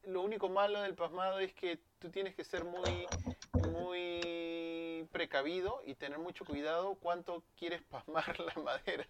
lo 0.05 0.21
único 0.23 0.49
malo 0.49 0.81
del 0.81 0.95
pasmado 0.95 1.39
es 1.39 1.53
que 1.53 1.77
tú 1.99 2.09
tienes 2.09 2.33
que 2.33 2.43
ser 2.43 2.63
muy, 2.63 3.05
muy 3.71 4.21
precavido 5.15 5.81
y 5.85 5.95
tener 5.95 6.19
mucho 6.19 6.43
cuidado 6.43 6.95
cuánto 6.95 7.41
quieres 7.57 7.81
pasmar 7.83 8.37
la 8.53 8.61
madera. 8.61 9.07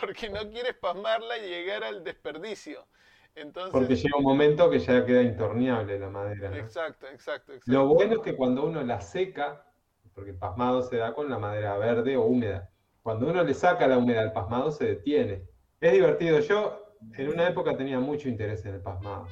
Porque 0.00 0.30
no 0.30 0.48
quieres 0.48 0.74
pasmarla 0.74 1.36
y 1.36 1.46
llegar 1.46 1.84
al 1.84 2.02
desperdicio. 2.02 2.86
Entonces, 3.34 3.70
Porque 3.70 3.94
llega 3.94 4.16
un 4.16 4.24
momento 4.24 4.70
que 4.70 4.78
ya 4.78 5.04
queda 5.04 5.20
intorneable 5.20 5.98
la 5.98 6.08
madera. 6.08 6.56
Exacto, 6.56 7.06
exacto, 7.06 7.52
exacto. 7.52 7.70
Lo 7.70 7.86
bueno 7.86 8.14
es 8.14 8.20
que 8.20 8.34
cuando 8.34 8.64
uno 8.64 8.82
la 8.82 9.02
seca, 9.02 9.66
porque 10.14 10.30
el 10.30 10.38
pasmado 10.38 10.82
se 10.82 10.96
da 10.96 11.12
con 11.12 11.28
la 11.28 11.38
madera 11.38 11.76
verde 11.76 12.16
o 12.16 12.22
húmeda. 12.22 12.70
Cuando 13.02 13.26
uno 13.26 13.44
le 13.44 13.52
saca 13.52 13.86
la 13.86 13.98
humedad 13.98 14.22
al 14.22 14.32
pasmado 14.32 14.70
se 14.70 14.86
detiene. 14.86 15.42
Es 15.82 15.92
divertido. 15.92 16.40
Yo 16.40 16.96
en 17.18 17.28
una 17.28 17.46
época 17.46 17.76
tenía 17.76 18.00
mucho 18.00 18.26
interés 18.26 18.64
en 18.64 18.76
el 18.76 18.80
pasmado. 18.80 19.26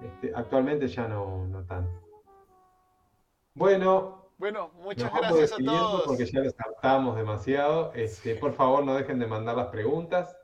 Este, 0.00 0.30
actualmente 0.32 0.86
ya 0.86 1.08
no, 1.08 1.44
no 1.48 1.64
tanto. 1.66 2.08
Bueno, 3.54 4.19
bueno, 4.40 4.72
muchas 4.82 5.12
gracias 5.14 5.52
a 5.52 5.56
todos. 5.64 6.02
Porque 6.06 6.26
ya 6.26 6.40
les 6.40 6.58
hartamos 6.58 7.16
demasiado. 7.16 7.92
Este, 7.94 8.34
por 8.34 8.54
favor, 8.54 8.84
no 8.84 8.96
dejen 8.96 9.20
de 9.20 9.28
mandar 9.28 9.56
las 9.56 9.68
preguntas, 9.68 10.36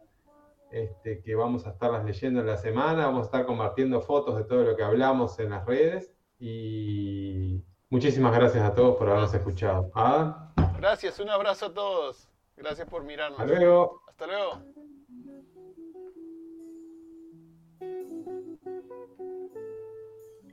este, 0.70 1.20
que 1.20 1.34
vamos 1.34 1.66
a 1.66 1.70
estarlas 1.70 2.04
leyendo 2.04 2.38
en 2.38 2.46
la 2.46 2.56
semana. 2.56 3.06
Vamos 3.06 3.22
a 3.22 3.24
estar 3.24 3.46
compartiendo 3.46 4.00
fotos 4.00 4.36
de 4.36 4.44
todo 4.44 4.62
lo 4.62 4.76
que 4.76 4.84
hablamos 4.84 5.38
en 5.40 5.50
las 5.50 5.66
redes. 5.66 6.14
Y 6.38 7.64
Muchísimas 7.88 8.34
gracias 8.34 8.64
a 8.64 8.74
todos 8.74 8.96
por 8.96 9.08
habernos 9.08 9.32
escuchado. 9.32 9.90
¿Ah? 9.94 10.52
Gracias, 10.76 11.20
un 11.20 11.30
abrazo 11.30 11.66
a 11.66 11.74
todos. 11.74 12.28
Gracias 12.56 12.88
por 12.88 13.04
mirarnos. 13.04 13.38
Hasta 13.38 13.54
luego. 13.54 14.02
Hasta 14.08 14.26
luego. 14.26 14.62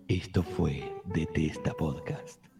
Esto 0.08 0.44
fue 0.44 0.94
Detesta 1.06 1.74
Podcast. 1.74 2.53